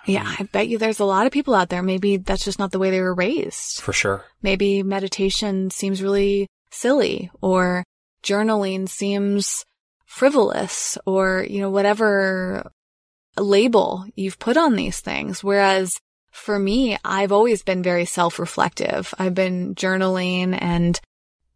Yeah, 0.08 0.36
I 0.40 0.44
bet 0.44 0.68
you 0.70 0.78
there's 0.78 1.02
a 1.02 1.06
lot 1.06 1.28
of 1.28 1.34
people 1.34 1.54
out 1.54 1.70
there. 1.70 1.84
Maybe 1.84 2.18
that's 2.18 2.46
just 2.46 2.60
not 2.60 2.72
the 2.72 2.80
way 2.80 2.92
they 2.92 3.02
were 3.02 3.14
raised. 3.14 3.82
For 3.82 3.94
sure. 3.94 4.26
Maybe 4.42 4.82
meditation 4.82 5.70
seems 5.70 6.02
really 6.02 6.48
silly 6.72 7.30
or 7.42 7.84
journaling 8.24 8.88
seems 8.88 9.66
frivolous 10.06 10.98
or, 11.06 11.46
you 11.48 11.60
know, 11.60 11.70
whatever 11.70 12.72
label 13.38 14.06
you've 14.16 14.40
put 14.40 14.56
on 14.58 14.76
these 14.76 15.02
things. 15.02 15.44
Whereas 15.44 15.94
for 16.32 16.58
me, 16.58 16.98
I've 17.04 17.32
always 17.32 17.62
been 17.64 17.84
very 17.84 18.06
self-reflective. 18.06 19.14
I've 19.20 19.36
been 19.36 19.76
journaling 19.76 20.58
and 20.60 21.00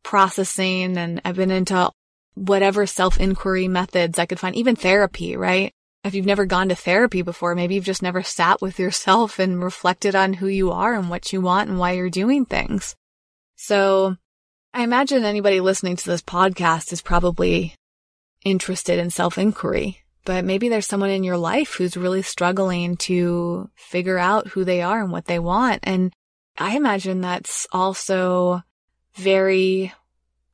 processing 0.03 0.97
and 0.97 1.21
I've 1.23 1.35
been 1.35 1.51
into 1.51 1.89
whatever 2.33 2.85
self-inquiry 2.85 3.67
methods 3.67 4.19
I 4.19 4.25
could 4.25 4.39
find, 4.39 4.55
even 4.55 4.75
therapy, 4.75 5.37
right? 5.37 5.71
If 6.03 6.15
you've 6.15 6.25
never 6.25 6.45
gone 6.45 6.69
to 6.69 6.75
therapy 6.75 7.21
before, 7.21 7.53
maybe 7.53 7.75
you've 7.75 7.83
just 7.83 8.01
never 8.01 8.23
sat 8.23 8.61
with 8.61 8.79
yourself 8.79 9.37
and 9.37 9.63
reflected 9.63 10.15
on 10.15 10.33
who 10.33 10.47
you 10.47 10.71
are 10.71 10.95
and 10.95 11.09
what 11.09 11.31
you 11.31 11.41
want 11.41 11.69
and 11.69 11.77
why 11.77 11.91
you're 11.91 12.09
doing 12.09 12.45
things. 12.45 12.95
So 13.55 14.17
I 14.73 14.83
imagine 14.83 15.23
anybody 15.25 15.59
listening 15.59 15.97
to 15.97 16.09
this 16.09 16.23
podcast 16.23 16.91
is 16.91 17.01
probably 17.01 17.75
interested 18.43 18.97
in 18.97 19.11
self 19.11 19.37
inquiry, 19.37 19.99
but 20.25 20.43
maybe 20.43 20.69
there's 20.69 20.87
someone 20.87 21.11
in 21.11 21.23
your 21.23 21.37
life 21.37 21.75
who's 21.75 21.95
really 21.95 22.23
struggling 22.23 22.97
to 22.97 23.69
figure 23.75 24.17
out 24.17 24.47
who 24.47 24.63
they 24.63 24.81
are 24.81 25.01
and 25.01 25.11
what 25.11 25.25
they 25.25 25.37
want. 25.37 25.81
And 25.83 26.11
I 26.57 26.75
imagine 26.75 27.21
that's 27.21 27.67
also 27.71 28.63
very 29.15 29.93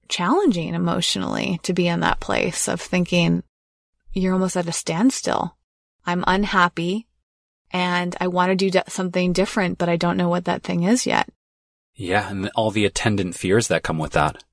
challenging 0.09 0.73
emotionally 0.73 1.59
to 1.63 1.73
be 1.73 1.87
in 1.87 2.01
that 2.01 2.19
place 2.19 2.67
of 2.67 2.81
thinking, 2.81 3.43
you're 4.21 4.33
almost 4.33 4.57
at 4.57 4.67
a 4.67 4.71
standstill. 4.71 5.57
I'm 6.05 6.23
unhappy 6.27 7.07
and 7.71 8.15
I 8.19 8.27
want 8.27 8.57
to 8.57 8.69
do 8.69 8.79
something 8.87 9.33
different, 9.33 9.77
but 9.77 9.89
I 9.89 9.97
don't 9.97 10.17
know 10.17 10.29
what 10.29 10.45
that 10.45 10.63
thing 10.63 10.83
is 10.83 11.05
yet. 11.05 11.29
Yeah. 11.95 12.29
And 12.29 12.49
all 12.55 12.71
the 12.71 12.85
attendant 12.85 13.35
fears 13.35 13.67
that 13.67 13.83
come 13.83 13.97
with 13.97 14.13
that 14.13 14.43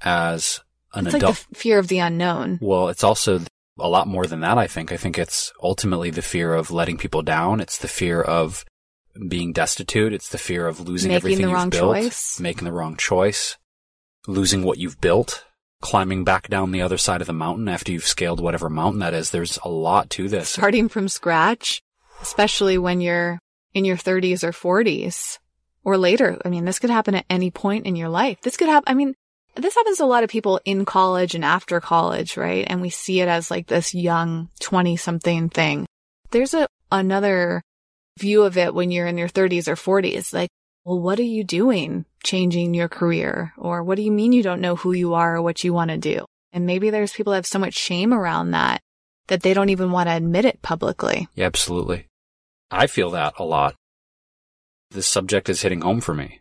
as 0.00 0.60
an 0.94 1.06
it's 1.06 1.14
adult. 1.14 1.30
Like 1.30 1.48
the 1.48 1.54
fear 1.56 1.78
of 1.78 1.88
the 1.88 1.98
unknown. 1.98 2.58
Well, 2.62 2.88
it's 2.88 3.04
also 3.04 3.40
a 3.78 3.88
lot 3.88 4.06
more 4.06 4.26
than 4.26 4.40
that, 4.40 4.58
I 4.58 4.66
think. 4.66 4.92
I 4.92 4.96
think 4.96 5.18
it's 5.18 5.52
ultimately 5.62 6.10
the 6.10 6.22
fear 6.22 6.54
of 6.54 6.70
letting 6.70 6.96
people 6.96 7.22
down. 7.22 7.60
It's 7.60 7.78
the 7.78 7.88
fear 7.88 8.20
of 8.20 8.64
being 9.28 9.52
destitute. 9.52 10.12
It's 10.12 10.28
the 10.28 10.38
fear 10.38 10.66
of 10.66 10.80
losing 10.80 11.08
making 11.08 11.16
everything 11.16 11.46
the 11.46 11.52
wrong 11.52 11.66
you've 11.66 11.72
built, 11.72 11.96
choice. 11.96 12.40
making 12.40 12.64
the 12.64 12.72
wrong 12.72 12.96
choice, 12.96 13.58
losing 14.26 14.62
what 14.62 14.78
you've 14.78 15.00
built 15.00 15.44
climbing 15.84 16.24
back 16.24 16.48
down 16.48 16.70
the 16.70 16.80
other 16.80 16.96
side 16.96 17.20
of 17.20 17.26
the 17.26 17.32
mountain 17.34 17.68
after 17.68 17.92
you've 17.92 18.06
scaled 18.06 18.40
whatever 18.40 18.70
mountain 18.70 19.00
that 19.00 19.12
is. 19.12 19.30
There's 19.30 19.58
a 19.62 19.68
lot 19.68 20.08
to 20.10 20.28
this. 20.28 20.48
Starting 20.48 20.88
from 20.88 21.08
scratch, 21.08 21.82
especially 22.22 22.78
when 22.78 23.02
you're 23.02 23.38
in 23.74 23.84
your 23.84 23.98
30s 23.98 24.42
or 24.42 24.52
40s 24.52 25.38
or 25.84 25.98
later. 25.98 26.40
I 26.42 26.48
mean, 26.48 26.64
this 26.64 26.78
could 26.78 26.88
happen 26.88 27.14
at 27.14 27.26
any 27.28 27.50
point 27.50 27.84
in 27.84 27.96
your 27.96 28.08
life. 28.08 28.40
This 28.40 28.56
could 28.56 28.70
happen. 28.70 28.90
I 28.90 28.94
mean, 28.94 29.14
this 29.56 29.74
happens 29.74 29.98
to 29.98 30.04
a 30.04 30.06
lot 30.06 30.24
of 30.24 30.30
people 30.30 30.58
in 30.64 30.86
college 30.86 31.34
and 31.34 31.44
after 31.44 31.78
college, 31.80 32.38
right? 32.38 32.66
And 32.66 32.80
we 32.80 32.88
see 32.88 33.20
it 33.20 33.28
as 33.28 33.50
like 33.50 33.66
this 33.66 33.94
young 33.94 34.48
20 34.60 34.96
something 34.96 35.50
thing. 35.50 35.84
There's 36.30 36.54
a, 36.54 36.66
another 36.90 37.60
view 38.18 38.44
of 38.44 38.56
it 38.56 38.74
when 38.74 38.90
you're 38.90 39.06
in 39.06 39.18
your 39.18 39.28
30s 39.28 39.68
or 39.68 39.76
40s. 39.76 40.32
Like, 40.32 40.48
well, 40.86 40.98
what 40.98 41.18
are 41.18 41.22
you 41.22 41.44
doing 41.44 42.06
changing 42.24 42.74
your 42.74 42.88
career? 42.88 43.52
Or 43.56 43.82
what 43.82 43.96
do 43.96 44.02
you 44.02 44.10
mean 44.10 44.32
you 44.32 44.42
don't 44.42 44.60
know 44.60 44.76
who 44.76 44.92
you 44.92 45.14
are 45.14 45.36
or 45.36 45.42
what 45.42 45.62
you 45.62 45.72
want 45.72 45.90
to 45.90 45.98
do? 45.98 46.24
And 46.52 46.66
maybe 46.66 46.90
there's 46.90 47.12
people 47.12 47.32
that 47.32 47.38
have 47.38 47.46
so 47.46 47.58
much 47.58 47.74
shame 47.74 48.12
around 48.12 48.52
that 48.52 48.80
that 49.28 49.42
they 49.42 49.54
don't 49.54 49.70
even 49.70 49.90
want 49.90 50.08
to 50.08 50.14
admit 50.14 50.44
it 50.44 50.60
publicly. 50.62 51.28
Yeah, 51.34 51.46
absolutely. 51.46 52.08
I 52.70 52.86
feel 52.86 53.10
that 53.12 53.34
a 53.38 53.44
lot. 53.44 53.74
This 54.90 55.06
subject 55.06 55.48
is 55.48 55.62
hitting 55.62 55.80
home 55.80 56.00
for 56.00 56.14
me. 56.14 56.40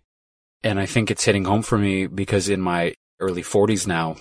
And 0.64 0.80
I 0.80 0.86
think 0.86 1.10
it's 1.10 1.26
hitting 1.26 1.46
home 1.46 1.62
for 1.62 1.78
me 1.78 2.08
because 2.08 2.50
in 2.50 2.62
my 2.62 2.94
early 3.20 3.42
40s 3.42 3.88
now, 3.88 4.18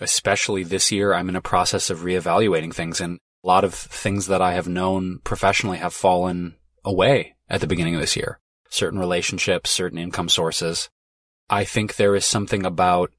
especially 0.00 0.62
this 0.64 0.92
year, 0.92 1.12
I'm 1.12 1.28
in 1.28 1.36
a 1.36 1.40
process 1.40 1.90
of 1.90 2.00
reevaluating 2.00 2.74
things. 2.74 3.00
And 3.00 3.18
a 3.42 3.46
lot 3.46 3.64
of 3.64 3.74
things 3.74 4.26
that 4.28 4.42
I 4.42 4.54
have 4.54 4.68
known 4.68 5.20
professionally 5.24 5.78
have 5.78 5.92
fallen 5.92 6.56
away 6.84 7.34
at 7.48 7.60
the 7.60 7.66
beginning 7.66 7.94
of 7.94 8.00
this 8.00 8.16
year 8.16 8.38
certain 8.70 8.98
relationships, 8.98 9.70
certain 9.70 9.98
income 9.98 10.28
sources. 10.28 10.90
I 11.50 11.64
think 11.64 11.96
there 11.96 12.14
is 12.14 12.24
something 12.24 12.64
about 12.64 13.12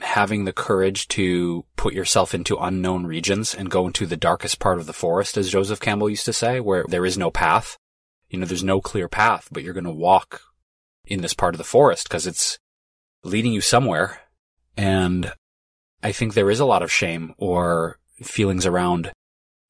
having 0.00 0.44
the 0.44 0.52
courage 0.52 1.08
to 1.08 1.64
put 1.76 1.94
yourself 1.94 2.34
into 2.34 2.56
unknown 2.56 3.06
regions 3.06 3.54
and 3.54 3.70
go 3.70 3.86
into 3.86 4.06
the 4.06 4.16
darkest 4.16 4.58
part 4.58 4.78
of 4.78 4.86
the 4.86 4.92
forest, 4.92 5.36
as 5.36 5.50
Joseph 5.50 5.80
Campbell 5.80 6.10
used 6.10 6.24
to 6.26 6.32
say, 6.32 6.60
where 6.60 6.84
there 6.88 7.06
is 7.06 7.18
no 7.18 7.30
path. 7.30 7.76
You 8.28 8.38
know, 8.38 8.46
there's 8.46 8.64
no 8.64 8.80
clear 8.80 9.08
path, 9.08 9.48
but 9.50 9.62
you're 9.62 9.74
going 9.74 9.84
to 9.84 9.90
walk 9.90 10.40
in 11.06 11.22
this 11.22 11.34
part 11.34 11.54
of 11.54 11.58
the 11.58 11.64
forest 11.64 12.08
because 12.08 12.26
it's 12.26 12.58
leading 13.24 13.52
you 13.52 13.60
somewhere. 13.60 14.20
And 14.76 15.32
I 16.02 16.12
think 16.12 16.34
there 16.34 16.50
is 16.50 16.60
a 16.60 16.66
lot 16.66 16.82
of 16.82 16.92
shame 16.92 17.34
or 17.38 17.98
feelings 18.22 18.66
around 18.66 19.10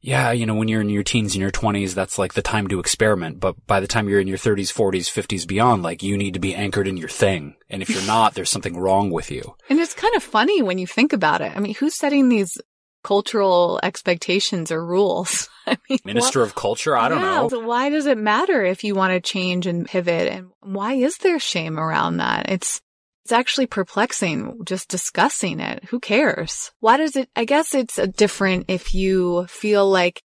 yeah, 0.01 0.31
you 0.31 0.47
know, 0.47 0.55
when 0.55 0.69
you're 0.69 0.81
in 0.81 0.91
your 0.91 1.03
teens 1.03 1.35
and 1.35 1.43
your 1.43 1.51
20s, 1.51 1.95
that's 1.95 2.19
like 2.19 2.35
the 2.35 2.43
time 2.43 2.69
to 2.69 2.79
experiment. 2.79 3.41
But 3.41 3.67
by 3.67 3.81
the 3.81 3.89
time 3.89 4.09
you're 4.09 4.21
in 4.21 4.29
your 4.29 4.39
30s, 4.39 4.73
40s, 4.73 5.11
50s, 5.11 5.47
beyond, 5.47 5.83
like 5.83 6.03
you 6.03 6.17
need 6.17 6.35
to 6.35 6.41
be 6.41 6.55
anchored 6.55 6.87
in 6.87 6.97
your 6.97 7.09
thing. 7.09 7.57
And 7.69 7.83
if 7.83 7.91
you're 7.91 8.03
not, 8.07 8.35
there's 8.35 8.51
something 8.51 8.79
wrong 8.79 9.11
with 9.11 9.31
you. 9.31 9.57
And 9.69 9.81
it's 9.81 9.95
kind 9.95 10.15
of 10.15 10.23
funny 10.23 10.63
when 10.63 10.79
you 10.79 10.87
think 10.87 11.13
about 11.13 11.41
it. 11.41 11.57
I 11.57 11.61
mean, 11.61 11.75
who's 11.75 11.97
setting 11.97 12.29
these 12.29 12.57
cultural 13.03 13.81
expectations 13.83 14.71
or 14.71 14.85
rules? 14.85 15.49
I 15.67 15.77
mean, 15.91 15.99
Minister 16.05 16.43
of 16.43 16.55
Culture? 16.55 16.97
I 16.97 17.09
don't 17.09 17.21
yeah, 17.21 17.35
know. 17.35 17.49
So 17.49 17.61
why 17.61 17.91
does 17.91 18.07
it 18.07 18.19
matter 18.19 18.65
if 18.65 18.85
you 18.85 18.95
want 18.95 19.13
to 19.13 19.21
change 19.21 19.67
and 19.67 19.85
pivot? 19.87 20.33
And 20.33 20.51
why 20.61 20.95
is 20.95 21.19
there 21.19 21.41
shame 21.41 21.79
around 21.79 22.19
that? 22.19 22.51
It's, 22.51 22.81
it's 23.29 23.33
actually 23.35 23.67
perplexing 23.67 24.65
just 24.65 24.89
discussing 24.89 25.61
it. 25.61 25.85
Who 25.91 26.01
cares? 26.01 26.73
Why 26.81 26.97
does 26.97 27.15
it? 27.15 27.29
I 27.37 27.45
guess 27.45 27.75
it's 27.75 27.97
different 27.97 28.65
if 28.69 28.95
you 28.95 29.47
feel 29.49 29.87
like 29.87 30.23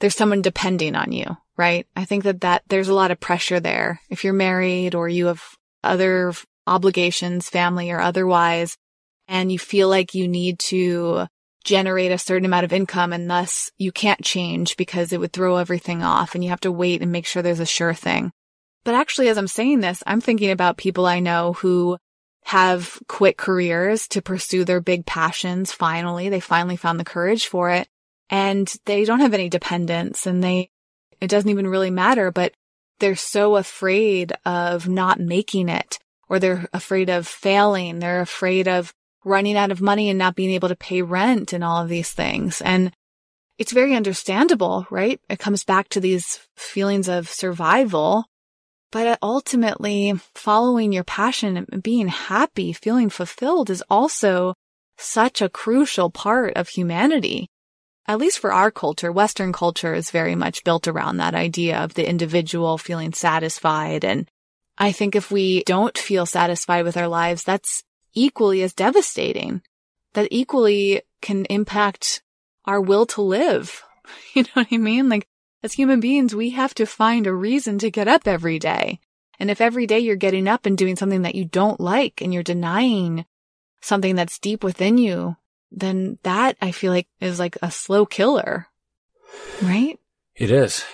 there's 0.00 0.14
someone 0.14 0.42
depending 0.42 0.94
on 0.94 1.12
you, 1.12 1.38
right? 1.56 1.86
I 1.96 2.04
think 2.04 2.24
that 2.24 2.42
that 2.42 2.62
there's 2.68 2.90
a 2.90 2.94
lot 2.94 3.10
of 3.10 3.18
pressure 3.18 3.58
there. 3.58 4.02
If 4.10 4.22
you're 4.22 4.34
married 4.34 4.94
or 4.94 5.08
you 5.08 5.28
have 5.28 5.42
other 5.82 6.34
obligations, 6.66 7.48
family 7.48 7.90
or 7.90 8.02
otherwise, 8.02 8.76
and 9.26 9.50
you 9.50 9.58
feel 9.58 9.88
like 9.88 10.14
you 10.14 10.28
need 10.28 10.58
to 10.68 11.28
generate 11.64 12.12
a 12.12 12.18
certain 12.18 12.44
amount 12.44 12.64
of 12.64 12.72
income 12.74 13.14
and 13.14 13.30
thus 13.30 13.70
you 13.78 13.92
can't 13.92 14.22
change 14.22 14.76
because 14.76 15.10
it 15.10 15.20
would 15.20 15.32
throw 15.32 15.56
everything 15.56 16.02
off 16.02 16.34
and 16.34 16.44
you 16.44 16.50
have 16.50 16.60
to 16.60 16.70
wait 16.70 17.00
and 17.00 17.10
make 17.10 17.24
sure 17.24 17.40
there's 17.40 17.60
a 17.60 17.64
sure 17.64 17.94
thing. 17.94 18.30
But 18.84 18.94
actually, 18.94 19.28
as 19.28 19.38
I'm 19.38 19.48
saying 19.48 19.80
this, 19.80 20.02
I'm 20.06 20.20
thinking 20.20 20.50
about 20.50 20.76
people 20.76 21.06
I 21.06 21.20
know 21.20 21.54
who 21.54 21.96
have 22.44 22.98
quit 23.08 23.36
careers 23.36 24.08
to 24.08 24.22
pursue 24.22 24.64
their 24.64 24.80
big 24.80 25.06
passions. 25.06 25.72
Finally, 25.72 26.28
they 26.28 26.40
finally 26.40 26.76
found 26.76 26.98
the 26.98 27.04
courage 27.04 27.46
for 27.46 27.70
it 27.70 27.88
and 28.30 28.74
they 28.84 29.04
don't 29.04 29.20
have 29.20 29.34
any 29.34 29.48
dependents 29.48 30.26
and 30.26 30.42
they, 30.42 30.70
it 31.20 31.28
doesn't 31.28 31.50
even 31.50 31.66
really 31.66 31.90
matter, 31.90 32.30
but 32.30 32.52
they're 32.98 33.16
so 33.16 33.56
afraid 33.56 34.32
of 34.44 34.88
not 34.88 35.20
making 35.20 35.68
it 35.68 35.98
or 36.28 36.38
they're 36.38 36.68
afraid 36.72 37.10
of 37.10 37.26
failing. 37.26 37.98
They're 37.98 38.20
afraid 38.20 38.66
of 38.66 38.92
running 39.24 39.56
out 39.56 39.70
of 39.70 39.80
money 39.80 40.08
and 40.08 40.18
not 40.18 40.34
being 40.34 40.50
able 40.50 40.68
to 40.68 40.76
pay 40.76 41.02
rent 41.02 41.52
and 41.52 41.62
all 41.62 41.82
of 41.82 41.88
these 41.88 42.10
things. 42.10 42.60
And 42.60 42.92
it's 43.58 43.72
very 43.72 43.94
understandable, 43.94 44.86
right? 44.90 45.20
It 45.28 45.38
comes 45.38 45.62
back 45.62 45.88
to 45.90 46.00
these 46.00 46.40
feelings 46.56 47.08
of 47.08 47.28
survival 47.28 48.24
but 48.92 49.18
ultimately, 49.22 50.12
following 50.34 50.92
your 50.92 51.02
passion 51.02 51.56
and 51.56 51.82
being 51.82 52.08
happy, 52.08 52.72
feeling 52.72 53.10
fulfilled 53.10 53.70
is 53.70 53.82
also 53.90 54.54
such 54.98 55.42
a 55.42 55.48
crucial 55.48 56.10
part 56.10 56.52
of 56.56 56.68
humanity. 56.68 57.48
at 58.06 58.18
least 58.18 58.38
for 58.38 58.52
our 58.52 58.70
culture, 58.70 59.10
Western 59.12 59.52
culture 59.52 59.94
is 59.94 60.10
very 60.10 60.34
much 60.34 60.64
built 60.64 60.88
around 60.88 61.16
that 61.16 61.34
idea 61.34 61.78
of 61.78 61.94
the 61.94 62.08
individual 62.08 62.76
feeling 62.76 63.12
satisfied. 63.12 64.04
And 64.04 64.28
I 64.76 64.92
think 64.92 65.14
if 65.14 65.30
we 65.30 65.62
don't 65.64 65.96
feel 65.96 66.26
satisfied 66.26 66.84
with 66.84 66.96
our 66.96 67.08
lives, 67.08 67.44
that's 67.44 67.84
equally 68.12 68.62
as 68.62 68.74
devastating. 68.74 69.62
That 70.14 70.28
equally 70.30 71.02
can 71.22 71.46
impact 71.46 72.22
our 72.66 72.80
will 72.80 73.06
to 73.06 73.22
live. 73.22 73.82
You 74.34 74.42
know 74.42 74.48
what 74.54 74.66
I 74.72 74.76
mean? 74.78 75.08
Like 75.08 75.26
as 75.62 75.72
human 75.72 76.00
beings, 76.00 76.34
we 76.34 76.50
have 76.50 76.74
to 76.74 76.86
find 76.86 77.26
a 77.26 77.34
reason 77.34 77.78
to 77.78 77.90
get 77.90 78.08
up 78.08 78.26
every 78.26 78.58
day. 78.58 78.98
And 79.38 79.50
if 79.50 79.60
every 79.60 79.86
day 79.86 80.00
you're 80.00 80.16
getting 80.16 80.48
up 80.48 80.66
and 80.66 80.76
doing 80.76 80.96
something 80.96 81.22
that 81.22 81.34
you 81.34 81.44
don't 81.44 81.80
like 81.80 82.20
and 82.20 82.32
you're 82.32 82.42
denying 82.42 83.24
something 83.80 84.14
that's 84.14 84.38
deep 84.38 84.62
within 84.62 84.98
you, 84.98 85.36
then 85.70 86.18
that 86.22 86.56
I 86.60 86.72
feel 86.72 86.92
like 86.92 87.08
is 87.20 87.38
like 87.38 87.56
a 87.62 87.70
slow 87.70 88.06
killer. 88.06 88.66
Right? 89.62 89.98
It 90.36 90.50
is. 90.50 90.84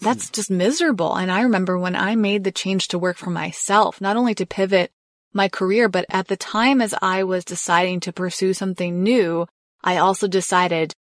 That's 0.00 0.28
just 0.30 0.50
miserable. 0.50 1.14
And 1.14 1.30
I 1.30 1.42
remember 1.42 1.78
when 1.78 1.96
I 1.96 2.16
made 2.16 2.44
the 2.44 2.52
change 2.52 2.88
to 2.88 2.98
work 2.98 3.16
for 3.16 3.30
myself, 3.30 4.00
not 4.00 4.16
only 4.16 4.34
to 4.34 4.46
pivot 4.46 4.92
my 5.32 5.48
career, 5.48 5.88
but 5.88 6.04
at 6.08 6.28
the 6.28 6.36
time 6.36 6.80
as 6.80 6.94
I 7.00 7.24
was 7.24 7.44
deciding 7.44 8.00
to 8.00 8.12
pursue 8.12 8.52
something 8.54 9.02
new, 9.02 9.46
I 9.82 9.98
also 9.98 10.28
decided 10.28 10.94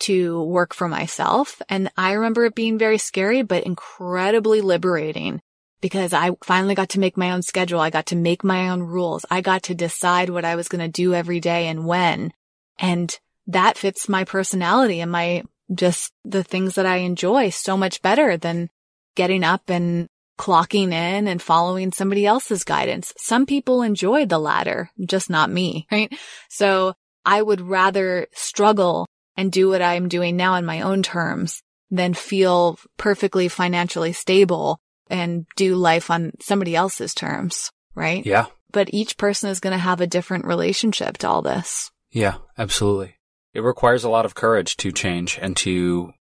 to 0.00 0.42
work 0.42 0.74
for 0.74 0.88
myself. 0.88 1.60
And 1.68 1.90
I 1.96 2.12
remember 2.12 2.44
it 2.44 2.54
being 2.54 2.78
very 2.78 2.98
scary, 2.98 3.42
but 3.42 3.64
incredibly 3.64 4.60
liberating 4.60 5.40
because 5.80 6.12
I 6.12 6.32
finally 6.42 6.74
got 6.74 6.90
to 6.90 7.00
make 7.00 7.16
my 7.16 7.30
own 7.30 7.42
schedule. 7.42 7.80
I 7.80 7.90
got 7.90 8.06
to 8.06 8.16
make 8.16 8.42
my 8.42 8.68
own 8.70 8.82
rules. 8.82 9.24
I 9.30 9.40
got 9.40 9.64
to 9.64 9.74
decide 9.74 10.30
what 10.30 10.44
I 10.44 10.56
was 10.56 10.68
going 10.68 10.80
to 10.80 10.88
do 10.88 11.14
every 11.14 11.40
day 11.40 11.68
and 11.68 11.86
when. 11.86 12.32
And 12.78 13.16
that 13.46 13.78
fits 13.78 14.08
my 14.08 14.24
personality 14.24 15.00
and 15.00 15.10
my 15.10 15.44
just 15.74 16.12
the 16.24 16.42
things 16.42 16.76
that 16.76 16.86
I 16.86 16.98
enjoy 16.98 17.50
so 17.50 17.76
much 17.76 18.00
better 18.02 18.36
than 18.36 18.70
getting 19.14 19.44
up 19.44 19.68
and 19.68 20.08
clocking 20.38 20.92
in 20.92 21.28
and 21.28 21.42
following 21.42 21.92
somebody 21.92 22.24
else's 22.24 22.64
guidance. 22.64 23.12
Some 23.18 23.44
people 23.44 23.82
enjoy 23.82 24.24
the 24.24 24.38
latter, 24.38 24.90
just 25.04 25.28
not 25.28 25.50
me, 25.50 25.86
right? 25.92 26.12
So 26.48 26.94
I 27.24 27.42
would 27.42 27.60
rather 27.60 28.28
struggle 28.32 29.06
and 29.38 29.52
do 29.52 29.68
what 29.68 29.80
I'm 29.80 30.08
doing 30.08 30.36
now 30.36 30.54
on 30.54 30.66
my 30.66 30.80
own 30.80 31.04
terms 31.04 31.62
than 31.92 32.12
feel 32.12 32.76
perfectly 32.96 33.46
financially 33.46 34.12
stable 34.12 34.80
and 35.08 35.46
do 35.56 35.76
life 35.76 36.10
on 36.10 36.32
somebody 36.40 36.74
else's 36.74 37.14
terms, 37.14 37.70
right? 37.94 38.26
Yeah. 38.26 38.46
But 38.72 38.92
each 38.92 39.16
person 39.16 39.48
is 39.48 39.60
going 39.60 39.72
to 39.72 39.78
have 39.78 40.00
a 40.00 40.08
different 40.08 40.44
relationship 40.44 41.18
to 41.18 41.28
all 41.28 41.40
this. 41.40 41.90
Yeah, 42.10 42.38
absolutely. 42.58 43.14
It 43.54 43.60
requires 43.60 44.02
a 44.02 44.10
lot 44.10 44.24
of 44.24 44.34
courage 44.34 44.76
to 44.78 44.90
change 44.90 45.38
and 45.40 45.56
to 45.58 46.12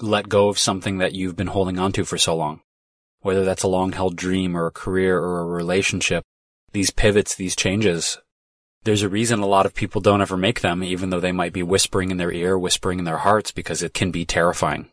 let 0.00 0.28
go 0.28 0.48
of 0.48 0.58
something 0.58 0.98
that 0.98 1.14
you've 1.14 1.36
been 1.36 1.46
holding 1.46 1.78
onto 1.78 2.02
for 2.02 2.18
so 2.18 2.34
long. 2.34 2.60
Whether 3.20 3.44
that's 3.44 3.62
a 3.62 3.68
long 3.68 3.92
held 3.92 4.16
dream 4.16 4.56
or 4.56 4.66
a 4.66 4.72
career 4.72 5.16
or 5.16 5.40
a 5.40 5.46
relationship, 5.46 6.24
these 6.72 6.90
pivots, 6.90 7.36
these 7.36 7.54
changes, 7.54 8.18
there's 8.88 9.02
a 9.02 9.08
reason 9.10 9.40
a 9.40 9.46
lot 9.46 9.66
of 9.66 9.74
people 9.74 10.00
don't 10.00 10.22
ever 10.22 10.38
make 10.38 10.62
them, 10.62 10.82
even 10.82 11.10
though 11.10 11.20
they 11.20 11.30
might 11.30 11.52
be 11.52 11.62
whispering 11.62 12.10
in 12.10 12.16
their 12.16 12.32
ear, 12.32 12.58
whispering 12.58 12.98
in 12.98 13.04
their 13.04 13.18
hearts, 13.18 13.50
because 13.50 13.82
it 13.82 13.92
can 13.92 14.10
be 14.10 14.24
terrifying. 14.24 14.88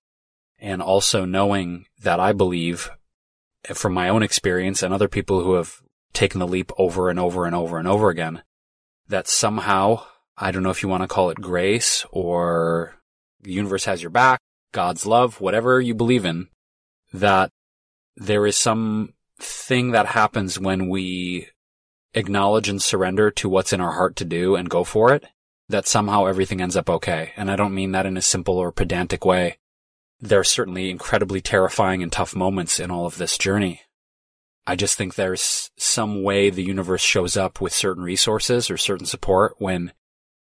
And 0.60 0.82
also 0.82 1.24
knowing 1.24 1.86
that 2.02 2.20
I 2.20 2.34
believe 2.34 2.92
eh, 3.70 3.74
from 3.74 3.94
my 3.94 4.10
own 4.10 4.22
experience 4.22 4.84
and 4.84 4.94
other 4.94 5.08
people 5.08 5.42
who 5.42 5.54
have 5.54 5.82
taken 6.12 6.40
the 6.40 6.48
leap 6.48 6.74
over 6.78 7.10
and 7.10 7.18
over 7.18 7.46
and 7.46 7.56
over 7.56 7.78
and 7.78 7.88
over 7.88 8.10
again, 8.10 8.44
that 9.08 9.30
somehow 9.30 10.04
I 10.38 10.52
don't 10.52 10.64
know 10.64 10.72
if 10.72 10.84
you 10.84 10.90
want 10.90 11.04
to 11.04 11.08
call 11.08 11.30
it 11.30 11.40
grace 11.40 12.06
or 12.12 12.96
the 13.44 13.54
universe 13.54 13.86
has 13.86 14.02
your 14.02 14.12
back, 14.12 14.42
God's 14.74 15.06
love, 15.06 15.40
whatever 15.40 15.80
you 15.80 15.96
believe 15.96 16.26
in, 16.26 16.50
that 17.14 17.50
there 18.18 18.46
is 18.46 18.58
some 18.58 19.14
thing 19.40 19.92
that 19.92 20.08
happens 20.08 20.60
when 20.60 20.90
we 20.90 21.48
acknowledge 22.16 22.70
and 22.70 22.82
surrender 22.82 23.30
to 23.30 23.50
what's 23.50 23.74
in 23.74 23.82
our 23.82 23.92
heart 23.92 24.16
to 24.16 24.26
do 24.26 24.56
and 24.56 24.70
go 24.70 24.84
for 24.84 25.14
it, 25.14 25.26
that 25.70 25.88
somehow 25.88 26.26
everything 26.26 26.62
ends 26.62 26.76
up 26.76 26.90
okay. 26.90 27.34
And 27.38 27.52
I 27.52 27.56
don't 27.56 27.76
mean 27.76 27.92
that 27.92 28.06
in 28.06 28.18
a 28.18 28.22
simple 28.22 28.58
or 28.58 28.72
pedantic 28.72 29.26
way. 29.26 29.58
There 30.20 30.40
are 30.40 30.46
certainly 30.46 30.90
incredibly 30.90 31.42
terrifying 31.42 32.02
and 32.02 32.12
tough 32.12 32.36
moments 32.36 32.80
in 32.80 32.90
all 32.90 33.06
of 33.06 33.18
this 33.18 33.38
journey. 33.38 33.82
I 34.66 34.76
just 34.76 34.98
think 34.98 35.14
there's 35.14 35.70
some 35.78 36.24
way 36.24 36.50
the 36.50 36.64
universe 36.64 37.02
shows 37.02 37.38
up 37.38 37.62
with 37.62 37.74
certain 37.74 38.04
resources 38.04 38.72
or 38.72 38.78
certain 38.78 39.06
support 39.06 39.56
when 39.60 39.92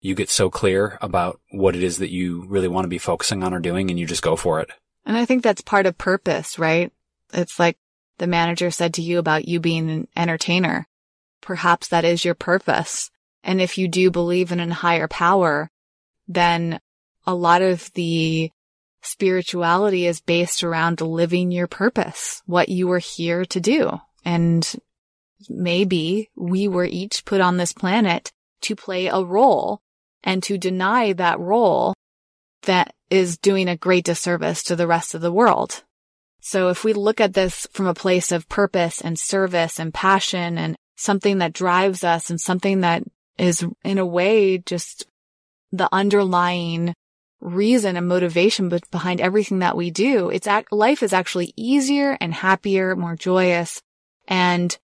you 0.00 0.14
get 0.14 0.30
so 0.30 0.50
clear 0.50 0.98
about 1.00 1.40
what 1.50 1.74
it 1.74 1.82
is 1.82 1.98
that 1.98 2.10
you 2.10 2.44
really 2.46 2.68
want 2.68 2.84
to 2.84 2.88
be 2.88 2.98
focusing 2.98 3.42
on 3.42 3.54
or 3.54 3.60
doing 3.60 3.90
and 3.90 3.98
you 3.98 4.06
just 4.06 4.22
go 4.22 4.36
for 4.36 4.60
it. 4.60 4.70
And 5.04 5.16
I 5.16 5.24
think 5.24 5.42
that's 5.42 5.62
part 5.62 5.86
of 5.86 5.98
purpose, 5.98 6.58
right? 6.58 6.92
It's 7.32 7.58
like 7.58 7.78
the 8.18 8.26
manager 8.26 8.70
said 8.70 8.94
to 8.94 9.02
you 9.02 9.18
about 9.18 9.48
you 9.48 9.58
being 9.58 9.90
an 9.90 10.08
entertainer. 10.14 10.86
Perhaps 11.42 11.88
that 11.88 12.04
is 12.04 12.24
your 12.24 12.34
purpose. 12.34 13.10
And 13.44 13.60
if 13.60 13.76
you 13.76 13.88
do 13.88 14.10
believe 14.10 14.52
in 14.52 14.60
a 14.60 14.72
higher 14.72 15.08
power, 15.08 15.70
then 16.26 16.80
a 17.26 17.34
lot 17.34 17.60
of 17.60 17.92
the 17.94 18.50
spirituality 19.02 20.06
is 20.06 20.20
based 20.20 20.62
around 20.62 21.00
living 21.00 21.50
your 21.50 21.66
purpose, 21.66 22.42
what 22.46 22.68
you 22.68 22.86
were 22.86 23.00
here 23.00 23.44
to 23.44 23.60
do. 23.60 24.00
And 24.24 24.74
maybe 25.48 26.30
we 26.36 26.68
were 26.68 26.84
each 26.84 27.24
put 27.24 27.40
on 27.40 27.56
this 27.56 27.72
planet 27.72 28.32
to 28.62 28.76
play 28.76 29.08
a 29.08 29.20
role 29.20 29.80
and 30.22 30.42
to 30.44 30.56
deny 30.56 31.12
that 31.12 31.40
role 31.40 31.94
that 32.62 32.94
is 33.10 33.36
doing 33.38 33.68
a 33.68 33.76
great 33.76 34.04
disservice 34.04 34.62
to 34.62 34.76
the 34.76 34.86
rest 34.86 35.14
of 35.14 35.20
the 35.20 35.32
world. 35.32 35.82
So 36.40 36.68
if 36.68 36.84
we 36.84 36.92
look 36.92 37.20
at 37.20 37.34
this 37.34 37.66
from 37.72 37.86
a 37.86 37.94
place 37.94 38.32
of 38.32 38.48
purpose 38.48 39.00
and 39.00 39.18
service 39.18 39.78
and 39.78 39.92
passion 39.92 40.58
and 40.58 40.76
something 40.96 41.38
that 41.38 41.52
drives 41.52 42.04
us 42.04 42.30
and 42.30 42.40
something 42.40 42.80
that 42.80 43.02
is 43.38 43.64
in 43.84 43.98
a 43.98 44.06
way 44.06 44.58
just 44.58 45.06
the 45.72 45.88
underlying 45.92 46.94
reason 47.40 47.96
and 47.96 48.06
motivation 48.06 48.68
behind 48.90 49.20
everything 49.20 49.58
that 49.60 49.76
we 49.76 49.90
do, 49.90 50.30
it's 50.30 50.48
life 50.70 51.02
is 51.02 51.12
actually 51.12 51.52
easier 51.56 52.16
and 52.20 52.32
happier, 52.32 52.94
more 52.94 53.16
joyous. 53.16 53.82
And 54.28 54.76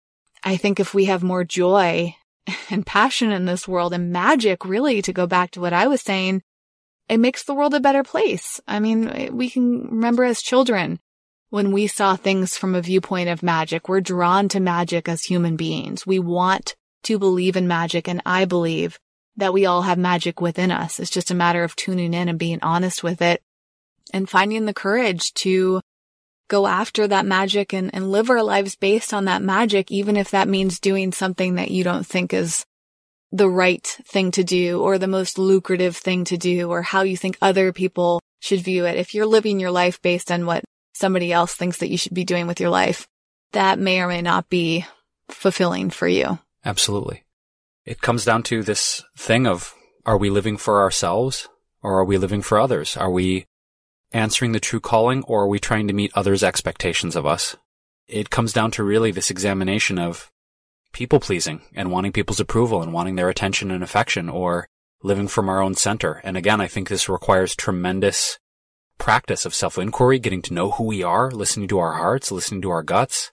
I 0.44 0.58
think 0.58 0.80
if 0.80 0.94
we 0.94 1.06
have 1.06 1.24
more 1.24 1.44
joy 1.44 2.16
and 2.70 2.86
passion 2.86 3.32
in 3.32 3.46
this 3.46 3.68
world 3.68 3.94
and 3.94 4.12
magic, 4.12 4.66
really, 4.66 5.02
to 5.04 5.14
go 5.14 5.28
back 5.28 5.52
to 5.52 5.62
what 5.62 5.74
I 5.74 5.88
was 5.88 6.02
saying, 6.02 6.42
it 7.08 7.20
makes 7.20 7.44
the 7.44 7.54
world 7.54 7.74
a 7.74 7.80
better 7.80 8.04
place. 8.04 8.60
I 8.68 8.80
mean, 8.80 9.36
we 9.36 9.50
can 9.50 9.84
remember 9.84 10.24
as 10.24 10.42
children 10.42 11.00
when 11.50 11.72
we 11.72 11.88
saw 11.88 12.16
things 12.16 12.58
from 12.58 12.76
a 12.76 12.82
viewpoint 12.82 13.30
of 13.30 13.44
magic, 13.44 13.88
we're 13.88 14.02
drawn 14.02 14.50
to 14.50 14.60
magic 14.60 15.08
as 15.08 15.24
human 15.24 15.56
beings. 15.56 16.06
We 16.06 16.20
want 16.20 16.76
to 17.04 17.18
believe 17.18 17.56
in 17.56 17.68
magic. 17.68 18.08
And 18.08 18.22
I 18.26 18.46
believe 18.46 19.00
that 19.38 19.54
we 19.54 19.66
all 19.66 19.84
have 19.84 19.98
magic 19.98 20.42
within 20.42 20.72
us. 20.72 21.00
It's 21.00 21.10
just 21.10 21.32
a 21.32 21.36
matter 21.36 21.64
of 21.64 21.76
tuning 21.76 22.14
in 22.14 22.28
and 22.28 22.40
being 22.40 22.60
honest 22.62 23.04
with 23.04 23.22
it 23.22 23.42
and 24.14 24.30
finding 24.30 24.66
the 24.66 24.74
courage 24.74 25.34
to 25.36 25.82
go 26.50 26.66
after 26.66 27.08
that 27.08 27.26
magic 27.26 27.74
and, 27.74 27.94
and 27.94 28.12
live 28.12 28.30
our 28.30 28.42
lives 28.42 28.76
based 28.76 29.14
on 29.14 29.26
that 29.26 29.42
magic, 29.42 29.92
even 29.92 30.18
if 30.18 30.32
that 30.32 30.48
means 30.48 30.80
doing 30.80 31.12
something 31.12 31.56
that 31.56 31.72
you 31.72 31.84
don't 31.84 32.06
think 32.06 32.34
is 32.34 32.66
the 33.32 33.50
right 33.50 33.86
thing 34.06 34.32
to 34.32 34.44
do 34.44 34.82
or 34.82 34.98
the 34.98 35.08
most 35.08 35.38
lucrative 35.38 35.96
thing 35.96 36.24
to 36.24 36.38
do 36.38 36.70
or 36.70 36.82
how 36.82 37.02
you 37.02 37.18
think 37.18 37.38
other 37.42 37.74
people 37.74 38.22
should 38.40 38.62
view 38.62 38.86
it. 38.86 38.96
If 38.96 39.14
you're 39.14 39.26
living 39.26 39.60
your 39.60 39.72
life 39.72 40.02
based 40.02 40.32
on 40.32 40.46
what 40.46 40.64
somebody 40.98 41.32
else 41.32 41.54
thinks 41.54 41.78
that 41.78 41.90
you 41.90 41.98
should 41.98 42.14
be 42.14 42.26
doing 42.26 42.48
with 42.48 42.60
your 42.60 42.70
life, 42.70 43.08
that 43.52 43.80
may 43.80 44.02
or 44.02 44.08
may 44.08 44.22
not 44.22 44.50
be 44.50 44.86
fulfilling 45.30 45.90
for 45.90 46.08
you. 46.08 46.40
Absolutely. 46.66 47.24
It 47.86 48.02
comes 48.02 48.26
down 48.26 48.44
to 48.44 48.64
this 48.64 49.04
thing 49.18 49.48
of 49.48 49.74
are 50.06 50.18
we 50.18 50.30
living 50.30 50.58
for 50.58 50.82
ourselves 50.82 51.48
or 51.82 52.00
are 52.00 52.06
we 52.06 52.18
living 52.18 52.42
for 52.42 52.60
others? 52.60 52.98
Are 52.98 53.12
we 53.12 53.46
answering 54.12 54.54
the 54.54 54.60
true 54.60 54.80
calling 54.80 55.24
or 55.24 55.44
are 55.44 55.48
we 55.48 55.60
trying 55.60 55.88
to 55.88 55.94
meet 55.94 56.12
others' 56.16 56.44
expectations 56.44 57.16
of 57.16 57.26
us? 57.26 57.56
It 58.08 58.30
comes 58.30 58.54
down 58.54 58.72
to 58.72 58.84
really 58.84 59.12
this 59.12 59.30
examination 59.30 60.00
of 60.00 60.32
people 60.94 61.20
pleasing 61.20 61.62
and 61.76 61.92
wanting 61.92 62.12
people's 62.12 62.40
approval 62.40 62.82
and 62.82 62.94
wanting 62.94 63.16
their 63.16 63.30
attention 63.30 63.70
and 63.70 63.84
affection 63.84 64.30
or 64.30 64.68
living 65.04 65.28
from 65.28 65.48
our 65.48 65.62
own 65.62 65.76
center. 65.76 66.22
And 66.24 66.36
again, 66.36 66.60
I 66.60 66.68
think 66.68 66.90
this 66.90 67.08
requires 67.08 67.56
tremendous 67.56 68.40
practice 68.98 69.46
of 69.46 69.54
self-inquiry, 69.54 70.20
getting 70.20 70.42
to 70.44 70.54
know 70.54 70.72
who 70.72 70.84
we 70.84 71.04
are, 71.04 71.32
listening 71.32 71.68
to 71.70 71.80
our 71.80 71.94
hearts, 71.94 72.32
listening 72.32 72.62
to 72.64 72.70
our 72.70 72.84
guts 72.84 73.32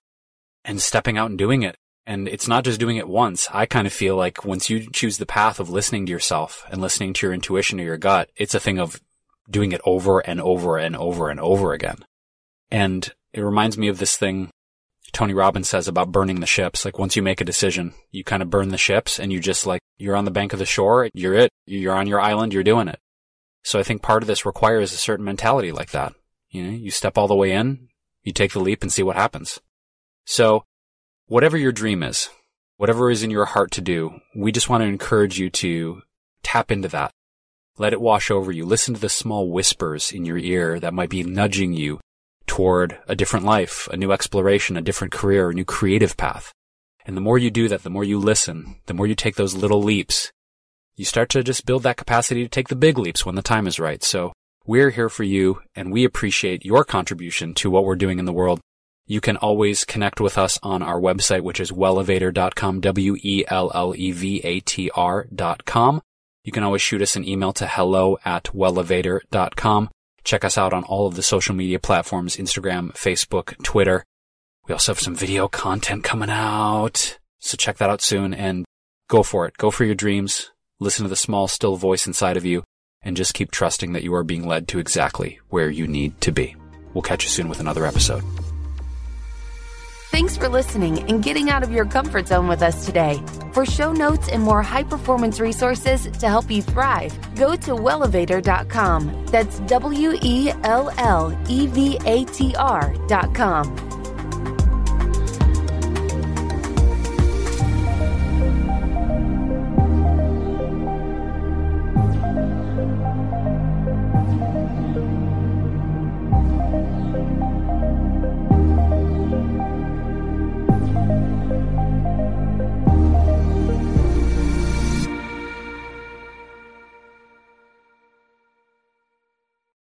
and 0.64 0.80
stepping 0.80 1.18
out 1.18 1.30
and 1.30 1.38
doing 1.38 1.62
it. 1.62 1.76
And 2.06 2.28
it's 2.28 2.48
not 2.48 2.64
just 2.64 2.80
doing 2.80 2.96
it 2.96 3.08
once. 3.08 3.48
I 3.52 3.64
kind 3.66 3.86
of 3.86 3.92
feel 3.92 4.16
like 4.16 4.44
once 4.44 4.68
you 4.68 4.90
choose 4.90 5.18
the 5.18 5.26
path 5.26 5.58
of 5.58 5.70
listening 5.70 6.06
to 6.06 6.12
yourself 6.12 6.64
and 6.70 6.80
listening 6.80 7.14
to 7.14 7.26
your 7.26 7.34
intuition 7.34 7.80
or 7.80 7.84
your 7.84 7.96
gut, 7.96 8.30
it's 8.36 8.54
a 8.54 8.60
thing 8.60 8.78
of 8.78 9.00
doing 9.48 9.72
it 9.72 9.80
over 9.84 10.20
and 10.20 10.40
over 10.40 10.76
and 10.76 10.96
over 10.96 11.30
and 11.30 11.40
over 11.40 11.72
again. 11.72 12.04
And 12.70 13.10
it 13.32 13.40
reminds 13.40 13.78
me 13.78 13.88
of 13.88 13.98
this 13.98 14.16
thing 14.16 14.50
Tony 15.12 15.32
Robbins 15.32 15.68
says 15.68 15.86
about 15.86 16.12
burning 16.12 16.40
the 16.40 16.46
ships. 16.46 16.84
Like 16.84 16.98
once 16.98 17.14
you 17.16 17.22
make 17.22 17.40
a 17.40 17.44
decision, 17.44 17.94
you 18.10 18.24
kind 18.24 18.42
of 18.42 18.50
burn 18.50 18.68
the 18.68 18.76
ships 18.76 19.18
and 19.18 19.32
you 19.32 19.40
just 19.40 19.64
like, 19.64 19.80
you're 19.96 20.16
on 20.16 20.24
the 20.24 20.30
bank 20.30 20.52
of 20.52 20.58
the 20.58 20.66
shore. 20.66 21.08
You're 21.14 21.34
it. 21.34 21.50
You're 21.66 21.94
on 21.94 22.08
your 22.08 22.20
island. 22.20 22.52
You're 22.52 22.64
doing 22.64 22.88
it. 22.88 22.98
So 23.64 23.78
I 23.78 23.82
think 23.82 24.02
part 24.02 24.22
of 24.22 24.26
this 24.26 24.46
requires 24.46 24.92
a 24.92 24.96
certain 24.96 25.24
mentality 25.24 25.72
like 25.72 25.90
that. 25.90 26.14
You 26.50 26.62
know, 26.62 26.70
you 26.70 26.90
step 26.90 27.18
all 27.18 27.26
the 27.26 27.34
way 27.34 27.50
in, 27.50 27.88
you 28.22 28.32
take 28.32 28.52
the 28.52 28.60
leap 28.60 28.82
and 28.82 28.92
see 28.92 29.02
what 29.02 29.16
happens. 29.16 29.58
So 30.26 30.64
whatever 31.26 31.56
your 31.56 31.72
dream 31.72 32.02
is, 32.02 32.28
whatever 32.76 33.10
is 33.10 33.22
in 33.22 33.30
your 33.30 33.46
heart 33.46 33.70
to 33.72 33.80
do, 33.80 34.20
we 34.36 34.52
just 34.52 34.68
want 34.68 34.82
to 34.82 34.88
encourage 34.88 35.38
you 35.38 35.50
to 35.50 36.02
tap 36.42 36.70
into 36.70 36.88
that. 36.88 37.10
Let 37.78 37.92
it 37.92 38.00
wash 38.00 38.30
over 38.30 38.52
you. 38.52 38.64
Listen 38.64 38.94
to 38.94 39.00
the 39.00 39.08
small 39.08 39.50
whispers 39.50 40.12
in 40.12 40.24
your 40.24 40.38
ear 40.38 40.78
that 40.78 40.94
might 40.94 41.10
be 41.10 41.24
nudging 41.24 41.72
you 41.72 42.00
toward 42.46 42.98
a 43.08 43.16
different 43.16 43.46
life, 43.46 43.88
a 43.90 43.96
new 43.96 44.12
exploration, 44.12 44.76
a 44.76 44.82
different 44.82 45.12
career, 45.12 45.50
a 45.50 45.54
new 45.54 45.64
creative 45.64 46.16
path. 46.16 46.52
And 47.06 47.16
the 47.16 47.22
more 47.22 47.38
you 47.38 47.50
do 47.50 47.68
that, 47.68 47.82
the 47.82 47.90
more 47.90 48.04
you 48.04 48.18
listen, 48.18 48.76
the 48.86 48.94
more 48.94 49.06
you 49.06 49.14
take 49.14 49.36
those 49.36 49.54
little 49.54 49.82
leaps, 49.82 50.30
you 50.96 51.04
start 51.04 51.28
to 51.30 51.42
just 51.42 51.66
build 51.66 51.82
that 51.82 51.96
capacity 51.96 52.42
to 52.42 52.48
take 52.48 52.68
the 52.68 52.76
big 52.76 52.98
leaps 52.98 53.26
when 53.26 53.34
the 53.34 53.42
time 53.42 53.66
is 53.66 53.80
right. 53.80 54.02
So 54.02 54.32
we're 54.64 54.90
here 54.90 55.08
for 55.08 55.24
you 55.24 55.60
and 55.74 55.92
we 55.92 56.04
appreciate 56.04 56.64
your 56.64 56.84
contribution 56.84 57.52
to 57.54 57.70
what 57.70 57.84
we're 57.84 57.96
doing 57.96 58.18
in 58.18 58.24
the 58.24 58.32
world. 58.32 58.60
You 59.06 59.20
can 59.20 59.36
always 59.36 59.84
connect 59.84 60.20
with 60.20 60.38
us 60.38 60.58
on 60.62 60.82
our 60.82 60.98
website, 60.98 61.42
which 61.42 61.60
is 61.60 61.70
wellevatr.com, 61.70 62.80
W-E-L-L-E-V-A-T-R 62.80 63.28
dot 65.34 65.64
com. 65.66 66.00
You 66.42 66.52
can 66.52 66.62
always 66.62 66.80
shoot 66.82 67.02
us 67.02 67.16
an 67.16 67.28
email 67.28 67.52
to 67.54 67.66
hello 67.66 68.18
at 68.24 68.44
wellevatr.com. 68.44 69.90
Check 70.22 70.44
us 70.44 70.56
out 70.56 70.72
on 70.72 70.84
all 70.84 71.06
of 71.06 71.16
the 71.16 71.22
social 71.22 71.54
media 71.54 71.78
platforms, 71.78 72.36
Instagram, 72.36 72.92
Facebook, 72.92 73.62
Twitter. 73.62 74.04
We 74.66 74.72
also 74.72 74.92
have 74.92 75.00
some 75.00 75.14
video 75.14 75.48
content 75.48 76.04
coming 76.04 76.30
out. 76.30 77.18
So 77.40 77.58
check 77.58 77.76
that 77.78 77.90
out 77.90 78.00
soon 78.00 78.32
and 78.32 78.64
go 79.08 79.22
for 79.22 79.46
it. 79.46 79.58
Go 79.58 79.70
for 79.70 79.84
your 79.84 79.94
dreams. 79.94 80.50
Listen 80.80 81.04
to 81.04 81.08
the 81.08 81.16
small, 81.16 81.48
still 81.48 81.76
voice 81.76 82.06
inside 82.06 82.36
of 82.36 82.44
you 82.44 82.64
and 83.02 83.16
just 83.16 83.34
keep 83.34 83.50
trusting 83.50 83.92
that 83.92 84.02
you 84.02 84.14
are 84.14 84.24
being 84.24 84.46
led 84.46 84.66
to 84.68 84.78
exactly 84.78 85.40
where 85.50 85.70
you 85.70 85.86
need 85.86 86.20
to 86.22 86.32
be. 86.32 86.56
We'll 86.94 87.02
catch 87.02 87.24
you 87.24 87.30
soon 87.30 87.48
with 87.48 87.60
another 87.60 87.86
episode. 87.86 88.24
Thanks 90.10 90.36
for 90.36 90.48
listening 90.48 91.10
and 91.10 91.22
getting 91.22 91.50
out 91.50 91.64
of 91.64 91.72
your 91.72 91.84
comfort 91.86 92.28
zone 92.28 92.46
with 92.46 92.62
us 92.62 92.86
today. 92.86 93.20
For 93.52 93.66
show 93.66 93.92
notes 93.92 94.28
and 94.28 94.42
more 94.42 94.62
high 94.62 94.84
performance 94.84 95.40
resources 95.40 96.04
to 96.18 96.28
help 96.28 96.50
you 96.50 96.62
thrive, 96.62 97.12
go 97.34 97.56
to 97.56 97.72
wellevatr.com. 97.72 99.26
That's 99.26 99.58
W 99.60 100.16
E 100.22 100.52
L 100.62 100.92
L 100.98 101.36
E 101.48 101.66
V 101.66 101.98
A 102.06 102.24
T 102.26 102.54
R.com. 102.56 104.03